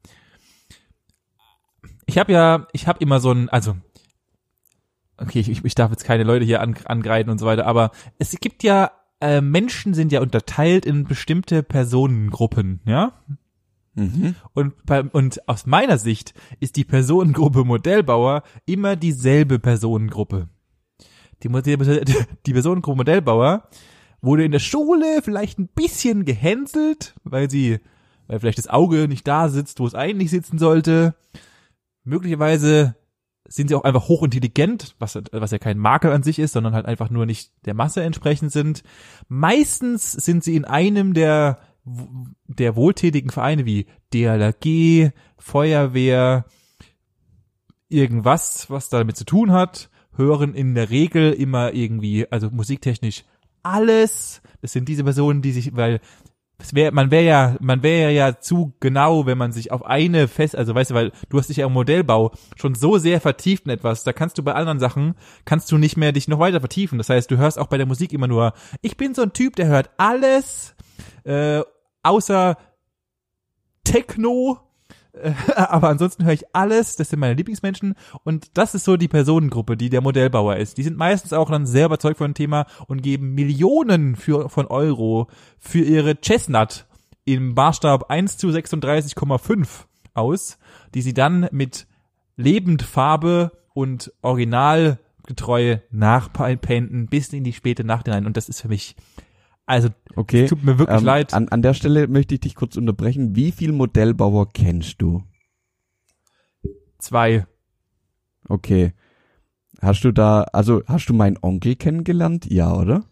Ich 2.07 2.17
habe 2.19 2.33
ja, 2.33 2.67
ich 2.73 2.87
habe 2.87 3.01
immer 3.01 3.21
so 3.21 3.31
ein, 3.33 3.49
also, 3.51 3.77
okay, 5.19 5.41
ich, 5.41 5.65
ich 5.65 5.75
darf 5.75 5.91
jetzt 5.91 6.05
keine 6.05 6.25
Leute 6.25 6.45
hier 6.45 6.61
an, 6.61 6.77
angreifen 6.85 7.31
und 7.31 7.39
so 7.39 7.47
weiter, 7.47 7.67
aber 7.67 7.91
es 8.19 8.31
gibt 8.41 8.63
ja, 8.63 8.93
äh, 9.21 9.41
Menschen 9.41 9.95
sind 9.95 10.13
ja 10.13 10.21
unterteilt 10.21 10.87
in 10.87 11.05
bestimmte 11.05 11.63
Personengruppen, 11.63 12.81
ja? 12.85 13.13
Mhm. 13.95 14.37
Und, 14.55 14.87
bei, 14.87 15.03
und 15.03 15.49
aus 15.49 15.67
meiner 15.67 15.99
Sicht 15.99 16.33
ist 16.61 16.77
die 16.77 16.85
Personengruppe 16.85 17.65
Modellbauer 17.65 18.45
immer 18.65 18.95
dieselbe 18.95 19.59
Personengruppe. 19.59 20.49
Die, 21.43 21.49
die, 21.49 22.17
die 22.47 22.53
Personengruppe 22.53 22.97
Modellbauer 22.97 23.69
wurde 24.21 24.45
in 24.45 24.53
der 24.53 24.59
Schule 24.61 25.21
vielleicht 25.23 25.59
ein 25.59 25.69
bisschen 25.69 26.25
gehänselt, 26.25 27.15
weil 27.25 27.51
sie, 27.51 27.81
weil 28.29 28.39
vielleicht 28.39 28.59
das 28.59 28.69
Auge 28.69 29.09
nicht 29.09 29.27
da 29.27 29.49
sitzt, 29.49 29.81
wo 29.81 29.87
es 29.87 29.95
eigentlich 29.95 30.31
sitzen 30.31 30.59
sollte. 30.59 31.15
Möglicherweise 32.05 32.97
sind 33.49 33.69
sie 33.69 33.75
auch 33.75 33.85
einfach 33.85 34.09
hochintelligent, 34.09 34.95
was, 34.99 35.19
was 35.33 35.51
ja 35.51 35.59
kein 35.59 35.79
Makel 35.79 36.13
an 36.13 36.23
sich 36.23 36.39
ist, 36.39 36.53
sondern 36.53 36.75
halt 36.75 36.87
einfach 36.87 37.11
nur 37.11 37.27
nicht 37.27 37.53
der 37.65 37.75
Masse 37.75 38.03
entsprechend 38.03 38.53
sind. 38.53 38.83
Meistens 39.29 40.13
sind 40.13 40.45
sie 40.45 40.55
in 40.55 40.67
einem 40.67 41.15
der, 41.15 41.59
der 42.47 42.77
wohltätigen 42.77 43.31
Vereine 43.31 43.65
wie 43.65 43.87
DLRG, 44.13 45.13
Feuerwehr, 45.39 46.45
irgendwas, 47.89 48.71
was 48.71 48.91
damit 48.91 49.17
zu 49.17 49.25
tun 49.25 49.51
hat, 49.53 49.89
hören 50.15 50.55
in 50.55 50.75
der 50.75 50.91
Regel 50.91 51.33
immer 51.33 51.73
irgendwie, 51.73 52.31
also 52.31 52.51
musiktechnisch 52.51 53.25
alles. 53.63 54.43
Das 54.61 54.73
sind 54.73 54.89
diese 54.89 55.05
Personen, 55.05 55.43
die 55.43 55.53
sich, 55.53 55.75
weil 55.75 56.01
es 56.61 56.75
wär, 56.75 56.93
man 56.93 57.13
wäre 57.13 57.25
ja, 57.25 57.57
man 57.61 57.83
wäre 57.85 58.11
ja 58.11 58.41
zu 58.41 58.73
genau, 58.81 59.27
wenn 59.27 59.39
man 59.39 59.53
sich 59.53 59.71
auf 59.71 59.85
eine 59.87 60.27
fest, 60.27 60.57
also 60.57 60.75
weißt 60.75 60.91
du, 60.91 60.95
weil 60.95 61.13
du 61.29 61.39
hast 61.39 61.49
dich 61.49 61.59
ja 61.59 61.67
im 61.67 61.73
Modellbau 61.73 62.33
schon 62.57 62.75
so 62.75 62.99
sehr 62.99 63.21
vertieft 63.21 63.67
in 63.67 63.71
etwas, 63.71 64.03
da 64.03 64.13
kannst 64.13 64.39
du 64.39 64.43
bei 64.43 64.55
anderen 64.55 64.81
Sachen, 64.81 65.15
kannst 65.45 65.71
du 65.71 65.79
nicht 65.79 65.97
mehr 65.97 66.11
dich 66.11 66.27
noch 66.27 66.41
weiter 66.41 66.59
vertiefen. 66.59 66.99
Das 66.99 67.11
heißt, 67.11 67.31
du 67.31 67.37
hörst 67.37 67.59
auch 67.59 67.69
bei 67.69 67.77
der 67.77 67.87
Musik 67.87 68.13
immer 68.13 68.27
nur, 68.27 68.55
ich 68.83 68.97
bin 68.97 69.15
so 69.15 69.23
ein 69.23 69.33
Typ, 69.33 69.55
der 69.55 69.69
hört 69.69 69.91
alles, 69.99 70.75
äh, 71.23 71.63
außer 72.03 72.57
Techno, 73.85 74.59
aber 75.57 75.89
ansonsten 75.89 76.25
höre 76.25 76.33
ich 76.33 76.55
alles, 76.55 76.97
das 76.97 77.11
sind 77.11 77.21
meine 77.21 77.35
Lieblingsmenschen 77.35 77.95
und 78.25 78.57
das 78.57 78.75
ist 78.75 78.85
so 78.85 78.97
die 78.97 79.09
Personengruppe, 79.09 79.77
die 79.77 79.91
der 79.91 80.01
Modellbauer 80.01 80.57
ist. 80.57 80.79
Die 80.79 80.83
sind 80.83 80.97
meistens 80.97 81.33
auch 81.33 81.51
dann 81.51 81.67
sehr 81.67 81.87
überzeugt 81.87 82.19
von 82.19 82.31
dem 82.31 82.35
Thema 82.35 82.67
und 82.87 83.03
geben 83.03 83.35
Millionen 83.35 84.17
für, 84.17 84.49
von 84.49 84.67
Euro 84.67 85.29
für 85.59 85.81
ihre 85.81 86.17
Chestnut 86.17 86.87
im 87.25 87.55
Maßstab 87.55 88.11
1 88.11 88.39
zu 88.39 88.49
36,5 88.49 89.67
aus, 90.15 90.59
die 90.95 91.03
sie 91.03 91.15
dann 91.15 91.49
mit 91.53 91.87
Lebendfarbe 92.37 93.53
und 93.75 94.13
originalgetreu 94.23 95.79
nachpainten 95.91 97.07
bis 97.07 97.33
in 97.33 97.45
die 97.45 97.53
späte 97.53 97.85
Nacht 97.85 98.07
hinein 98.07 98.27
und 98.27 98.37
das 98.37 98.49
ist 98.49 98.63
für 98.63 98.69
mich 98.69 98.97
also 99.69 99.89
Okay. 100.17 100.47
tut 100.47 100.65
mir 100.65 100.79
wirklich 100.79 100.99
ähm, 100.99 101.05
leid. 101.05 101.33
An, 101.33 101.49
an 101.49 101.63
der 101.63 101.75
Stelle 101.75 102.09
möchte 102.09 102.35
ich 102.35 102.41
dich 102.41 102.57
kurz 102.57 102.77
unterbrechen. 102.77 103.37
Wie 103.37 103.53
viel 103.53 103.71
Modellbauer 103.71 104.49
kennst 104.53 105.01
du? 105.01 105.23
Zwei. 106.99 107.47
Okay. 108.49 108.95
Hast 109.81 110.03
du 110.03 110.11
da, 110.11 110.43
also 110.53 110.83
hast 110.87 111.09
du 111.09 111.15
meinen 111.15 111.39
Onkel 111.41 111.77
kennengelernt? 111.77 112.47
Ja, 112.51 112.75
oder? 112.75 113.05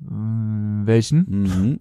Hm, 0.00 0.82
Welchen? 0.84 1.26
Mhm. 1.28 1.80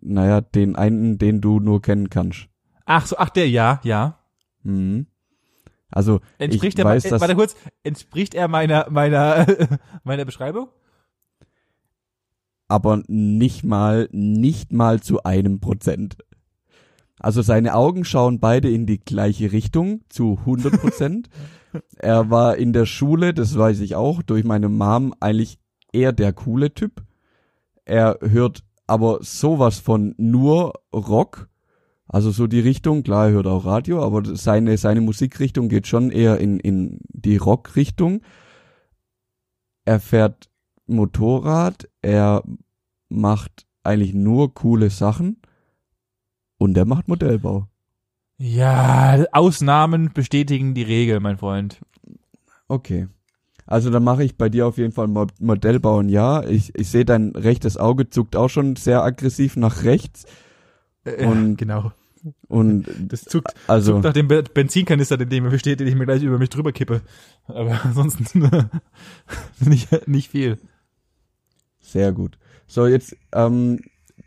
Naja, 0.00 0.40
den 0.40 0.74
einen, 0.74 1.18
den 1.18 1.40
du 1.40 1.60
nur 1.60 1.80
kennen 1.80 2.10
kannst. 2.10 2.48
Ach 2.86 3.06
so, 3.06 3.16
ach 3.18 3.30
der, 3.30 3.48
ja, 3.48 3.80
ja. 3.84 4.18
Mhm. 4.64 5.06
Also, 5.92 6.20
Entspricht 6.38 6.78
ich 6.78 6.84
er, 6.84 6.88
weiß, 6.90 7.04
äh, 7.04 7.10
dass, 7.10 7.20
warte 7.20 7.36
kurz, 7.36 7.54
entspricht 7.84 8.34
er 8.34 8.48
meiner, 8.48 8.90
meiner, 8.90 9.46
meiner 10.04 10.24
Beschreibung? 10.24 10.68
Aber 12.70 13.02
nicht 13.08 13.64
mal, 13.64 14.08
nicht 14.12 14.72
mal 14.72 15.00
zu 15.00 15.24
einem 15.24 15.60
Prozent. 15.60 16.16
Also 17.18 17.42
seine 17.42 17.74
Augen 17.74 18.04
schauen 18.04 18.40
beide 18.40 18.70
in 18.70 18.86
die 18.86 19.00
gleiche 19.00 19.52
Richtung, 19.52 20.02
zu 20.08 20.38
100 20.40 20.80
Prozent. 20.80 21.28
er 21.96 22.30
war 22.30 22.56
in 22.56 22.72
der 22.72 22.86
Schule, 22.86 23.34
das 23.34 23.58
weiß 23.58 23.80
ich 23.80 23.94
auch, 23.94 24.22
durch 24.22 24.44
meine 24.44 24.68
Mom 24.68 25.14
eigentlich 25.20 25.58
eher 25.92 26.12
der 26.12 26.32
coole 26.32 26.72
Typ. 26.72 27.02
Er 27.84 28.18
hört 28.22 28.62
aber 28.86 29.18
sowas 29.20 29.78
von 29.78 30.14
nur 30.16 30.74
Rock, 30.94 31.48
also 32.06 32.30
so 32.30 32.46
die 32.46 32.60
Richtung, 32.60 33.02
klar, 33.02 33.26
er 33.26 33.32
hört 33.32 33.46
auch 33.46 33.64
Radio, 33.64 34.02
aber 34.02 34.36
seine, 34.36 34.76
seine 34.78 35.00
Musikrichtung 35.00 35.68
geht 35.68 35.86
schon 35.86 36.10
eher 36.10 36.38
in, 36.38 36.58
in 36.58 36.98
die 37.08 37.36
Rockrichtung. 37.36 38.22
Er 39.84 40.00
fährt 40.00 40.50
Motorrad, 40.90 41.88
er 42.02 42.42
macht 43.08 43.66
eigentlich 43.82 44.14
nur 44.14 44.54
coole 44.54 44.90
Sachen 44.90 45.38
und 46.58 46.76
er 46.76 46.84
macht 46.84 47.08
Modellbau. 47.08 47.66
Ja, 48.38 49.24
Ausnahmen 49.32 50.12
bestätigen 50.14 50.74
die 50.74 50.82
Regel, 50.82 51.20
mein 51.20 51.38
Freund. 51.38 51.80
Okay. 52.68 53.08
Also 53.66 53.90
dann 53.90 54.02
mache 54.04 54.24
ich 54.24 54.36
bei 54.36 54.48
dir 54.48 54.66
auf 54.66 54.78
jeden 54.78 54.92
Fall 54.92 55.06
Mo 55.08 55.26
Modellbau 55.38 56.00
ein 56.00 56.08
Ja. 56.08 56.42
Ich, 56.44 56.74
ich 56.74 56.88
sehe 56.88 57.04
dein 57.04 57.30
rechtes 57.36 57.76
Auge 57.76 58.08
zuckt 58.08 58.34
auch 58.36 58.48
schon 58.48 58.76
sehr 58.76 59.02
aggressiv 59.02 59.56
nach 59.56 59.84
rechts 59.84 60.24
Und- 61.24 61.56
genau. 61.58 61.92
und 62.48 62.86
Das 62.98 63.22
zuckt, 63.24 63.54
also 63.66 63.92
zuckt 63.92 64.04
nach 64.04 64.12
dem 64.12 64.28
Be- 64.28 64.42
Benzinkanister, 64.42 65.20
in 65.20 65.28
dem 65.28 65.48
besteht, 65.50 65.80
den 65.80 65.86
ich 65.86 65.94
mir 65.94 66.04
gleich 66.06 66.22
über 66.22 66.38
mich 66.38 66.48
drüber 66.50 66.72
kippe. 66.72 67.00
Aber 67.46 67.78
ansonsten 67.84 68.48
nicht, 69.60 70.08
nicht 70.08 70.30
viel. 70.30 70.58
Sehr 71.90 72.12
gut. 72.12 72.38
So, 72.68 72.86
jetzt, 72.86 73.16
ähm, 73.32 73.80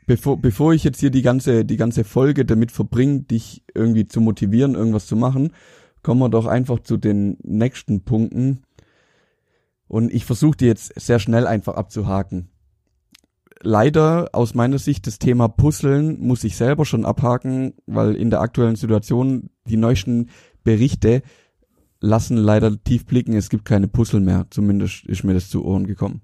bevor, 0.05 0.37
bevor 0.41 0.73
ich 0.73 0.83
jetzt 0.83 0.99
hier 0.99 1.11
die 1.11 1.21
ganze, 1.21 1.63
die 1.63 1.77
ganze 1.77 2.03
Folge 2.03 2.43
damit 2.43 2.73
verbringe, 2.73 3.21
dich 3.21 3.63
irgendwie 3.73 4.05
zu 4.05 4.19
motivieren, 4.19 4.75
irgendwas 4.75 5.07
zu 5.07 5.15
machen, 5.15 5.53
kommen 6.01 6.19
wir 6.19 6.27
doch 6.27 6.45
einfach 6.45 6.79
zu 6.79 6.97
den 6.97 7.37
nächsten 7.41 8.03
Punkten. 8.03 8.63
Und 9.87 10.13
ich 10.13 10.25
versuche 10.25 10.57
die 10.57 10.65
jetzt 10.65 10.99
sehr 10.99 11.19
schnell 11.19 11.47
einfach 11.47 11.75
abzuhaken. 11.75 12.49
Leider 13.61 14.27
aus 14.33 14.55
meiner 14.55 14.79
Sicht 14.79 15.07
das 15.07 15.19
Thema 15.19 15.47
Puzzeln 15.47 16.19
muss 16.19 16.43
ich 16.43 16.57
selber 16.57 16.83
schon 16.83 17.05
abhaken, 17.05 17.75
weil 17.85 18.15
in 18.15 18.29
der 18.29 18.41
aktuellen 18.41 18.75
Situation 18.75 19.51
die 19.69 19.77
neuesten 19.77 20.31
Berichte 20.65 21.21
lassen 22.01 22.35
leider 22.35 22.83
tief 22.83 23.05
blicken, 23.05 23.35
es 23.35 23.49
gibt 23.49 23.63
keine 23.63 23.87
Puzzle 23.87 24.19
mehr. 24.19 24.47
Zumindest 24.49 25.05
ist 25.05 25.23
mir 25.23 25.33
das 25.33 25.49
zu 25.49 25.63
Ohren 25.63 25.87
gekommen. 25.87 26.23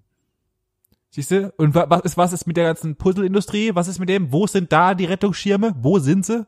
Siehst 1.11 1.31
du? 1.31 1.51
Und 1.57 1.73
wa- 1.75 1.87
was 1.89 2.01
ist, 2.01 2.17
was 2.17 2.33
ist 2.33 2.45
mit 2.45 2.55
der 2.57 2.65
ganzen 2.65 2.95
Puzzleindustrie? 2.95 3.71
Was 3.73 3.87
ist 3.87 3.99
mit 3.99 4.09
dem? 4.09 4.31
Wo 4.31 4.45
sind 4.47 4.71
da 4.71 4.93
die 4.93 5.05
Rettungsschirme? 5.05 5.73
Wo 5.81 5.99
sind 5.99 6.25
sie? 6.25 6.45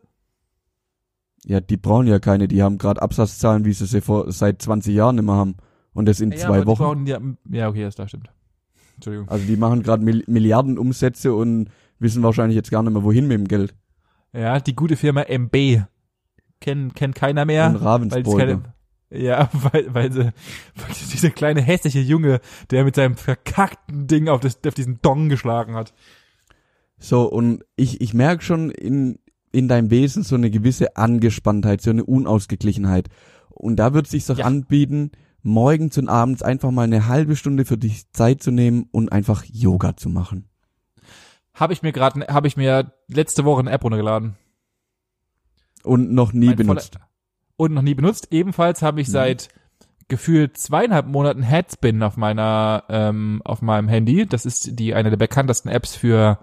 Ja, 1.45 1.59
die 1.59 1.77
brauchen 1.77 2.05
ja 2.07 2.19
keine, 2.19 2.47
die 2.47 2.61
haben 2.61 2.77
gerade 2.77 3.01
Absatzzahlen, 3.01 3.65
wie 3.65 3.73
sie 3.73 3.87
sie 3.87 4.01
vor 4.01 4.31
seit 4.31 4.61
20 4.61 4.93
Jahren 4.93 5.17
immer 5.17 5.35
haben. 5.35 5.55
Und 5.93 6.05
das 6.07 6.19
in 6.21 6.31
Ja, 6.31 6.37
zwei 6.37 6.65
Wochen. 6.67 6.77
brauchen 6.83 7.07
Ja, 7.07 7.19
ja, 7.49 7.67
okay, 7.69 7.83
das 7.83 7.95
da 7.95 8.07
stimmt. 8.07 8.29
Entschuldigung. 8.95 9.27
Also 9.29 9.45
die 9.45 9.57
machen 9.57 9.81
gerade 9.81 10.03
Mil 10.03 10.23
Milliarden 10.27 10.77
Umsätze 10.77 11.33
und 11.33 11.69
wissen 11.97 12.21
wahrscheinlich 12.21 12.55
jetzt 12.55 12.69
gar 12.69 12.83
nicht 12.83 12.93
mehr, 12.93 13.03
wohin 13.03 13.27
mit 13.27 13.39
dem 13.39 13.47
Geld. 13.47 13.73
Ja, 14.33 14.59
die 14.59 14.75
gute 14.75 14.95
Firma 14.95 15.23
MB. 15.23 15.81
Kennt, 16.59 16.93
kennt 16.95 17.15
keiner 17.15 17.45
mehr. 17.45 17.67
und 17.69 17.77
Ravensburger. 17.77 18.61
Ja, 19.11 19.49
weil, 19.53 19.93
weil, 19.93 20.11
sie, 20.11 20.23
weil 20.23 20.95
dieser 21.13 21.29
kleine 21.29 21.61
hässliche 21.61 21.99
Junge, 21.99 22.39
der 22.69 22.83
mit 22.83 22.95
seinem 22.95 23.15
verkackten 23.15 24.07
Ding 24.07 24.27
auf, 24.29 24.39
das, 24.39 24.59
auf 24.65 24.73
diesen 24.73 25.01
Dong 25.01 25.29
geschlagen 25.29 25.75
hat. 25.75 25.93
So, 26.99 27.23
und 27.29 27.63
ich, 27.75 27.99
ich 28.01 28.13
merke 28.13 28.43
schon 28.43 28.69
in, 28.71 29.19
in 29.51 29.67
deinem 29.67 29.89
Wesen 29.91 30.23
so 30.23 30.35
eine 30.35 30.49
gewisse 30.51 30.95
Angespanntheit, 30.97 31.81
so 31.81 31.89
eine 31.89 32.05
Unausgeglichenheit. 32.05 33.09
Und 33.49 33.75
da 33.77 33.93
wird 33.93 34.07
sich 34.07 34.25
doch 34.25 34.37
Ja. 34.37 34.45
anbieten, 34.45 35.11
morgens 35.43 35.97
und 35.97 36.07
abends 36.07 36.43
einfach 36.43 36.71
mal 36.71 36.83
eine 36.83 37.07
halbe 37.07 37.35
Stunde 37.35 37.65
für 37.65 37.77
dich 37.77 38.09
Zeit 38.11 38.41
zu 38.43 38.51
nehmen 38.51 38.85
und 38.91 39.11
einfach 39.11 39.43
Yoga 39.45 39.97
zu 39.97 40.09
machen. 40.09 40.47
Habe 41.53 41.73
ich 41.73 41.81
mir 41.81 41.91
gerade, 41.91 42.21
habe 42.27 42.47
ich 42.47 42.55
mir 42.55 42.93
letzte 43.07 43.43
Woche 43.43 43.59
eine 43.59 43.71
App 43.71 43.83
runtergeladen. 43.83 44.35
Und 45.83 46.11
noch 46.13 46.31
nie 46.33 46.47
Mein 46.47 46.55
benutzt. 46.57 46.95
voller- 46.95 47.07
Und 47.61 47.73
noch 47.73 47.83
nie 47.83 47.93
benutzt. 47.93 48.29
Ebenfalls 48.31 48.81
habe 48.81 49.01
ich 49.01 49.07
Mhm. 49.07 49.11
seit 49.11 49.49
gefühlt 50.07 50.57
zweieinhalb 50.57 51.05
Monaten 51.07 51.43
Headspin 51.43 52.01
auf 52.01 52.17
meiner, 52.17 52.83
ähm, 52.89 53.41
auf 53.45 53.61
meinem 53.61 53.87
Handy. 53.87 54.25
Das 54.25 54.45
ist 54.45 54.79
die 54.79 54.95
eine 54.95 55.11
der 55.11 55.17
bekanntesten 55.17 55.69
Apps 55.69 55.95
für 55.95 56.39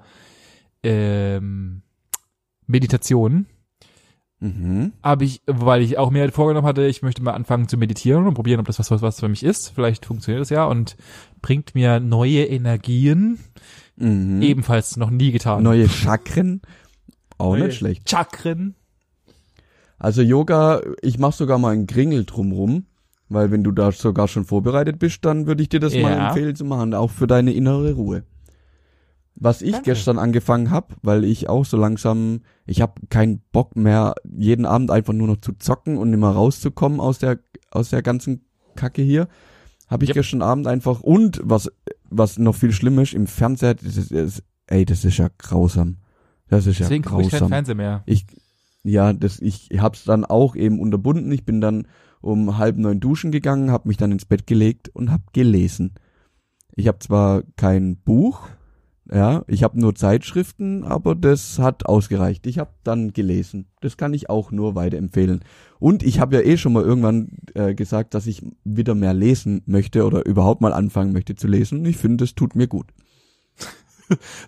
ähm, 0.84 1.82
Meditation. 2.66 3.46
Mhm. 4.40 4.92
Habe 5.02 5.24
ich, 5.24 5.42
weil 5.46 5.82
ich 5.82 5.98
auch 5.98 6.10
mir 6.10 6.30
vorgenommen 6.30 6.66
hatte, 6.68 6.86
ich 6.86 7.02
möchte 7.02 7.22
mal 7.22 7.32
anfangen 7.32 7.66
zu 7.66 7.76
meditieren 7.76 8.26
und 8.28 8.34
probieren, 8.34 8.60
ob 8.60 8.66
das 8.66 8.78
was, 8.78 8.90
was, 8.92 9.02
was 9.02 9.18
für 9.18 9.28
mich 9.28 9.42
ist. 9.42 9.70
Vielleicht 9.74 10.06
funktioniert 10.06 10.40
das 10.40 10.50
ja 10.50 10.64
und 10.64 10.96
bringt 11.42 11.74
mir 11.74 11.98
neue 11.98 12.44
Energien. 12.44 13.40
Mhm. 13.96 14.40
Ebenfalls 14.40 14.96
noch 14.96 15.10
nie 15.10 15.32
getan. 15.32 15.64
Neue 15.64 15.88
Chakren. 15.88 16.62
Auch 17.36 17.56
Neue 17.56 17.64
nicht 17.66 17.78
schlecht. 17.78 18.08
Chakren. 18.08 18.76
Also 19.98 20.22
Yoga, 20.22 20.80
ich 21.02 21.18
mach 21.18 21.32
sogar 21.32 21.58
mal 21.58 21.72
einen 21.72 21.86
Kringel 21.86 22.24
drumrum, 22.24 22.86
weil 23.28 23.50
wenn 23.50 23.64
du 23.64 23.72
da 23.72 23.90
sogar 23.92 24.28
schon 24.28 24.44
vorbereitet 24.44 24.98
bist, 24.98 25.24
dann 25.24 25.46
würde 25.46 25.62
ich 25.62 25.68
dir 25.68 25.80
das 25.80 25.94
mal 25.94 26.12
Ja. 26.12 26.28
empfehlen 26.28 26.54
zu 26.54 26.64
machen, 26.64 26.94
auch 26.94 27.10
für 27.10 27.26
deine 27.26 27.52
innere 27.52 27.92
Ruhe. 27.92 28.22
Was 29.40 29.62
ich 29.62 29.72
Danke. 29.72 29.90
gestern 29.92 30.18
angefangen 30.18 30.70
habe, 30.70 30.96
weil 31.02 31.24
ich 31.24 31.48
auch 31.48 31.64
so 31.64 31.76
langsam, 31.76 32.40
ich 32.66 32.80
habe 32.80 32.94
keinen 33.08 33.40
Bock 33.52 33.76
mehr, 33.76 34.14
jeden 34.24 34.66
Abend 34.66 34.90
einfach 34.90 35.12
nur 35.12 35.28
noch 35.28 35.36
zu 35.40 35.52
zocken 35.52 35.96
und 35.96 36.12
immer 36.12 36.30
rauszukommen 36.30 36.98
aus 37.00 37.18
der 37.18 37.38
aus 37.70 37.90
der 37.90 38.02
ganzen 38.02 38.44
Kacke 38.74 39.02
hier, 39.02 39.28
habe 39.88 40.04
ich 40.04 40.08
Yep. 40.10 40.14
gestern 40.16 40.42
Abend 40.42 40.66
einfach 40.66 41.00
und 41.00 41.40
was 41.44 41.70
was 42.10 42.38
noch 42.38 42.54
viel 42.56 42.72
schlimmer 42.72 43.02
ist 43.02 43.14
im 43.14 43.26
Fernseher, 43.26 43.74
das 43.74 43.96
ist, 43.96 44.10
das, 44.12 44.42
ey, 44.66 44.84
das 44.84 45.04
ist 45.04 45.18
ja 45.18 45.28
grausam. 45.38 45.98
Das 46.48 46.66
ist 46.66 46.80
Deswegen 46.80 47.04
ja 47.04 47.10
gucke 47.10 47.22
ich 47.22 47.28
keinen 47.28 47.38
grausam. 47.40 47.48
Fernseher 47.50 47.74
mehr. 47.74 48.02
Ich, 48.06 48.24
ja, 48.88 49.12
das, 49.12 49.40
ich 49.40 49.70
hab's 49.78 50.04
dann 50.04 50.24
auch 50.24 50.56
eben 50.56 50.80
unterbunden. 50.80 51.30
Ich 51.32 51.44
bin 51.44 51.60
dann 51.60 51.86
um 52.20 52.58
halb 52.58 52.76
neun 52.76 53.00
duschen 53.00 53.30
gegangen, 53.30 53.70
hab 53.70 53.86
mich 53.86 53.96
dann 53.96 54.12
ins 54.12 54.24
Bett 54.24 54.46
gelegt 54.46 54.88
und 54.88 55.12
hab 55.12 55.32
gelesen. 55.32 55.94
Ich 56.74 56.88
habe 56.88 56.98
zwar 56.98 57.42
kein 57.56 57.96
Buch, 57.96 58.48
ja, 59.10 59.42
ich 59.46 59.62
habe 59.62 59.80
nur 59.80 59.94
Zeitschriften, 59.94 60.84
aber 60.84 61.14
das 61.14 61.58
hat 61.58 61.86
ausgereicht. 61.86 62.46
Ich 62.46 62.58
habe 62.58 62.70
dann 62.84 63.12
gelesen. 63.12 63.66
Das 63.80 63.96
kann 63.96 64.12
ich 64.12 64.28
auch 64.28 64.50
nur 64.50 64.74
weiterempfehlen. 64.74 65.40
Und 65.78 66.02
ich 66.02 66.20
habe 66.20 66.36
ja 66.36 66.42
eh 66.42 66.58
schon 66.58 66.74
mal 66.74 66.84
irgendwann 66.84 67.30
äh, 67.54 67.74
gesagt, 67.74 68.12
dass 68.12 68.26
ich 68.26 68.42
wieder 68.64 68.94
mehr 68.94 69.14
lesen 69.14 69.62
möchte 69.64 70.04
oder 70.04 70.26
überhaupt 70.26 70.60
mal 70.60 70.74
anfangen 70.74 71.12
möchte 71.12 71.36
zu 71.36 71.46
lesen. 71.48 71.84
Ich 71.86 71.96
finde, 71.96 72.24
das 72.24 72.34
tut 72.34 72.54
mir 72.54 72.66
gut. 72.66 72.88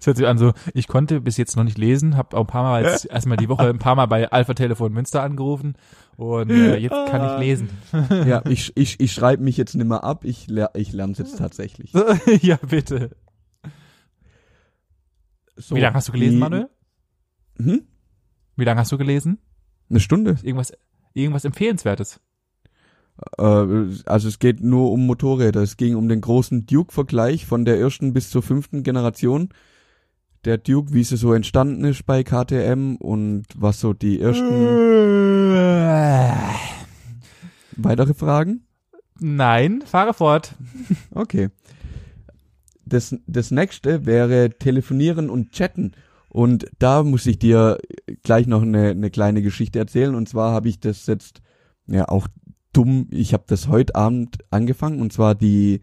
Es 0.00 0.06
hört 0.06 0.16
sich 0.16 0.26
an 0.26 0.38
so, 0.38 0.52
ich 0.74 0.88
konnte 0.88 1.20
bis 1.20 1.36
jetzt 1.36 1.56
noch 1.56 1.64
nicht 1.64 1.78
lesen, 1.78 2.16
habe 2.16 2.36
auch 2.36 2.42
ein 2.42 2.46
paar 2.46 2.62
Mal 2.62 2.84
jetzt 2.84 3.04
erstmal 3.06 3.36
die 3.36 3.48
Woche 3.48 3.68
ein 3.68 3.78
paar 3.78 3.94
Mal 3.94 4.06
bei 4.06 4.30
Alpha 4.30 4.54
Telefon 4.54 4.92
Münster 4.92 5.22
angerufen 5.22 5.74
und 6.16 6.50
äh, 6.50 6.76
jetzt 6.76 6.90
kann 7.08 7.34
ich 7.34 7.38
lesen. 7.40 7.68
Ja, 8.26 8.42
ich, 8.48 8.76
ich, 8.76 9.00
ich 9.00 9.12
schreibe 9.12 9.42
mich 9.42 9.56
jetzt 9.56 9.74
nicht 9.74 9.86
mehr 9.86 10.02
ab, 10.04 10.24
ich, 10.24 10.46
ler 10.48 10.70
ich 10.74 10.92
lerne 10.92 11.12
es 11.12 11.18
jetzt 11.18 11.38
tatsächlich. 11.38 11.92
ja, 12.42 12.56
bitte. 12.56 13.16
So, 15.56 15.76
Wie 15.76 15.80
lange 15.80 15.94
hast 15.94 16.08
du 16.08 16.12
gelesen, 16.12 16.34
die- 16.36 16.40
Manuel? 16.40 16.68
Hm? 17.58 17.82
Wie 18.56 18.64
lange 18.64 18.80
hast 18.80 18.92
du 18.92 18.98
gelesen? 18.98 19.38
Eine 19.90 20.00
Stunde. 20.00 20.38
Irgendwas, 20.42 20.72
irgendwas 21.14 21.44
Empfehlenswertes. 21.44 22.20
Äh, 23.38 23.86
also 24.06 24.28
es 24.28 24.38
geht 24.38 24.62
nur 24.62 24.92
um 24.92 25.06
Motorräder. 25.06 25.62
Es 25.62 25.76
ging 25.76 25.96
um 25.96 26.08
den 26.08 26.20
großen 26.20 26.66
Duke-Vergleich 26.66 27.46
von 27.46 27.64
der 27.64 27.78
ersten 27.78 28.12
bis 28.12 28.30
zur 28.30 28.42
fünften 28.42 28.82
Generation. 28.82 29.48
Der 30.44 30.58
Duke, 30.58 30.94
wie 30.94 31.04
sie 31.04 31.16
so 31.16 31.32
entstanden 31.34 31.84
ist 31.84 32.06
bei 32.06 32.22
KTM 32.22 32.96
und 32.96 33.44
was 33.56 33.80
so 33.80 33.92
die 33.92 34.20
ersten 34.20 34.46
weitere 37.76 38.14
Fragen. 38.14 38.64
Nein, 39.18 39.82
fahre 39.84 40.14
fort. 40.14 40.54
Okay. 41.14 41.48
Das, 42.86 43.14
das 43.28 43.52
nächste 43.52 44.04
wäre 44.04 44.50
telefonieren 44.50 45.30
und 45.30 45.52
chatten. 45.52 45.92
Und 46.28 46.66
da 46.80 47.04
muss 47.04 47.24
ich 47.26 47.38
dir 47.38 47.78
gleich 48.24 48.48
noch 48.48 48.62
eine, 48.62 48.88
eine 48.88 49.10
kleine 49.10 49.42
Geschichte 49.42 49.78
erzählen. 49.78 50.16
Und 50.16 50.28
zwar 50.28 50.52
habe 50.52 50.68
ich 50.68 50.80
das 50.80 51.06
jetzt, 51.06 51.40
ja 51.86 52.08
auch 52.08 52.26
dumm, 52.72 53.08
ich 53.10 53.32
habe 53.32 53.44
das 53.46 53.68
heute 53.68 53.94
Abend 53.94 54.38
angefangen. 54.50 55.00
Und 55.00 55.12
zwar 55.12 55.34
die, 55.34 55.80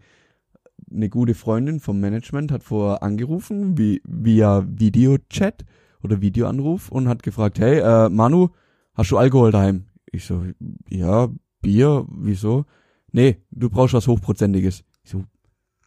eine 0.90 1.08
gute 1.08 1.34
Freundin 1.34 1.80
vom 1.80 2.00
Management 2.00 2.52
hat 2.52 2.62
vor 2.62 3.02
angerufen, 3.02 3.76
wie, 3.78 4.00
via 4.04 4.64
Videochat 4.66 5.64
oder 6.02 6.20
Videoanruf 6.20 6.90
und 6.90 7.08
hat 7.08 7.22
gefragt, 7.22 7.58
hey, 7.58 7.80
äh, 7.80 8.08
Manu, 8.08 8.48
hast 8.94 9.10
du 9.10 9.18
Alkohol 9.18 9.52
daheim? 9.52 9.86
Ich 10.10 10.24
so, 10.24 10.44
ja, 10.88 11.28
Bier, 11.60 12.06
wieso? 12.10 12.64
Nee, 13.12 13.38
du 13.50 13.68
brauchst 13.68 13.94
was 13.94 14.06
Hochprozentiges. 14.06 14.84
Ich 15.02 15.10
so, 15.10 15.24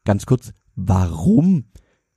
ganz 0.06 0.26
kurz, 0.26 0.54
warum? 0.76 1.66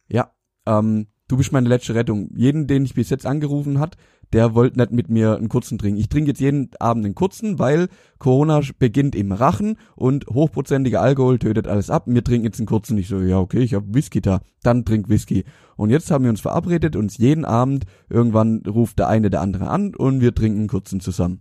Ja, 0.09 0.32
ähm, 0.66 1.07
du 1.28 1.37
bist 1.37 1.53
meine 1.53 1.68
letzte 1.68 1.95
Rettung. 1.95 2.30
Jeden, 2.35 2.66
den 2.66 2.85
ich 2.85 2.95
bis 2.95 3.11
jetzt 3.11 3.26
angerufen 3.26 3.78
hat, 3.78 3.97
der 4.32 4.54
wollte 4.54 4.78
nicht 4.78 4.92
mit 4.92 5.08
mir 5.08 5.36
einen 5.36 5.48
kurzen 5.48 5.78
trinken. 5.78 6.00
Ich 6.00 6.08
trinke 6.08 6.30
jetzt 6.30 6.40
jeden 6.40 6.70
Abend 6.78 7.04
einen 7.04 7.14
kurzen, 7.14 7.58
weil 7.58 7.88
Corona 8.18 8.60
beginnt 8.78 9.14
im 9.14 9.32
Rachen 9.32 9.76
und 9.96 10.26
hochprozentiger 10.26 11.00
Alkohol 11.00 11.38
tötet 11.38 11.68
alles 11.68 11.90
ab. 11.90 12.04
Wir 12.06 12.24
trinken 12.24 12.46
jetzt 12.46 12.58
einen 12.58 12.66
kurzen. 12.66 12.98
Ich 12.98 13.08
so, 13.08 13.20
ja, 13.20 13.38
okay, 13.38 13.60
ich 13.60 13.74
hab 13.74 13.84
Whisky 13.86 14.20
da. 14.20 14.40
Dann 14.62 14.84
trink 14.84 15.08
Whisky. 15.08 15.44
Und 15.76 15.90
jetzt 15.90 16.10
haben 16.10 16.24
wir 16.24 16.30
uns 16.30 16.40
verabredet, 16.40 16.96
uns 16.96 17.18
jeden 17.18 17.44
Abend, 17.44 17.84
irgendwann 18.08 18.62
ruft 18.66 18.98
der 18.98 19.08
eine 19.08 19.30
der 19.30 19.40
andere 19.40 19.68
an 19.68 19.94
und 19.94 20.20
wir 20.20 20.34
trinken 20.34 20.60
einen 20.60 20.68
kurzen 20.68 21.00
zusammen. 21.00 21.40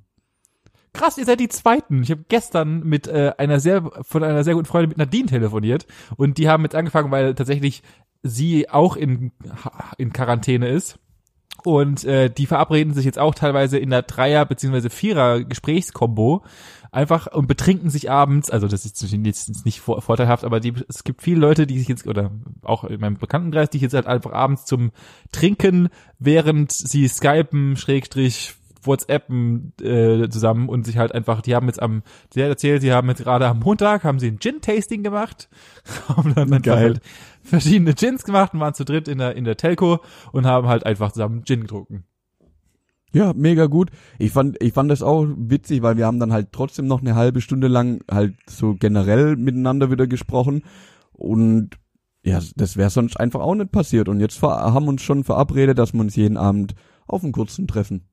Krass, 0.94 1.18
ihr 1.18 1.26
seid 1.26 1.40
die 1.40 1.50
Zweiten. 1.50 2.04
Ich 2.04 2.12
habe 2.12 2.26
gestern 2.30 2.84
mit 2.84 3.08
äh, 3.08 3.34
einer 3.38 3.60
sehr 3.60 3.90
von 4.04 4.24
einer 4.24 4.44
sehr 4.44 4.54
guten 4.54 4.68
Freundin 4.68 4.90
mit 4.90 5.00
Nadine 5.00 5.26
telefoniert 5.26 5.88
und 6.18 6.38
die 6.38 6.48
haben 6.48 6.64
jetzt 6.64 6.76
angefangen, 6.76 7.10
weil 7.10 7.34
tatsächlich 7.34 7.82
sie 8.22 8.70
auch 8.70 8.96
in 8.96 9.32
in 9.98 10.14
Quarantäne 10.14 10.70
ist 10.70 11.00
und 11.66 12.04
äh, 12.04 12.30
die 12.30 12.46
verabreden 12.46 12.94
sich 12.94 13.06
jetzt 13.06 13.20
auch 13.20 13.36
teilweise 13.36 13.78
in 13.78 13.90
der 13.90 14.04
Dreier 14.04 14.46
beziehungsweise 14.46 14.90
Vierer 14.90 15.44
Gesprächskombo 15.44 16.44
einfach 16.92 17.28
und 17.28 17.48
betrinken 17.48 17.90
sich 17.90 18.10
abends. 18.12 18.50
Also 18.50 18.68
das 18.68 18.86
ist 18.86 19.02
jetzt 19.02 19.66
nicht 19.66 19.82
vor, 19.82 20.02
vorteilhaft, 20.02 20.44
aber 20.44 20.60
die, 20.60 20.74
es 20.88 21.04
gibt 21.04 21.24
viele 21.24 21.40
Leute, 21.40 21.66
die 21.66 21.80
sich 21.80 21.88
jetzt 21.88 22.08
oder 22.08 22.32
auch 22.62 22.84
in 22.84 23.00
meinem 23.00 23.18
Bekanntenkreis, 23.18 23.70
die 23.70 23.78
sich 23.78 23.84
jetzt 23.84 23.96
halt 23.96 24.06
einfach 24.06 24.32
abends 24.32 24.66
zum 24.66 24.92
Trinken, 25.32 25.90
während 26.20 26.72
sie 26.72 27.08
skypen 27.08 27.78
Schrägstrich 27.78 28.54
WhatsAppen 28.86 29.74
äh, 29.82 30.30
zusammen 30.30 30.70
und 30.70 30.86
sich 30.86 30.98
halt 30.98 31.14
einfach, 31.14 31.42
die 31.42 31.56
haben 31.56 31.68
jetzt 31.68 31.82
am, 31.82 32.04
sie 32.34 32.44
hat 32.44 32.50
erzählt, 32.50 32.82
sie 32.82 32.92
haben 32.92 33.08
jetzt 33.10 33.24
gerade 33.24 33.48
am 33.48 33.60
Montag, 33.60 34.04
haben 34.04 34.20
sie 34.20 34.28
ein 34.28 34.40
Gin-Tasting 34.40 35.04
gemacht, 35.04 35.50
haben 36.10 36.36
dann 36.36 36.54
einfach 36.54 36.62
Geil. 36.64 36.84
halt 36.84 37.02
verschiedene 37.44 37.94
Gins 37.94 38.24
gemacht 38.24 38.54
und 38.54 38.60
waren 38.60 38.74
zu 38.74 38.86
dritt 38.86 39.08
in 39.08 39.18
der, 39.20 39.36
in 39.36 39.44
der 39.44 39.58
Telco 39.58 40.00
und 40.32 40.46
haben 40.46 40.68
halt 40.68 40.86
einfach 40.86 41.12
zusammen 41.12 41.44
Gin 41.46 41.62
getrunken. 41.62 42.06
Ja, 43.14 43.32
mega 43.34 43.68
gut. 43.68 43.92
Ich 44.18 44.32
fand, 44.32 44.62
ich 44.62 44.74
fand 44.74 44.90
das 44.90 45.04
auch 45.04 45.28
witzig, 45.38 45.84
weil 45.84 45.98
wir 45.98 46.08
haben 46.08 46.20
dann 46.20 46.34
halt 46.34 46.52
trotzdem 46.52 46.88
noch 46.88 47.02
eine 47.02 47.16
halbe 47.16 47.42
Stunde 47.42 47.68
lang 47.68 48.02
halt 48.10 48.36
so 48.50 48.74
generell 48.74 49.36
miteinander 49.36 49.92
wieder 49.92 50.08
gesprochen 50.08 50.64
und 51.12 51.78
ja, 52.24 52.40
das 52.56 52.78
wäre 52.78 52.90
sonst 52.90 53.20
einfach 53.20 53.42
auch 53.42 53.54
nicht 53.54 53.72
passiert. 53.72 54.08
Und 54.08 54.20
jetzt 54.20 54.42
haben 54.42 54.88
uns 54.88 55.02
schon 55.02 55.24
verabredet, 55.24 55.78
dass 55.78 55.94
wir 55.94 56.00
uns 56.00 56.16
jeden 56.16 56.38
Abend 56.38 56.74
auf 57.06 57.24
einen 57.24 57.34
kurzen 57.34 57.68
treffen. 57.68 58.08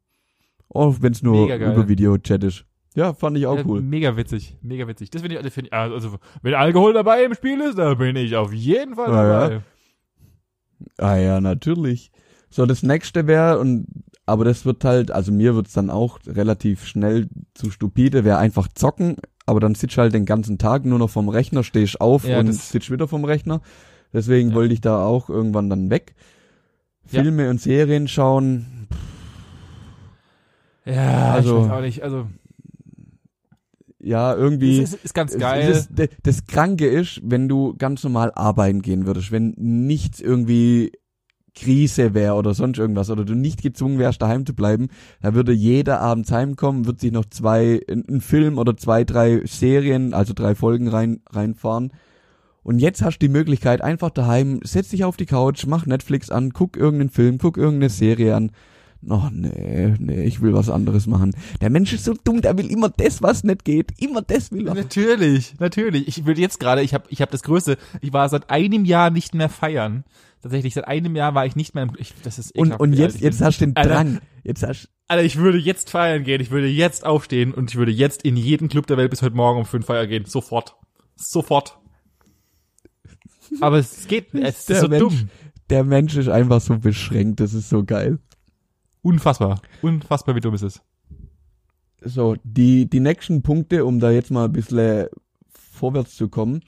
Auch 0.69 0.97
wenn 1.01 1.13
es 1.13 1.23
nur 1.23 1.53
über 1.55 1.89
Video-Chat 1.89 2.45
ist. 2.45 2.65
Ja, 2.95 3.15
fand 3.15 3.39
ich 3.39 3.47
auch 3.47 3.57
Ja, 3.57 3.65
cool. 3.67 3.81
Mega 3.83 4.17
witzig, 4.17 4.57
mega 4.63 4.87
witzig. 4.89 5.11
Das 5.11 5.23
finde 5.23 5.37
ich, 5.37 5.43
das 5.43 5.55
finde 5.55 5.69
ich, 5.69 5.73
also, 5.75 6.17
wenn 6.43 6.55
Alkohol 6.55 6.93
dabei 6.93 7.25
im 7.25 7.35
Spiel 7.35 7.61
ist, 7.61 7.79
da 7.79 7.95
bin 7.95 8.17
ich 8.17 8.35
auf 8.37 8.53
jeden 8.53 8.97
Fall 8.97 9.11
Ja, 9.11 9.25
ja. 9.27 9.41
dabei. 9.49 9.61
Ah 10.99 11.17
ja, 11.17 11.41
natürlich. 11.41 12.11
So, 12.49 12.67
das 12.67 12.83
nächste 12.83 13.27
wäre, 13.29 13.59
und 13.61 13.87
aber 14.27 14.45
das 14.45 14.65
wird 14.65 14.85
halt, 14.85 15.11
also 15.13 15.31
mir 15.31 15.55
wird's 15.55 15.73
dann 15.73 15.89
auch 15.91 16.19
relativ 16.27 16.85
schnell 16.85 17.29
zu 17.55 17.71
stupide, 17.71 18.25
wäre 18.25 18.39
einfach 18.39 18.67
zocken, 18.75 19.17
aber 19.47 19.61
dann 19.61 19.75
sitzt 19.77 19.99
halt 19.99 20.13
den 20.15 20.25
ganzen 20.27 20.59
Tag 20.59 20.85
nur 20.85 20.99
noch 20.99 21.11
vom 21.11 21.29
Rechner, 21.29 21.63
stehst 21.63 22.01
auf 22.01 22.27
Ja, 22.27 22.41
und 22.41 22.53
sitzt 22.53 22.91
wieder 22.91 23.07
vom 23.09 23.25
Rechner. 23.25 23.61
Deswegen 24.13 24.51
Ja. 24.51 24.55
wollte 24.57 24.75
ich 24.75 24.81
da 24.81 25.05
auch 25.05 25.29
irgendwann 25.29 25.71
dann 25.71 25.91
weg. 25.91 26.15
Filme 27.05 27.51
und 27.51 27.61
Serien 27.61 28.09
schauen. 28.09 28.89
Ja, 30.85 31.33
Also- 31.35 31.59
ich 31.59 31.65
weiß 31.69 31.71
auch 31.77 31.81
nicht, 31.83 32.03
also, 32.03 32.27
Ja, 34.03 34.35
irgendwie. 34.35 34.81
ist, 34.81 34.95
ist, 34.95 35.05
ist 35.07 35.15
ganz 35.15 35.37
geil. 35.37 35.69
Das, 35.69 35.89
das, 35.93 36.09
das 36.23 36.47
Kranke 36.47 36.87
ist, 36.87 37.21
wenn 37.23 37.49
du 37.49 37.75
ganz 37.77 38.03
normal 38.03 38.33
arbeiten 38.35 38.83
gehen 38.83 39.07
würdest, 39.07 39.31
wenn 39.31 39.55
nichts 39.59 40.21
irgendwie 40.21 40.93
Krise 41.55 42.15
wäre 42.15 42.35
oder 42.35 42.55
sonst 42.55 42.79
irgendwas 42.79 43.11
oder 43.11 43.25
du 43.25 43.35
nicht 43.35 43.63
gezwungen 43.63 43.99
wärst, 43.99 44.23
daheim 44.23 44.47
zu 44.47 44.55
bleiben, 44.55 44.89
da 45.21 45.35
würde 45.35 45.53
jeder 45.53 46.01
abends 46.01 46.33
heimkommen, 46.33 46.87
wird 46.87 47.01
sich 47.01 47.13
noch 47.13 47.27
zwei, 47.27 47.81
ein 47.89 48.21
Film 48.21 48.59
oder 48.59 48.77
zwei, 48.77 49.05
drei 49.05 49.43
Serien, 49.45 50.15
also 50.15 50.33
drei 50.35 50.55
Folgen 50.55 50.89
rein, 50.89 51.21
reinfahren. 51.29 51.93
Und 52.63 52.79
jetzt 52.79 53.03
hast 53.03 53.19
du 53.19 53.27
die 53.27 53.33
Möglichkeit, 53.33 53.81
einfach 53.81 54.11
daheim, 54.11 54.61
setz 54.63 54.91
dich 54.91 55.05
auf 55.05 55.17
die 55.17 55.27
Couch, 55.27 55.67
mach 55.67 55.87
Netflix 55.87 56.31
an, 56.31 56.53
guck 56.53 56.77
irgendeinen 56.77 57.11
Film, 57.11 57.39
guck 57.39 57.57
irgendeine 57.57 57.91
Serie 57.91 58.37
an. 58.37 58.53
Oh, 59.09 59.29
nee, 59.33 59.95
nee, 59.99 60.25
ich 60.25 60.43
will 60.43 60.53
was 60.53 60.69
anderes 60.69 61.07
machen. 61.07 61.35
Der 61.63 61.71
Mensch 61.71 61.93
ist 61.95 62.05
so 62.05 62.15
dumm, 62.23 62.43
der 62.43 62.59
will 62.59 62.71
immer 62.71 62.91
das, 62.91 63.23
was 63.23 63.45
nicht 63.45 63.65
geht. 63.65 63.93
Immer 63.99 64.21
das 64.21 64.53
will 64.53 64.69
er. 64.69 64.75
Natürlich, 64.75 65.59
natürlich. 65.59 66.07
Ich 66.07 66.27
will 66.27 66.39
jetzt 66.39 66.61
gerade, 66.61 66.83
ich 66.83 66.93
habe 66.93 67.05
ich 67.09 67.23
hab 67.23 67.31
das 67.31 67.43
Größte, 67.43 67.79
ich 68.03 68.13
war 68.13 68.29
seit 68.29 68.51
einem 68.51 68.85
Jahr 68.85 69.11
nicht 69.11 69.35
mehr 69.35 69.49
feiern. 69.49 70.05
Tatsächlich, 70.43 70.75
seit 70.75 70.87
einem 70.87 71.17
Jahr 71.17 71.35
war 71.35 71.47
ich 71.47 71.57
nicht 71.57 71.75
mehr 71.75 71.85
im, 71.85 71.93
ich, 71.99 72.13
das 72.23 72.39
ist 72.39 72.55
Und, 72.55 72.69
ekelhaft, 72.69 72.81
und 72.81 72.93
wie 72.93 73.01
jetzt, 73.01 73.21
jetzt 73.21 73.41
hast 73.41 73.61
du 73.61 73.67
den 73.67 73.77
Alter, 73.77 73.89
Drang. 73.95 74.21
Jetzt 74.45 74.63
hast 74.63 74.89
Alter, 75.09 75.25
ich 75.25 75.37
würde 75.37 75.59
jetzt 75.59 75.91
feiern 75.91 76.23
gehen, 76.23 76.41
ich 76.41 76.51
würde 76.51 76.69
jetzt 76.69 77.05
aufstehen 77.05 77.53
und 77.55 77.71
ich 77.71 77.77
würde 77.77 77.93
jetzt 77.93 78.23
in 78.23 78.37
jeden 78.37 78.69
Club 78.69 78.87
der 78.87 78.97
Welt 78.99 79.11
bis 79.11 79.23
heute 79.23 79.35
Morgen 79.35 79.61
um 79.61 79.65
fünf 79.67 79.87
feiern 79.87 80.09
gehen. 80.09 80.25
Sofort. 80.27 80.77
Sofort. 81.17 81.79
Aber 83.61 83.79
es 83.79 84.07
geht, 84.07 84.33
es 84.35 84.61
ist 84.61 84.69
Der 84.69 84.81
so 84.81 84.89
Mensch. 84.89 85.01
dumm. 85.03 85.29
der 85.71 85.85
Mensch 85.85 86.17
ist 86.17 86.29
einfach 86.29 86.61
so 86.61 86.79
beschränkt, 86.79 87.41
das 87.41 87.55
ist 87.55 87.69
so 87.69 87.83
geil. 87.85 88.19
Unfassbar. 89.03 89.61
Unfassbar, 89.83 90.35
wie 90.35 90.41
dumm 90.41 90.55
es 90.55 90.63
ist. 90.63 90.83
So, 92.03 92.37
die, 92.45 92.89
die 92.89 93.01
nächsten 93.01 93.43
Punkte, 93.43 93.85
um 93.85 94.01
da 94.01 94.11
jetzt 94.11 94.31
mal 94.31 94.47
ein 94.47 94.53
bisschen 94.53 95.09
vorwärts 95.49 96.17
zu 96.17 96.29
kommen, 96.29 96.63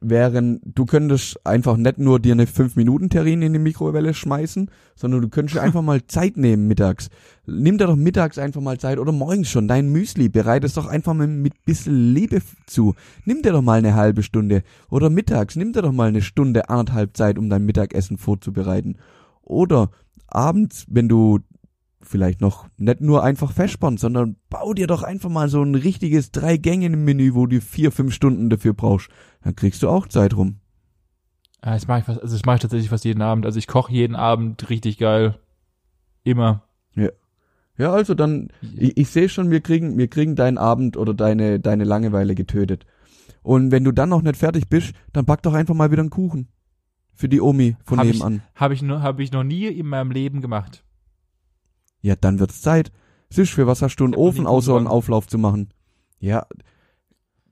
wären, 0.00 0.60
du 0.64 0.84
könntest 0.84 1.44
einfach 1.46 1.76
nicht 1.76 1.98
nur 1.98 2.20
dir 2.20 2.32
eine 2.32 2.44
5-Minuten-Terrine 2.44 3.46
in 3.46 3.52
die 3.52 3.58
Mikrowelle 3.58 4.14
schmeißen, 4.14 4.70
sondern 4.94 5.22
du 5.22 5.28
könntest 5.28 5.58
einfach 5.58 5.82
mal 5.82 6.00
Zeit 6.06 6.36
nehmen 6.36 6.68
mittags. 6.68 7.10
Nimm 7.46 7.78
dir 7.78 7.86
doch 7.86 7.96
mittags 7.96 8.38
einfach 8.38 8.60
mal 8.60 8.78
Zeit 8.78 8.98
oder 8.98 9.12
morgens 9.12 9.48
schon 9.48 9.68
dein 9.68 9.90
Müsli, 9.90 10.28
bereite 10.28 10.66
es 10.66 10.74
doch 10.74 10.86
einfach 10.86 11.14
mal 11.14 11.26
mit 11.26 11.64
bisschen 11.64 12.14
Liebe 12.14 12.40
zu. 12.66 12.94
Nimm 13.24 13.42
dir 13.42 13.52
doch 13.52 13.62
mal 13.62 13.78
eine 13.78 13.94
halbe 13.94 14.22
Stunde 14.22 14.62
oder 14.90 15.10
mittags, 15.10 15.56
nimm 15.56 15.72
dir 15.72 15.82
doch 15.82 15.92
mal 15.92 16.08
eine 16.08 16.22
Stunde, 16.22 16.68
anderthalb 16.68 17.16
Zeit, 17.16 17.38
um 17.38 17.48
dein 17.48 17.64
Mittagessen 17.64 18.18
vorzubereiten. 18.18 18.96
Oder 19.42 19.90
abends, 20.28 20.86
wenn 20.88 21.08
du 21.08 21.40
vielleicht 22.00 22.40
noch 22.40 22.68
nicht 22.76 23.00
nur 23.00 23.22
einfach 23.22 23.52
festspannen, 23.52 23.98
sondern 23.98 24.36
bau 24.48 24.72
dir 24.72 24.86
doch 24.86 25.02
einfach 25.02 25.28
mal 25.28 25.48
so 25.48 25.62
ein 25.62 25.74
richtiges 25.74 26.30
Drei-Gänge-Menü, 26.30 27.34
wo 27.34 27.46
du 27.46 27.60
vier, 27.60 27.92
fünf 27.92 28.14
Stunden 28.14 28.50
dafür 28.50 28.72
brauchst. 28.72 29.10
Dann 29.42 29.56
kriegst 29.56 29.82
du 29.82 29.88
auch 29.88 30.06
Zeit 30.06 30.36
rum. 30.36 30.60
Ah, 31.60 31.74
das 31.74 31.88
mache 31.88 32.00
ich 32.00 32.04
fast, 32.04 32.22
also 32.22 32.36
das 32.36 32.44
mache 32.44 32.56
ich 32.56 32.62
tatsächlich 32.62 32.88
fast 32.88 33.04
jeden 33.04 33.22
Abend. 33.22 33.44
Also 33.44 33.58
ich 33.58 33.66
koche 33.66 33.92
jeden 33.92 34.14
Abend 34.14 34.70
richtig 34.70 34.98
geil. 34.98 35.38
Immer. 36.22 36.68
Ja, 37.78 37.92
also 37.92 38.14
dann, 38.14 38.48
ich, 38.76 38.96
ich 38.96 39.08
sehe 39.08 39.28
schon, 39.28 39.50
wir 39.50 39.60
kriegen, 39.60 39.96
wir 39.96 40.08
kriegen 40.08 40.34
deinen 40.34 40.58
Abend 40.58 40.96
oder 40.96 41.14
deine, 41.14 41.60
deine 41.60 41.84
Langeweile 41.84 42.34
getötet. 42.34 42.84
Und 43.42 43.70
wenn 43.70 43.84
du 43.84 43.92
dann 43.92 44.08
noch 44.08 44.20
nicht 44.20 44.36
fertig 44.36 44.68
bist, 44.68 44.92
dann 45.12 45.24
back 45.24 45.42
doch 45.42 45.54
einfach 45.54 45.74
mal 45.74 45.92
wieder 45.92 46.02
einen 46.02 46.10
Kuchen. 46.10 46.48
Für 47.18 47.28
die 47.28 47.40
Omi 47.40 47.76
von 47.82 47.98
Hab 47.98 48.06
nebenan. 48.06 48.42
Habe 48.54 48.74
ich, 48.74 48.82
hab 48.84 49.18
ich 49.18 49.32
noch 49.32 49.42
nie 49.42 49.66
in 49.66 49.88
meinem 49.88 50.12
Leben 50.12 50.40
gemacht. 50.40 50.84
Ja, 52.00 52.14
dann 52.14 52.38
wird's 52.38 52.60
Zeit. 52.62 52.92
Sisch, 53.28 53.52
für 53.56 53.66
was 53.66 53.82
hast 53.82 53.96
du 53.96 54.04
einen 54.04 54.14
Ofen 54.14 54.46
außer 54.46 54.76
einen 54.76 54.86
Auflauf 54.86 55.26
zu 55.26 55.36
machen? 55.36 55.74
Ja, 56.20 56.46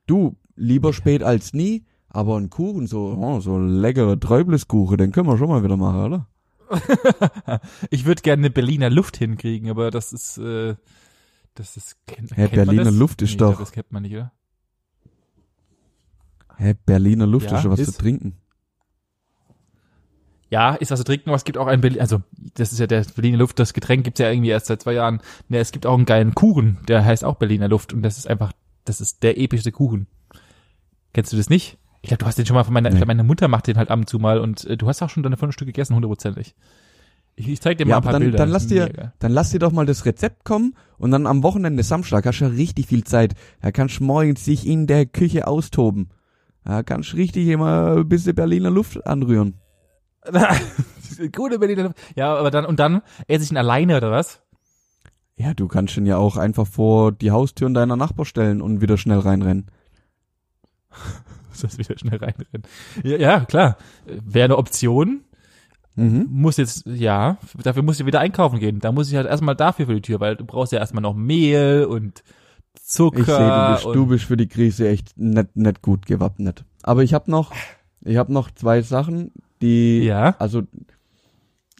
du, 0.06 0.36
lieber 0.54 0.92
spät 0.92 1.24
als 1.24 1.52
nie, 1.52 1.84
aber 2.08 2.36
ein 2.38 2.48
Kuchen, 2.48 2.86
so, 2.86 3.16
oh, 3.18 3.40
so 3.40 3.58
leckere 3.58 4.20
Träubleskuchen, 4.20 4.98
den 4.98 5.10
können 5.10 5.26
wir 5.26 5.36
schon 5.36 5.48
mal 5.48 5.64
wieder 5.64 5.76
machen, 5.76 6.00
oder? 6.00 6.28
ich 7.90 8.04
würde 8.04 8.22
gerne 8.22 8.42
eine 8.42 8.50
Berliner 8.50 8.88
Luft 8.88 9.16
hinkriegen, 9.16 9.68
aber 9.68 9.90
das 9.90 10.12
ist, 10.12 10.38
äh, 10.38 10.76
das 11.54 11.76
ist, 11.76 11.96
kennt, 12.06 12.30
Hä, 12.36 12.42
kennt 12.48 12.52
Berliner 12.52 12.84
das? 12.84 12.94
Luft 12.94 13.20
ist 13.20 13.32
Nee, 13.32 13.38
doch- 13.38 13.58
Das 13.58 13.72
kennt 13.72 13.90
man 13.90 14.02
nicht, 14.04 14.14
oder? 14.14 14.32
Hä, 16.56 16.74
Berliner 16.86 17.26
Luft 17.26 17.50
Ja, 17.50 17.58
ist 17.58 17.64
ja 17.64 17.70
was 17.70 17.80
ist. 17.80 17.94
zu 17.94 17.98
trinken. 17.98 18.36
Ja, 20.50 20.74
ist 20.76 20.90
was 20.92 21.00
zu 21.00 21.04
trinken, 21.04 21.30
aber 21.30 21.36
es 21.36 21.44
gibt 21.44 21.58
auch 21.58 21.66
ein 21.66 21.80
Berlin, 21.80 22.00
also 22.00 22.22
das 22.54 22.72
ist 22.72 22.78
ja 22.78 22.86
der 22.86 23.04
Berliner 23.16 23.38
Luft, 23.38 23.58
das 23.58 23.72
Getränk 23.74 24.04
gibt's 24.04 24.20
ja 24.20 24.30
irgendwie 24.30 24.50
erst 24.50 24.66
seit 24.66 24.80
zwei 24.82 24.92
Jahren. 24.92 25.20
Ne, 25.48 25.58
es 25.58 25.72
gibt 25.72 25.86
auch 25.86 25.94
einen 25.94 26.06
geilen 26.06 26.34
Kuchen, 26.36 26.78
der 26.86 27.04
heißt 27.04 27.24
auch 27.24 27.34
Berliner 27.34 27.68
Luft 27.68 27.92
und 27.92 28.02
das 28.02 28.16
ist 28.16 28.28
einfach, 28.28 28.52
das 28.84 29.00
ist 29.00 29.22
der 29.24 29.38
epischste 29.38 29.72
Kuchen. 29.72 30.06
Kennst 31.12 31.32
du 31.32 31.36
das 31.36 31.50
nicht? 31.50 31.78
Ich 32.02 32.08
glaube, 32.08 32.18
du 32.20 32.26
hast 32.26 32.38
den 32.38 32.46
schon 32.46 32.54
mal 32.54 32.62
von 32.64 32.74
meiner, 32.74 32.90
Nee. 32.90 33.04
meine 33.06 33.24
Mutter 33.24 33.48
macht 33.48 33.66
den 33.66 33.76
halt 33.76 33.90
ab 33.90 33.98
und 33.98 34.08
zu 34.08 34.18
mal 34.20 34.38
und 34.38 34.64
äh, 34.66 34.76
du 34.76 34.86
hast 34.86 35.02
auch 35.02 35.10
schon 35.10 35.22
deine 35.24 35.36
fünf 35.36 35.52
Stück 35.54 35.66
gegessen, 35.66 35.94
hundertprozentig. 35.96 36.54
Ich, 37.34 37.48
ich 37.48 37.60
zeig 37.60 37.78
dir 37.78 37.84
mal 37.84 37.90
Ja, 37.90 37.96
ein 37.96 38.02
paar 38.04 38.12
dann, 38.12 38.22
Bilder. 38.22 38.38
dann 38.38 38.48
lass 38.50 38.68
dir, 38.68 38.84
Mega. 38.86 39.12
dann 39.18 39.32
lass 39.32 39.50
dir 39.50 39.58
doch 39.58 39.72
mal 39.72 39.84
das 39.86 40.04
Rezept 40.06 40.44
kommen 40.44 40.74
und 40.98 41.10
dann 41.10 41.26
am 41.26 41.42
Wochenende 41.42 41.82
Samstag 41.82 42.24
hast 42.24 42.38
du 42.40 42.44
ja 42.44 42.50
richtig 42.52 42.86
viel 42.86 43.02
Zeit. 43.02 43.34
Da 43.60 43.72
kannst 43.72 43.98
du 43.98 44.04
morgens 44.04 44.44
dich 44.44 44.66
in 44.66 44.86
der 44.86 45.06
Küche 45.06 45.48
austoben. 45.48 46.10
Da 46.64 46.82
kannst 46.84 47.12
du 47.12 47.16
richtig 47.16 47.48
immer 47.48 47.96
ein 47.96 48.08
bisschen 48.08 48.34
Berliner 48.36 48.70
Luft 48.70 49.04
anrühren. 49.06 49.54
Gute 51.32 51.58
Berliner 51.58 51.84
Luft. 51.84 51.96
Ja, 52.14 52.34
aber 52.34 52.50
dann, 52.50 52.66
und 52.66 52.78
dann 52.80 53.02
esse 53.26 53.44
ich 53.44 53.50
ihn 53.50 53.56
alleine, 53.56 53.96
oder 53.96 54.10
was? 54.10 54.40
Ja, 55.36 55.52
du 55.54 55.68
kannst 55.68 55.96
ihn 55.96 56.06
ja 56.06 56.16
auch 56.16 56.36
einfach 56.36 56.66
vor 56.66 57.12
die 57.12 57.30
Haustüren 57.30 57.74
deiner 57.74 57.96
Nachbar 57.96 58.24
stellen 58.24 58.62
und 58.62 58.80
wieder 58.80 58.96
schnell 58.96 59.20
reinrennen. 59.20 59.66
Das 61.58 61.78
wieder 61.78 61.96
schnell 61.96 62.18
reinrennen. 62.18 62.64
Ja, 63.02 63.16
ja 63.16 63.40
klar. 63.40 63.78
Wäre 64.04 64.44
eine 64.44 64.58
Option. 64.58 65.24
Mhm. 65.94 66.26
Muss 66.30 66.58
jetzt, 66.58 66.84
ja, 66.84 67.38
dafür 67.62 67.82
muss 67.82 67.98
ich 67.98 68.04
wieder 68.04 68.20
einkaufen 68.20 68.58
gehen. 68.58 68.80
Da 68.80 68.92
muss 68.92 69.08
ich 69.08 69.16
halt 69.16 69.26
erstmal 69.26 69.56
dafür 69.56 69.86
für 69.86 69.94
die 69.94 70.02
Tür, 70.02 70.20
weil 70.20 70.36
du 70.36 70.44
brauchst 70.44 70.72
ja 70.72 70.78
erstmal 70.78 71.00
noch 71.00 71.14
Mehl 71.14 71.86
und 71.88 72.22
Zucker. 72.74 73.20
Ich 73.20 73.24
sehe, 73.24 73.90
du 73.90 74.00
du 74.00 74.06
bist 74.06 74.24
für 74.26 74.36
die 74.36 74.48
Krise 74.48 74.86
echt 74.86 75.16
nicht, 75.16 75.56
nicht 75.56 75.80
gut 75.80 76.04
gewappnet. 76.04 76.64
Aber 76.82 77.02
ich 77.02 77.14
habe 77.14 77.30
noch, 77.30 77.52
ich 78.02 78.18
habe 78.18 78.34
noch 78.34 78.50
zwei 78.50 78.82
Sachen, 78.82 79.32
die, 79.62 80.04
Ja. 80.04 80.36
also 80.38 80.62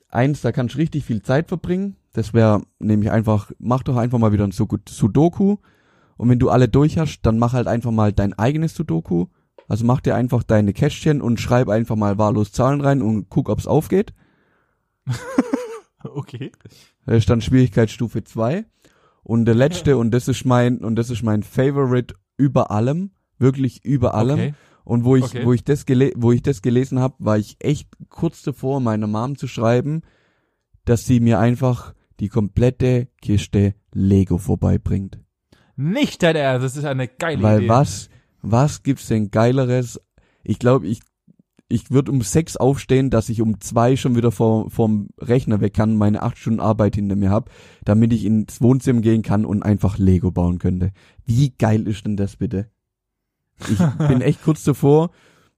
eins, 0.09 0.41
da 0.41 0.53
kannst 0.53 0.75
du 0.75 0.79
richtig 0.79 1.05
viel 1.05 1.23
Zeit 1.23 1.49
verbringen. 1.49 1.97
Das 2.13 2.33
wäre 2.33 2.63
nämlich 2.79 3.11
einfach, 3.11 3.51
mach 3.59 3.83
doch 3.83 3.97
einfach 3.97 4.19
mal 4.19 4.33
wieder 4.33 4.45
ein 4.45 4.53
Sudoku. 4.53 5.57
Und 6.17 6.29
wenn 6.31 6.39
du 6.39 6.49
alle 6.49 6.69
durch 6.69 6.97
hast, 6.99 7.21
dann 7.23 7.39
mach 7.39 7.53
halt 7.53 7.67
einfach 7.67 7.91
mal 7.91 8.13
dein 8.13 8.33
eigenes 8.33 8.75
Sudoku. 8.75 9.27
Also 9.69 9.85
mach 9.85 10.01
dir 10.01 10.15
einfach 10.15 10.43
deine 10.43 10.73
Kästchen 10.73 11.21
und 11.21 11.41
schreib 11.41 11.69
einfach 11.69 11.97
mal 11.97 12.19
wahllos 12.19 12.53
Zahlen 12.53 12.81
rein 12.81 13.03
und 13.03 13.29
guck, 13.29 13.49
ob's 13.49 13.67
aufgeht. 13.67 14.15
Okay. 16.05 16.53
Das 17.05 17.17
ist 17.17 17.31
dann 17.31 17.41
Schwierigkeitsstufe 17.41 18.23
2. 18.23 18.65
Und 19.23 19.45
der 19.45 19.57
letzte, 19.57 19.97
und 19.97 20.13
das 20.13 20.29
ist 20.29 20.45
mein, 20.45 20.79
und 20.79 20.95
das 20.97 21.11
ist 21.11 21.23
mein 21.25 21.43
Favorite 21.43 22.15
über 22.37 22.71
allem, 22.71 23.11
wirklich 23.39 23.85
über 23.85 24.15
allem. 24.15 24.39
Okay. 24.39 24.55
Und 24.87 25.05
wo 25.05 25.17
ich, 25.17 25.25
Okay. 25.25 25.45
wo 25.45 25.53
ich 25.53 25.65
das 25.65 25.85
gele 25.85 26.13
wo 26.17 26.31
ich 26.31 26.43
das 26.43 26.63
gelesen 26.63 27.01
habe, 27.01 27.17
war 27.19 27.37
ich 27.39 27.57
echt 27.59 27.89
kurz 28.09 28.43
davor, 28.43 28.79
meiner 28.81 29.09
Mom 29.09 29.37
zu 29.37 29.49
schreiben, 29.49 30.03
dass 30.85 31.05
sie 31.07 31.19
mir 31.19 31.41
einfach 31.41 31.93
die 32.21 32.29
komplette 32.29 33.09
Kiste 33.21 33.75
Lego 33.93 34.39
vorbeibringt. 34.39 35.19
Nicht 35.75 36.23
dein 36.23 36.37
Ernst, 36.37 36.65
das 36.65 36.77
ist 36.77 36.85
eine 36.85 37.09
geile 37.09 37.43
Weil 37.43 37.59
Idee. 37.63 37.69
was, 37.69 38.09
was 38.43 38.85
gibt's 38.85 39.09
denn 39.09 39.33
geileres? 39.33 40.01
Ich 40.45 40.61
glaube, 40.61 40.87
ich, 40.87 41.01
ich 41.69 41.91
würde 41.91 42.13
um 42.13 42.23
sechs 42.23 42.57
aufstehen, 42.57 43.11
dass 43.11 43.29
ich 43.29 43.43
um 43.43 43.61
zwei 43.61 43.97
schon 43.97 44.15
wieder 44.15 44.31
vor, 44.31 44.71
vom 44.71 45.09
Rechner 45.19 45.61
weg 45.61 45.75
kann, 45.75 45.97
meine 45.97 46.23
acht 46.23 46.39
Stunden 46.39 46.61
Arbeit 46.61 46.95
hinter 46.95 47.17
mir 47.17 47.31
hab, 47.31 47.51
damit 47.85 48.13
ich 48.13 48.25
ins 48.25 48.63
Wohnzimmer 48.63 49.01
gehen 49.01 49.23
kann 49.23 49.45
und 49.45 49.65
einfach 49.65 49.99
Lego 49.99 50.31
bauen 50.31 50.61
könnte. 50.61 50.93
Wie 51.25 51.51
geil 51.59 51.89
ist 51.89 52.07
denn 52.07 52.17
das 52.17 52.37
bitte? 52.37 52.71
Ich 53.61 53.79
bin 54.09 54.21
echt 54.21 54.43
kurz 54.43 54.65
davor. 54.65 55.11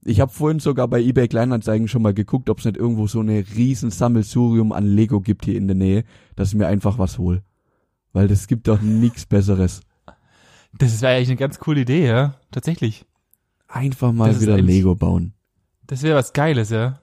Ich 0.05 0.21
habe 0.21 0.33
vorhin 0.33 0.61
sogar 0.61 0.89
bei 0.89 1.01
eBay 1.01 1.29
Kleinanzeigen 1.29 1.89
schon 1.89 2.03
mal 2.03 2.15
geguckt, 2.15 2.49
ob 2.49 2.61
es 2.61 2.65
nicht 2.65 2.77
irgendwo 2.77 3.07
so 3.07 3.21
eine 3.21 3.45
riesen 3.57 3.91
Sammelsurium 3.91 4.73
an 4.73 4.87
Lego 4.87 5.21
gibt 5.21 5.45
hier 5.45 5.57
in 5.57 5.67
der 5.67 5.77
Nähe, 5.77 6.05
dass 6.37 6.49
ich 6.51 6.55
mir 6.55 6.67
einfach 6.69 6.99
was 6.99 7.19
hol. 7.19 7.43
Weil 8.13 8.29
das 8.29 8.47
gibt 8.47 8.69
doch 8.69 8.81
nix 8.81 9.27
Besseres. 9.27 9.81
Das 10.79 11.03
wäre 11.03 11.17
eigentlich 11.17 11.29
eine 11.31 11.37
ganz 11.37 11.59
coole 11.59 11.81
Idee, 11.81 12.07
ja. 12.07 12.35
Tatsächlich. 12.51 13.05
Einfach 13.67 14.13
mal 14.13 14.41
wieder 14.41 14.57
Lego 14.61 14.95
bauen. 14.95 15.35
Das 15.87 16.03
wäre 16.03 16.17
was 16.17 16.33
Geiles, 16.33 16.71
ja. 16.71 17.01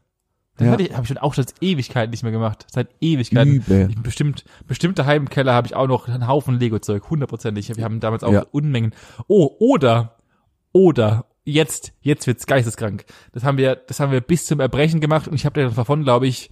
Das 0.58 0.66
Ja. 0.68 0.72
habe 0.72 0.84
ich, 0.84 0.93
hab 0.96 1.02
ich 1.04 1.10
schon 1.10 1.18
auch 1.18 1.34
schon 1.34 1.43
seit 1.46 1.62
Ewigkeiten 1.62 2.12
nicht 2.12 2.24
mehr 2.24 2.32
gemacht. 2.32 2.66
Seit 2.72 2.89
Ewigkeiten. 3.02 3.56
Übel. 3.56 3.89
Ich, 3.89 4.02
bestimmt, 4.02 4.46
bestimmt 4.68 4.98
daheim 4.98 5.24
im 5.24 5.30
Keller 5.30 5.54
habe 5.54 5.68
ich 5.68 5.76
auch 5.76 5.88
noch 5.88 6.08
einen 6.08 6.28
Haufen 6.28 6.58
Lego-Zeug, 6.60 7.10
hundertprozentig. 7.10 7.76
Wir 7.76 7.84
haben 7.84 8.00
damals 8.00 8.24
auch 8.24 8.32
Ja. 8.32 8.46
Unmengen. 8.52 8.93
Oh, 9.28 9.52
oder, 9.60 10.16
oder, 10.76 11.23
jetzt, 11.45 11.93
jetzt 12.01 12.28
wird's 12.28 12.45
geisteskrank. 12.47 13.05
Das 13.32 13.45
haben 13.45 13.57
wir, 13.57 13.78
das 13.78 14.01
haben 14.01 14.11
wir 14.11 14.19
bis 14.19 14.45
zum 14.45 14.59
Erbrechen 14.59 14.99
gemacht 14.99 15.26
und 15.30 15.36
ich 15.36 15.45
habe 15.45 15.69
davon, 15.73 16.03
glaube 16.03 16.28
ich, 16.28 16.49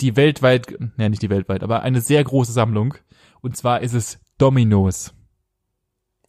die 0.00 0.14
weltweit, 0.14 0.72
ne, 0.96 1.10
nicht 1.10 1.22
die 1.22 1.28
weltweit, 1.28 1.64
aber 1.64 1.82
eine 1.82 2.00
sehr 2.00 2.22
große 2.22 2.52
Sammlung. 2.52 2.94
Und 3.40 3.56
zwar 3.56 3.80
ist 3.80 3.94
es 3.94 4.20
Dominos. 4.38 5.14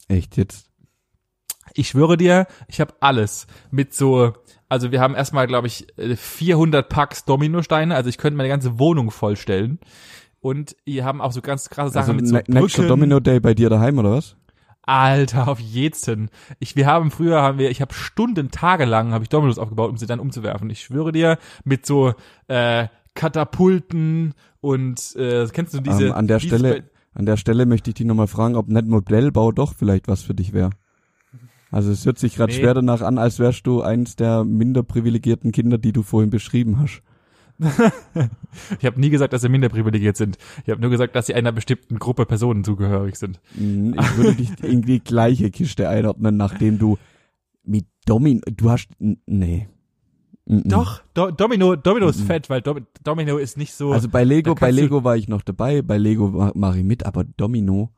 Echt 0.08 0.36
jetzt? 0.36 0.68
Ich 1.74 1.90
schwöre 1.90 2.16
dir, 2.16 2.48
ich 2.66 2.80
habe 2.80 2.94
alles 2.98 3.46
mit 3.70 3.94
so, 3.94 4.32
also 4.68 4.90
wir 4.90 5.00
haben 5.00 5.14
erstmal, 5.14 5.46
glaube 5.46 5.68
ich, 5.68 5.96
äh, 5.96 6.16
400 6.16 6.88
Packs 6.88 7.24
Dominosteine, 7.24 7.94
also 7.94 8.08
ich 8.08 8.18
könnte 8.18 8.36
meine 8.36 8.48
ganze 8.48 8.80
Wohnung 8.80 9.12
vollstellen. 9.12 9.78
Und 10.40 10.74
wir 10.84 11.04
haben 11.04 11.20
auch 11.20 11.30
so 11.30 11.40
ganz 11.40 11.68
krasse 11.68 11.92
Sachen 11.92 12.00
Also 12.00 12.12
mit 12.14 12.26
so 12.26 12.34
ne- 12.34 12.42
nächster 12.48 12.82
Brücken. 12.82 12.88
Domino 12.88 13.20
Day 13.20 13.38
bei 13.38 13.54
dir 13.54 13.68
daheim 13.70 13.98
oder 13.98 14.10
was? 14.12 14.36
Alter, 14.82 15.48
auf 15.48 15.60
jeden. 15.60 16.30
Ich, 16.58 16.74
wir 16.76 16.86
haben 16.86 17.10
früher, 17.10 17.42
haben 17.42 17.58
wir, 17.58 17.70
ich 17.70 17.80
habe 17.80 17.94
Stunden, 17.94 18.50
tagelang 18.50 19.12
habe 19.12 19.24
ich 19.24 19.28
Dominos 19.28 19.58
aufgebaut, 19.58 19.90
um 19.90 19.96
sie 19.98 20.06
dann 20.06 20.20
umzuwerfen. 20.20 20.68
Ich 20.70 20.80
schwöre 20.82 21.12
dir, 21.12 21.38
mit 21.64 21.86
so 21.86 22.14
äh, 22.48 22.88
Katapulten 23.14 24.34
und 24.60 25.14
äh, 25.16 25.46
kennst 25.52 25.74
du 25.74 25.80
diese 25.80 26.06
ähm, 26.08 26.12
an 26.12 26.26
der 26.26 26.38
diese- 26.38 26.58
Stelle, 26.58 26.84
an 27.14 27.26
der 27.26 27.36
Stelle 27.36 27.66
möchte 27.66 27.90
ich 27.90 27.94
dich 27.94 28.06
nochmal 28.06 28.26
fragen, 28.28 28.56
ob 28.56 28.68
nicht 28.68 28.86
Modellbau 28.86 29.52
doch 29.52 29.74
vielleicht 29.74 30.08
was 30.08 30.22
für 30.22 30.34
dich 30.34 30.52
wäre. 30.52 30.70
Also 31.72 31.92
es 31.92 32.04
hört 32.04 32.18
sich 32.18 32.34
gerade 32.36 32.52
Nee. 32.52 32.58
schwer 32.58 32.74
danach 32.74 33.00
an, 33.02 33.18
als 33.18 33.38
wärst 33.38 33.66
du 33.66 33.82
eins 33.82 34.16
der 34.16 34.44
minder 34.44 34.82
privilegierten 34.82 35.52
Kinder, 35.52 35.78
die 35.78 35.92
du 35.92 36.02
vorhin 36.02 36.30
beschrieben 36.30 36.80
hast. 36.80 37.02
Ich 38.80 38.84
habe 38.86 39.00
nie 39.00 39.10
gesagt, 39.10 39.32
dass 39.32 39.42
sie 39.42 39.48
minder 39.48 39.68
privilegiert 39.68 40.16
sind. 40.16 40.36
Ich 40.64 40.70
habe 40.70 40.80
nur 40.80 40.90
gesagt, 40.90 41.14
dass 41.14 41.26
sie 41.26 41.34
einer 41.34 41.52
bestimmten 41.52 41.98
Gruppe 41.98 42.26
Personen 42.26 42.64
zugehörig 42.64 43.16
sind. 43.16 43.40
Mm, 43.54 43.92
Ich 43.98 44.16
würde 44.16 44.34
dich 44.34 44.50
in 44.64 44.82
die 44.82 44.98
gleiche 45.00 45.50
Kiste 45.50 45.88
einordnen, 45.88 46.36
nachdem 46.36 46.78
du 46.78 46.98
mit 47.64 47.86
Domin, 48.06 48.40
du 48.56 48.70
hast, 48.70 48.88
nee. 48.98 49.68
Doch, 50.46 51.02
Do 51.14 51.30
Domino, 51.30 51.76
Domino 51.76 52.08
ist 52.08 52.20
Mhm. 52.22 52.26
fett, 52.26 52.50
weil 52.50 52.60
Dom 52.60 52.80
Domino 53.04 53.36
ist 53.36 53.56
nicht 53.56 53.72
so. 53.72 53.92
Also 53.92 54.08
bei 54.08 54.24
Lego, 54.24 54.56
bei 54.56 54.72
Lego 54.72 55.04
war 55.04 55.16
ich 55.16 55.28
noch 55.28 55.42
dabei, 55.42 55.80
bei 55.82 55.96
Lego 55.96 56.28
ma- 56.28 56.50
mache 56.56 56.78
ich 56.78 56.84
mit, 56.84 57.06
aber 57.06 57.22
Domino. 57.22 57.90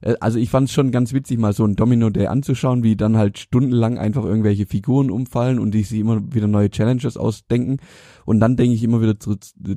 Äh, 0.00 0.14
Also 0.20 0.38
ich 0.38 0.50
fand 0.50 0.68
es 0.68 0.74
schon 0.74 0.90
ganz 0.90 1.12
witzig, 1.12 1.38
mal 1.38 1.52
so 1.52 1.64
ein 1.64 1.76
Domino 1.76 2.10
Day 2.10 2.26
anzuschauen, 2.26 2.82
wie 2.82 2.96
dann 2.96 3.16
halt 3.16 3.38
stundenlang 3.38 3.98
einfach 3.98 4.24
irgendwelche 4.24 4.66
Figuren 4.66 5.10
umfallen 5.10 5.58
und 5.58 5.72
die 5.72 5.82
sich 5.82 6.00
immer 6.00 6.20
wieder 6.32 6.46
neue 6.46 6.70
Challenges 6.70 7.16
ausdenken. 7.16 7.78
Und 8.24 8.40
dann 8.40 8.56
denke 8.56 8.74
ich 8.74 8.82
immer 8.82 9.00
wieder 9.00 9.18
zu, 9.18 9.36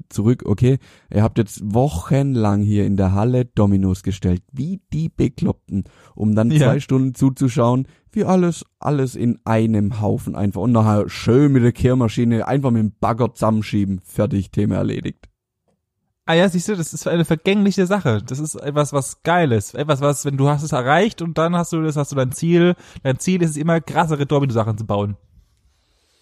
zurück, 0.10 0.44
okay, 0.46 0.78
ihr 1.14 1.24
habt 1.24 1.38
jetzt 1.38 1.62
wochenlang 1.64 2.62
hier 2.62 2.86
in 2.86 2.98
der 2.98 3.14
Halle 3.14 3.46
Dominos 3.46 4.04
gestellt, 4.04 4.44
wie 4.52 4.82
die 4.92 5.10
Bekloppten, 5.10 5.86
um 6.16 6.36
dann 6.36 6.52
Ja. 6.52 6.60
zwei 6.60 6.80
Stunden 6.80 7.16
zuzuschauen, 7.16 7.88
wie 8.12 8.26
alles, 8.26 8.64
alles 8.80 9.16
in 9.16 9.40
einem 9.44 10.00
Haufen 10.02 10.36
einfach 10.36 10.62
und 10.62 10.72
nachher 10.72 11.10
schön 11.10 11.52
mit 11.52 11.64
der 11.64 11.72
Kehrmaschine 11.72 12.48
einfach 12.48 12.70
mit 12.70 12.82
dem 12.84 12.94
Bagger 13.00 13.34
zusammenschieben, 13.34 14.02
fertig, 14.04 14.52
Thema 14.52 14.76
erledigt. 14.76 15.30
Ah 16.26 16.34
ja, 16.34 16.50
siehst 16.50 16.70
du, 16.70 16.76
das 16.76 16.94
ist 16.94 17.08
eine 17.08 17.26
vergängliche 17.26 17.86
Sache. 17.86 18.22
Das 18.26 18.40
ist 18.40 18.56
etwas, 18.56 18.94
was 18.94 19.24
Geiles. 19.24 19.74
Etwas, 19.74 20.02
was, 20.02 20.26
wenn 20.26 20.38
du 20.38 20.50
hast 20.50 20.64
es 20.64 20.72
erreicht 20.72 21.22
und 21.22 21.38
dann 21.38 21.56
hast 21.56 21.74
du 21.74 21.82
das, 21.82 21.96
hast 21.96 22.12
du 22.12 22.16
dein 22.16 22.32
Ziel. 22.32 22.76
Dein 23.04 23.20
Ziel 23.20 23.42
ist 23.42 23.52
es 23.52 23.58
immer, 23.58 23.82
krassere 23.82 24.26
Domino-Sachen 24.26 24.78
zu 24.78 24.86
bauen. 24.86 25.18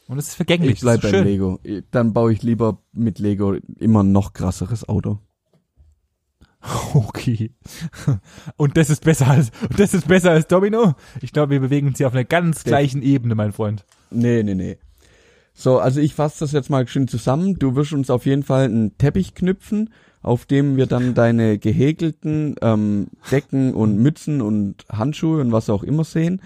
Und 0.07 0.17
es 0.17 0.29
ist 0.29 0.35
vergänglich. 0.35 0.73
Ich 0.73 0.81
bleib 0.81 1.01
beim 1.01 1.11
ist 1.11 1.17
schön. 1.17 1.25
Lego. 1.25 1.59
Dann 1.91 2.13
baue 2.13 2.33
ich 2.33 2.41
lieber 2.43 2.79
mit 2.91 3.19
Lego 3.19 3.55
immer 3.79 4.03
noch 4.03 4.33
krasseres 4.33 4.87
Auto. 4.87 5.19
Okay. 6.93 7.51
Und 8.55 8.77
das 8.77 8.89
ist 8.89 9.03
besser 9.03 9.27
als, 9.27 9.51
und 9.67 9.79
das 9.79 9.93
ist 9.93 10.07
besser 10.07 10.31
als 10.31 10.47
Domino? 10.47 10.93
Ich 11.21 11.33
glaube, 11.33 11.51
wir 11.51 11.59
bewegen 11.59 11.87
uns 11.87 11.97
hier 11.97 12.05
auf 12.05 12.13
einer 12.13 12.23
ganz 12.23 12.63
gleichen 12.63 13.01
Ebene, 13.01 13.33
mein 13.33 13.51
Freund. 13.51 13.85
Nee, 14.11 14.43
nee, 14.43 14.53
nee. 14.53 14.77
So, 15.53 15.79
also 15.79 15.99
ich 15.99 16.15
fasse 16.15 16.39
das 16.39 16.51
jetzt 16.53 16.69
mal 16.69 16.87
schön 16.87 17.07
zusammen. 17.07 17.55
Du 17.59 17.75
wirst 17.75 17.93
uns 17.93 18.09
auf 18.09 18.25
jeden 18.25 18.43
Fall 18.43 18.65
einen 18.65 18.97
Teppich 18.97 19.35
knüpfen, 19.35 19.89
auf 20.21 20.45
dem 20.45 20.77
wir 20.77 20.85
dann 20.85 21.13
deine 21.13 21.57
gehäkelten 21.57 22.55
ähm, 22.61 23.07
Decken 23.31 23.73
und 23.73 23.97
Mützen 23.97 24.41
und 24.41 24.85
Handschuhe 24.91 25.41
und 25.41 25.51
was 25.51 25.69
auch 25.69 25.83
immer 25.83 26.03
sehen. 26.03 26.41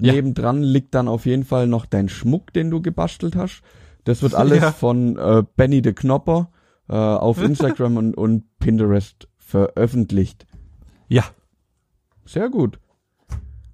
Ja. 0.00 0.12
Nebendran 0.12 0.62
liegt 0.62 0.94
dann 0.94 1.08
auf 1.08 1.26
jeden 1.26 1.44
Fall 1.44 1.66
noch 1.66 1.86
dein 1.86 2.08
Schmuck, 2.08 2.52
den 2.52 2.70
du 2.70 2.80
gebastelt 2.80 3.36
hast. 3.36 3.62
Das 4.04 4.22
wird 4.22 4.34
alles 4.34 4.60
Ja. 4.62 4.72
von 4.72 5.16
äh, 5.18 5.42
Benny 5.56 5.82
the 5.84 5.92
Knopper 5.92 6.50
äh, 6.88 6.94
auf 6.94 7.42
Instagram 7.42 7.96
und, 7.96 8.14
und 8.16 8.44
Pinterest 8.58 9.28
veröffentlicht. 9.36 10.46
Ja. 11.08 11.24
Sehr 12.24 12.48
gut. 12.48 12.78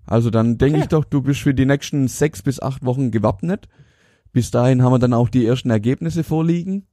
Also 0.07 0.31
dann 0.31 0.57
denke 0.59 0.77
Okay. 0.77 0.83
ich 0.85 0.89
doch, 0.89 1.05
du 1.05 1.21
bist 1.23 1.41
für 1.41 1.55
die 1.55 1.67
nächsten 1.67 2.09
sechs 2.09 2.43
bis 2.43 2.61
acht 2.61 2.85
Wochen 2.85 3.11
gewappnet. 3.11 3.69
Bis 4.39 4.53
dahin 4.53 4.85
haben 4.85 4.93
wir 4.93 5.01
dann 5.01 5.15
auch 5.15 5.29
die 5.29 5.45
ersten 5.45 5.69
Ergebnisse 5.71 6.23
vorliegen. 6.23 6.87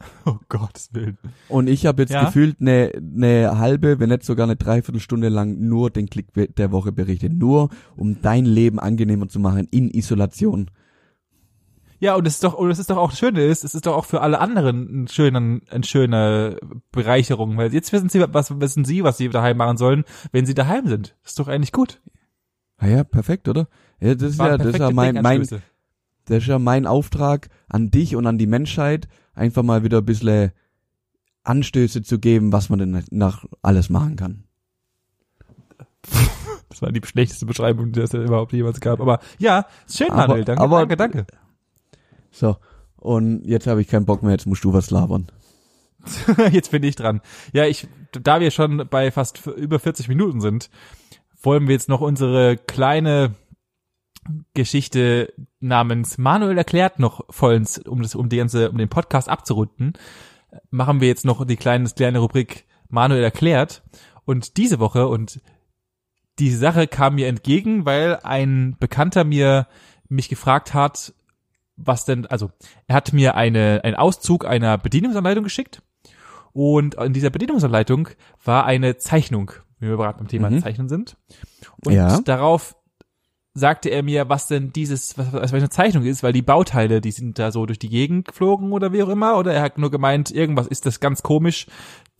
Oh 0.24 0.36
Gottes 0.48 0.88
Willen. 0.94 1.18
Und 1.50 1.68
ich 1.68 1.84
habe 1.84 2.00
jetzt 2.02 2.12
Ja. 2.12 2.24
gefühlt 2.24 2.56
eine, 2.62 2.90
eine 2.96 3.58
halbe, 3.58 4.00
wenn 4.00 4.08
nicht 4.08 4.24
sogar 4.24 4.44
eine 4.44 4.56
Dreiviertelstunde 4.56 5.28
lang 5.28 5.60
nur 5.60 5.90
den 5.90 6.08
Klick 6.08 6.28
der 6.56 6.72
Woche 6.72 6.92
berichtet. 6.92 7.34
Nur 7.34 7.68
um 7.94 8.22
dein 8.22 8.46
Leben 8.46 8.80
angenehmer 8.80 9.28
zu 9.28 9.38
machen 9.38 9.68
in 9.70 9.90
Isolation. 9.90 10.70
Ja, 12.00 12.14
und 12.14 12.26
es 12.26 12.34
ist 12.36 12.42
doch, 12.44 12.54
und 12.54 12.70
es 12.70 12.78
ist 12.78 12.88
doch 12.88 12.96
auch 12.96 13.10
das 13.10 13.18
Schöne 13.18 13.44
ist, 13.44 13.64
es 13.64 13.74
ist 13.74 13.84
doch 13.84 13.94
auch 13.94 14.06
für 14.06 14.22
alle 14.22 14.40
anderen 14.40 15.02
ein 15.04 15.08
schöner, 15.08 15.60
eine 15.70 15.84
schöne 15.84 16.56
Bereicherung, 16.90 17.58
weil 17.58 17.72
jetzt 17.74 17.92
wissen 17.92 18.08
sie, 18.08 18.24
was 18.32 18.58
wissen 18.60 18.86
sie, 18.86 19.04
was 19.04 19.18
sie 19.18 19.28
daheim 19.28 19.58
machen 19.58 19.76
sollen, 19.76 20.04
wenn 20.32 20.46
sie 20.46 20.54
daheim 20.54 20.88
sind. 20.88 21.14
Das 21.22 21.32
ist 21.32 21.38
doch 21.38 21.48
eigentlich 21.48 21.72
gut. 21.72 22.00
Ah 22.78 22.88
ja, 22.88 23.04
perfekt, 23.04 23.46
oder? 23.46 23.68
Ja, 24.00 24.14
das 24.16 24.30
ist 24.32 24.38
ja, 24.40 24.56
das 24.56 24.66
ist 24.68 24.78
ja 24.78 24.90
mein, 24.90 25.20
mein. 25.22 25.46
Das 26.26 26.38
ist 26.42 26.46
ja 26.48 26.58
mein 26.58 26.86
Auftrag 26.86 27.48
an 27.68 27.90
dich 27.90 28.16
und 28.16 28.26
an 28.26 28.38
die 28.38 28.46
Menschheit, 28.46 29.08
einfach 29.34 29.62
mal 29.62 29.82
wieder 29.84 29.98
ein 29.98 30.04
bisschen 30.04 30.52
Anstöße 31.44 32.02
zu 32.02 32.18
geben, 32.18 32.52
was 32.52 32.68
man 32.68 32.78
denn 32.78 33.04
nach 33.10 33.44
alles 33.62 33.90
machen 33.90 34.16
kann. 34.16 34.44
Das 36.68 36.80
war 36.80 36.90
die 36.90 37.02
schlechteste 37.04 37.44
Beschreibung, 37.44 37.92
die 37.92 38.00
es 38.00 38.14
überhaupt 38.14 38.54
jemals 38.54 38.80
gab. 38.80 38.98
Aber 39.00 39.20
ja, 39.38 39.66
schön, 39.86 40.08
Aber- 40.10 40.22
Manuel. 40.28 40.44
Danke, 40.46 40.62
aber- 40.62 40.78
danke, 40.86 40.96
danke. 40.96 41.26
So. 42.30 42.56
Und 42.96 43.44
jetzt 43.44 43.66
habe 43.66 43.82
ich 43.82 43.88
keinen 43.88 44.06
Bock 44.06 44.22
mehr, 44.22 44.32
jetzt 44.32 44.46
musst 44.46 44.64
du 44.64 44.72
was 44.72 44.90
labern. 44.90 45.26
Jetzt 46.50 46.70
bin 46.72 46.82
ich 46.82 46.96
dran. 46.96 47.20
Ja, 47.52 47.66
ich, 47.66 47.86
da 48.10 48.40
wir 48.40 48.50
schon 48.50 48.88
bei 48.90 49.10
fast 49.12 49.46
über 49.46 49.78
40 49.78 50.08
Minuten 50.08 50.40
sind, 50.40 50.68
wollen 51.42 51.68
wir 51.68 51.74
jetzt 51.74 51.88
noch 51.88 52.00
unsere 52.00 52.56
kleine 52.56 53.34
Geschichte 54.54 55.32
namens 55.60 56.18
Manuel 56.18 56.56
erklärt 56.58 56.98
noch 56.98 57.24
vollends, 57.30 57.78
um 57.78 58.02
das, 58.02 58.14
um 58.14 58.28
die 58.28 58.36
ganze, 58.36 58.70
um 58.70 58.78
den 58.78 58.88
Podcast 58.88 59.28
abzurunden, 59.28 59.94
machen 60.70 61.00
wir 61.00 61.08
jetzt 61.08 61.24
noch 61.24 61.44
die 61.46 61.56
kleine, 61.56 61.88
kleine 61.88 62.18
Rubrik 62.20 62.66
Manuel 62.88 63.24
erklärt. 63.24 63.82
Und 64.24 64.56
diese 64.56 64.78
Woche 64.78 65.08
und 65.08 65.40
diese 66.38 66.58
Sache 66.58 66.86
kam 66.86 67.16
mir 67.16 67.26
entgegen, 67.26 67.84
weil 67.84 68.18
ein 68.22 68.76
Bekannter 68.78 69.24
mir 69.24 69.66
mich 70.08 70.28
gefragt 70.28 70.72
hat, 70.74 71.12
was 71.76 72.04
denn, 72.04 72.26
also 72.26 72.50
er 72.86 72.96
hat 72.96 73.12
mir 73.12 73.34
eine, 73.34 73.80
einen 73.82 73.96
Auszug 73.96 74.44
einer 74.44 74.78
Bedienungsanleitung 74.78 75.42
geschickt 75.42 75.82
und 76.52 76.94
in 76.94 77.12
dieser 77.12 77.30
Bedienungsanleitung 77.30 78.08
war 78.44 78.64
eine 78.66 78.98
Zeichnung, 78.98 79.52
wie 79.80 79.88
wir 79.88 79.96
gerade 79.96 80.18
beim 80.18 80.28
Thema 80.28 80.50
Mhm. 80.50 80.60
Zeichnen 80.60 80.88
sind. 80.88 81.16
Und 81.84 81.92
Ja. 81.94 82.20
darauf 82.20 82.76
sagte 83.54 83.90
er 83.90 84.02
mir, 84.02 84.28
was 84.28 84.46
denn 84.46 84.72
dieses, 84.72 85.18
was, 85.18 85.32
was 85.32 85.50
für 85.50 85.56
eine 85.58 85.68
Zeichnung 85.68 86.04
ist, 86.04 86.22
weil 86.22 86.32
die 86.32 86.40
Bauteile, 86.42 87.00
die 87.02 87.10
sind 87.10 87.38
da 87.38 87.52
so 87.52 87.66
durch 87.66 87.78
die 87.78 87.90
Gegend 87.90 88.26
geflogen 88.28 88.72
oder 88.72 88.92
wie 88.92 89.02
auch 89.02 89.08
immer, 89.10 89.36
oder 89.36 89.52
er 89.52 89.62
hat 89.62 89.76
nur 89.76 89.90
gemeint, 89.90 90.30
irgendwas 90.30 90.66
ist 90.66 90.86
das 90.86 91.00
ganz 91.00 91.22
komisch, 91.22 91.66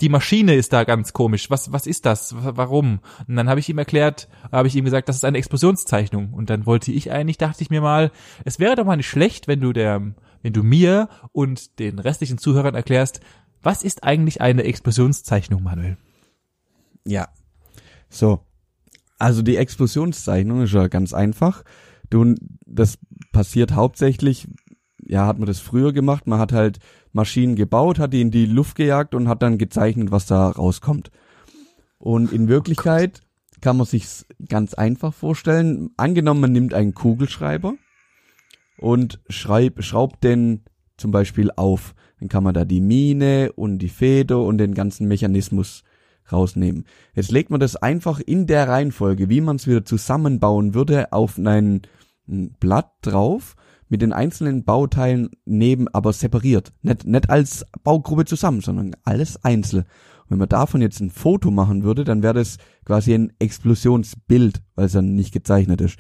die 0.03 0.11
Maschine 0.11 0.55
ist 0.55 0.73
da 0.73 0.85
ganz 0.85 1.13
komisch, 1.13 1.49
was, 1.49 1.73
was 1.73 1.87
ist 1.87 2.05
das, 2.05 2.35
Wa- 2.37 2.53
warum? 2.57 3.01
Und 3.27 3.37
dann 3.37 3.49
habe 3.49 3.61
ich 3.61 3.69
ihm 3.69 3.79
erklärt, 3.79 4.29
habe 4.51 4.69
ich 4.69 4.77
ihm 4.77 4.85
gesagt, 4.85 5.09
das 5.09 5.17
ist 5.17 5.25
eine 5.25 5.39
Explosionszeichnung 5.39 6.35
und 6.35 6.51
dann 6.51 6.67
wollte 6.67 6.93
ich 6.93 7.11
eigentlich, 7.11 7.39
dachte 7.39 7.63
ich 7.63 7.71
mir 7.71 7.81
mal, 7.81 8.11
es 8.45 8.59
wäre 8.59 8.77
doch 8.77 8.85
mal 8.85 8.97
nicht 8.97 9.09
schlecht, 9.09 9.49
wenn 9.49 9.61
du 9.61 9.73
der, 9.73 10.03
wenn 10.43 10.53
du 10.53 10.63
mir 10.63 11.09
und 11.33 11.79
den 11.79 11.99
restlichen 11.99 12.37
Zuhörern 12.37 12.75
erklärst, 12.75 13.21
was 13.63 13.85
ist 13.85 14.05
eigentlich 14.05 14.41
eine 14.41 14.65
Explosionszeichnung, 14.65 15.63
Manuel? 15.63 15.97
Ja. 17.07 17.29
So. 18.11 18.41
Also 19.23 19.43
die 19.43 19.57
Explosionszeichnung 19.57 20.63
ist 20.63 20.73
ja 20.73 20.89
ganz 20.89 21.15
einfach. 21.15 21.63
Du, 22.11 22.35
das 22.67 22.99
passiert 23.31 23.71
hauptsächlich, 23.71 24.49
ja, 24.99 25.29
hat 25.29 25.39
man 25.39 25.47
das 25.47 25.61
früher 25.61 25.93
gemacht. 25.93 26.27
Man 26.27 26.41
hat 26.41 26.51
halt 26.51 26.81
Maschinen 27.13 27.55
gebaut, 27.55 28.01
hat 28.01 28.13
die 28.13 28.21
in 28.21 28.33
die 28.33 28.47
Luft 28.47 28.75
gejagt 28.75 29.15
und 29.15 29.29
hat 29.29 29.41
dann 29.41 29.59
gezeichnet, 29.59 30.11
was 30.11 30.27
da 30.27 30.49
rauskommt. 30.49 31.13
Und 31.99 32.33
in 32.33 32.49
Wirklichkeit 32.49 33.21
kann 33.61 33.77
man 33.77 33.87
sich's 33.87 34.27
ganz 34.49 34.75
einfach 34.75 35.15
vorstellen. 35.15 35.91
Angenommen, 35.97 36.41
man 36.41 36.53
nimmt 36.53 36.75
einen 36.75 36.93
Kugelschreiber 36.93 37.75
und 38.77 39.21
schreib, 39.29 39.85
schraubt 39.85 40.25
den 40.25 40.65
zum 40.97 41.13
Beispiel 41.13 41.53
auf. 41.55 41.95
Dann 42.19 42.29
kann 42.29 42.43
man 42.43 42.55
da 42.55 42.65
die 42.65 42.81
Mine 42.81 43.53
und 43.55 43.79
die 43.79 43.89
Feder 43.89 44.41
und 44.41 44.59
den 44.59 44.75
ganzen 44.75 45.07
Mechanismus 45.07 45.85
rausnehmen. 46.31 46.85
Jetzt 47.15 47.33
legt 47.33 47.51
man 47.51 47.61
das 47.61 47.77
einfach 47.77 48.21
in 48.21 48.47
der 48.47 48.69
Reihenfolge, 48.69 49.29
wie 49.29 49.41
man 49.41 49.57
es 49.57 49.67
wieder 49.67 49.85
zusammenbauen 49.85 50.75
würde, 50.75 51.13
auf 51.13 51.39
ein, 51.39 51.83
Blatt 52.27 52.93
drauf 53.03 53.57
mit 53.89 54.01
den 54.01 54.13
einzelnen 54.13 54.65
Bauteilen 54.65 55.31
neben, 55.45 55.89
aber 55.89 56.13
separiert. 56.13 56.73
Nicht, 56.83 57.05
nicht 57.05 57.29
als 57.29 57.67
Baugruppe 57.83 58.25
zusammen, 58.25 58.61
sondern 58.61 58.97
alles 59.03 59.45
einzeln. 59.45 59.83
Und 59.83 60.31
wenn 60.31 60.39
man 60.39 60.49
davon 60.49 60.81
jetzt 60.81 61.01
ein 61.01 61.11
Foto 61.11 61.51
machen 61.51 61.83
würde, 61.83 62.05
dann 62.05 62.23
wäre 62.23 62.35
das 62.35 62.59
quasi 62.85 63.13
ein 63.13 63.33
Explosionsbild, 63.39 64.63
weil 64.77 64.87
es 64.87 64.93
dann 64.93 65.15
nicht 65.15 65.33
gezeichnet 65.33 65.81
ist. 65.81 65.99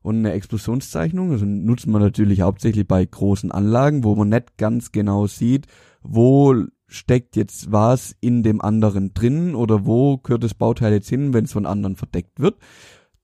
Und 0.00 0.16
eine 0.16 0.32
Explosionszeichnung, 0.32 1.32
also 1.32 1.44
nutzt 1.44 1.86
man 1.86 2.00
natürlich 2.00 2.40
hauptsächlich 2.40 2.88
bei 2.88 3.04
großen 3.04 3.52
Anlagen, 3.52 4.04
wo 4.04 4.14
man 4.14 4.30
nicht 4.30 4.56
ganz 4.56 4.90
genau 4.90 5.26
sieht, 5.26 5.66
wo 6.02 6.54
steckt 6.88 7.36
jetzt 7.36 7.70
was 7.70 8.16
in 8.20 8.42
dem 8.42 8.60
anderen 8.60 9.14
drin 9.14 9.54
oder 9.54 9.86
wo 9.86 10.18
gehört 10.18 10.42
das 10.42 10.54
Bauteil 10.54 10.92
jetzt 10.92 11.08
hin, 11.08 11.32
wenn 11.32 11.44
es 11.44 11.52
von 11.52 11.66
anderen 11.66 11.96
verdeckt 11.96 12.40
wird. 12.40 12.56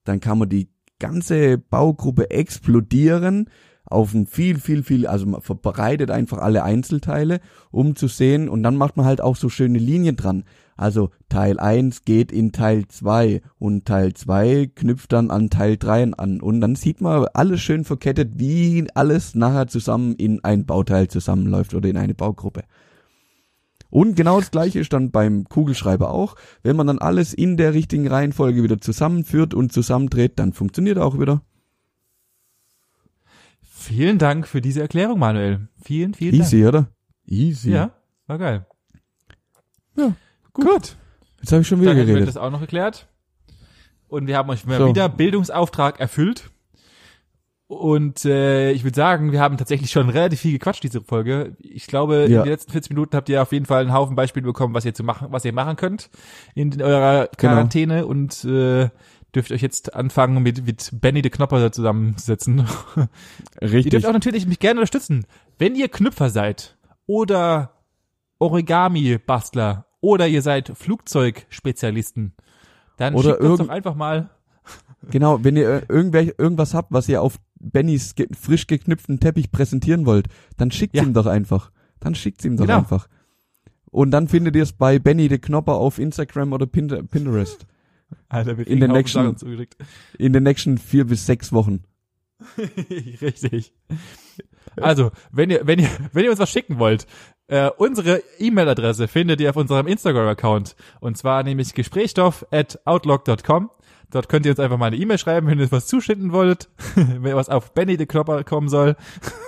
Dann 0.05 0.21
kann 0.21 0.39
man 0.39 0.49
die 0.49 0.69
ganze 0.99 1.59
Baugruppe 1.59 2.31
explodieren, 2.31 3.49
auf 3.87 4.15
ein 4.15 4.27
viel, 4.27 4.59
viel, 4.59 4.83
viel, 4.83 5.07
also 5.07 5.27
man 5.27 5.43
verbreitet 5.43 6.11
einfach 6.11 6.39
alle 6.39 6.65
Einzelteile, 6.65 7.41
um 7.71 7.97
zu 7.97 8.09
sehen 8.09 8.49
und 8.49 8.63
dann 8.63 8.77
macht 8.77 8.97
man 8.97 9.05
halt 9.05 9.21
auch 9.21 9.37
so 9.37 9.49
schöne 9.49 9.79
Linien 9.79 10.17
dran. 10.17 10.45
Also 10.77 11.11
Teil 11.29 11.61
1 11.61 12.05
geht 12.05 12.33
in 12.33 12.51
Teil 12.51 12.89
2 12.89 13.43
und 13.59 13.85
Teil 13.85 14.15
2 14.15 14.71
knüpft 14.75 15.13
dann 15.13 15.31
an 15.31 15.51
Teil 15.51 15.77
3 15.77 16.15
an 16.15 16.41
und 16.41 16.61
dann 16.61 16.77
sieht 16.77 17.01
man 17.01 17.27
alles 17.35 17.61
schön 17.61 17.85
verkettet, 17.85 18.33
wie 18.37 18.87
alles 18.95 19.35
nachher 19.35 19.69
zusammen 19.69 20.15
in 20.17 20.43
ein 20.43 20.65
Bauteil 20.65 21.09
zusammenläuft 21.09 21.75
oder 21.75 21.89
in 21.89 21.97
eine 21.97 22.15
Baugruppe. 22.15 22.63
Und 23.95 24.17
genau 24.17 24.41
das 24.41 24.51
gleiche 24.51 24.81
ist 24.81 24.93
dann 24.93 25.13
beim 25.13 25.45
Kugelschreiber 25.45 26.11
auch. 26.11 26.35
Wenn 26.65 26.75
man 26.75 26.89
dann 26.89 26.99
alles 26.99 27.33
in 27.33 27.57
der 27.57 27.75
richtigen 27.75 28.09
Reihenfolge 28.09 28.65
wieder 28.65 28.81
zusammenführt 28.81 29.55
und 29.55 29.73
zusammendreht, 29.73 30.37
dann 30.41 30.53
funktioniert 30.53 30.97
er 30.97 31.05
auch 31.07 31.21
wieder. 31.21 31.43
Vielen 33.63 34.19
Dank 34.19 34.49
für 34.49 34.61
diese 34.61 34.81
Erklärung, 34.81 35.21
Manuel. 35.21 35.69
Vielen, 35.85 36.13
vielen 36.13 36.35
Easy, 36.35 36.63
Dank. 36.63 36.69
oder? 36.75 36.87
Easy. 37.27 37.71
Ja, 37.71 37.93
war 38.27 38.39
geil. 38.39 38.67
Ja, 39.97 40.13
Gut. 40.53 40.97
Jetzt 41.41 41.53
habe 41.53 41.63
ich 41.63 41.69
schon 41.69 41.81
wieder 41.81 41.95
Dann 41.95 42.05
geredet. 42.05 42.27
das 42.27 42.37
auch 42.37 42.51
noch 42.51 42.63
erklärt. 42.63 43.07
Und 44.09 44.27
wir 44.27 44.37
haben 44.39 44.51
euch 44.51 44.67
mal 44.67 44.79
So. 44.79 44.89
wieder 44.89 45.09
Bildungsauftrag 45.09 46.01
erfüllt. 46.01 46.51
Und 47.67 48.25
äh, 48.27 48.73
ich 48.73 48.85
würde 48.85 48.95
sagen, 48.95 49.33
wir 49.33 49.41
haben 49.41 49.57
tatsächlich 49.57 49.91
schon 49.91 50.11
relativ 50.11 50.41
viel 50.41 50.53
gequatscht 50.53 50.83
diese 50.85 51.01
Folge. 51.01 51.57
Ich 51.61 51.87
glaube, 51.87 52.27
Ja. 52.29 52.41
in 52.41 52.45
den 52.45 52.51
letzten 52.53 52.73
40 52.73 52.91
Minuten 52.91 53.17
habt 53.17 53.29
ihr 53.31 53.41
auf 53.41 53.53
jeden 53.53 53.65
Fall 53.65 53.81
einen 53.81 53.93
Haufen 53.95 54.15
Beispiele 54.17 54.45
bekommen, 54.45 54.75
was 54.75 54.85
ihr 54.85 54.93
zu 54.95 55.03
machen, 55.03 55.29
was 55.31 55.45
ihr 55.47 55.53
machen 55.55 55.77
könnt 55.77 56.11
in 56.55 56.81
eurer 56.83 57.29
Genau. 57.37 57.53
Quarantäne 57.55 58.07
und 58.07 58.45
äh, 58.45 58.91
dürft 59.35 59.51
euch 59.51 59.63
jetzt 59.63 59.95
anfangen, 59.95 60.43
mit, 60.43 60.67
mit 60.67 60.91
Benny 61.01 61.23
de 61.23 61.31
Knopper 61.31 61.59
da 61.59 61.73
zusammenzusetzen. 61.73 62.67
Ihr 63.61 63.73
Richtig. 63.73 63.91
dürft 63.93 64.07
auch 64.07 64.13
natürlich 64.13 64.47
mich 64.47 64.59
gerne 64.61 64.81
unterstützen. 64.81 65.27
Wenn 65.59 65.75
ihr 65.75 65.89
Knüpfer 65.89 66.29
seid 66.31 66.77
oder 67.07 67.73
Origami-Bastler 68.39 69.87
oder 70.01 70.29
ihr 70.29 70.43
seid 70.43 70.73
Flugzeugspezialisten, 70.75 72.35
dann 72.97 73.15
Oder 73.15 73.31
schickt 73.31 73.41
uns 73.43 73.59
doch 73.59 73.69
einfach 73.69 73.95
mal. 73.95 74.31
Genau, 75.11 75.43
wenn 75.43 75.57
ihr 75.57 75.69
äh, 75.69 75.83
irgendwelche, 75.89 76.35
irgendwas 76.39 76.73
habt, 76.75 76.93
was 76.93 77.09
ihr 77.09 77.21
auf 77.21 77.39
Bennys 77.65 78.15
ge 78.15 78.29
frisch 78.39 78.67
geknüpften 78.67 79.21
Teppich 79.21 79.51
präsentieren 79.51 80.07
wollt, 80.07 80.29
dann 80.57 80.71
schickt's 80.71 80.97
Ja. 80.99 81.03
ihm 81.05 81.13
doch 81.15 81.27
einfach. 81.27 81.71
Dann 82.01 82.15
schickt's 82.15 82.45
ihm 82.45 82.57
doch 82.57 82.67
Genau. 82.67 82.79
einfach. 82.79 83.09
Und 83.91 84.11
dann 84.11 84.29
findet 84.29 84.57
ihr 84.57 84.63
es 84.65 84.73
bei 84.73 84.99
Benny 84.99 85.29
de 85.29 85.39
Knopper 85.39 85.75
auf 85.75 85.99
Instagram 85.99 86.53
oder 86.53 86.67
Pin- 86.67 87.07
Pinterest. 87.09 87.67
Alter, 88.29 88.59
wir 88.59 88.67
In 88.67 88.81
den 88.81 88.91
nächsten-. 88.93 89.35
In 90.19 90.33
den 90.33 90.43
nächsten 90.43 90.79
vier 90.79 91.05
bis 91.07 91.27
sechs 91.27 91.53
Wochen. 91.53 91.85
Richtig. 93.23 93.73
Also, 94.77 95.11
wenn 95.31 95.51
ihr, 95.51 95.61
wenn 95.67 95.79
ihr, 95.79 95.89
wenn 96.13 96.25
ihr 96.25 96.31
uns 96.31 96.41
was 96.41 96.51
schicken 96.51 96.79
wollt, 96.79 97.07
äh, 97.47 97.71
unsere 97.77 98.23
E-Mail-Adresse 98.39 99.07
findet 99.09 99.41
ihr 99.41 99.51
auf 99.51 99.57
unserem 99.57 99.87
Instagram-Account. 99.87 100.75
Und 101.01 101.17
zwar 101.17 101.43
nämlich 101.43 101.75
gesprächstoff 101.75 102.47
at 102.51 102.81
outlook.com. 102.85 103.71
Dort 104.15 104.29
könnt 104.29 104.47
ihr 104.47 104.53
uns 104.53 104.61
einfach 104.61 104.79
mal 104.79 104.87
eine 104.87 104.97
E-Mail 104.97 105.19
schreiben, 105.19 105.49
wenn 105.49 105.59
ihr 105.59 105.73
was 105.73 105.89
zuschicken 105.89 106.31
wollt, 106.31 106.69
wenn 106.95 107.35
was 107.35 107.49
auf 107.49 107.75
Benny 107.75 107.97
de 107.97 108.07
Klopper 108.07 108.45
kommen 108.45 108.69
soll. 108.69 108.95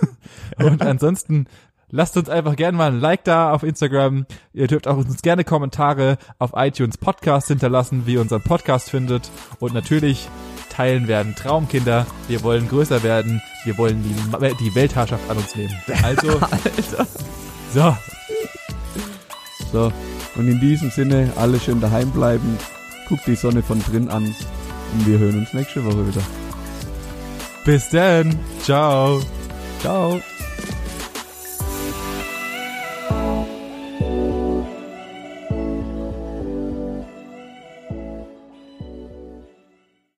Und 0.59 0.83
ansonsten 0.83 1.47
lasst 1.89 2.17
uns 2.17 2.29
einfach 2.29 2.57
gerne 2.57 2.77
mal 2.77 2.91
ein 2.91 2.99
Like 2.99 3.23
da 3.23 3.53
auf 3.53 3.63
Instagram. 3.63 4.27
Ihr 4.53 4.67
dürft 4.67 4.89
auch 4.89 4.97
uns 4.97 5.23
gerne 5.23 5.45
Kommentare 5.45 6.19
auf 6.41 6.51
iTunes 6.57 6.99
Podcast 6.99 7.47
hinterlassen, 7.47 8.07
wie 8.07 8.15
ihr 8.15 8.21
unseren 8.21 8.43
Podcast 8.43 8.91
findet. 8.91 9.31
Und 9.61 9.73
natürlich 9.73 10.29
teilen 10.69 11.07
werden 11.07 11.37
Traumkinder. 11.37 12.05
Wir 12.27 12.43
wollen 12.43 12.67
größer 12.67 13.05
werden. 13.05 13.41
Wir 13.67 13.79
wollen 13.79 14.03
die, 14.03 14.55
die 14.65 14.75
Weltherrschaft 14.75 15.31
an 15.31 15.37
uns 15.37 15.55
nehmen. 15.55 15.77
Also, 16.03 16.41
so, 17.73 17.97
So. 19.73 19.93
Und 20.35 20.49
in 20.49 20.59
diesem 20.59 20.91
Sinne, 20.91 21.33
alle 21.37 21.61
schön 21.61 21.81
daheim 21.81 22.11
bleiben. 22.11 22.59
Guckt 23.09 23.27
die 23.27 23.37
Sonne 23.37 23.63
von 23.63 23.83
drin 23.83 24.09
an. 24.09 24.25
Und 24.25 25.07
wir 25.07 25.19
hören 25.19 25.39
uns 25.39 25.53
nächste 25.53 25.85
Woche 25.85 26.07
wieder. 26.09 26.23
bis 27.65 27.89
dann. 27.91 28.39
Ciao. 28.63 29.21
Ciao. 29.81 30.21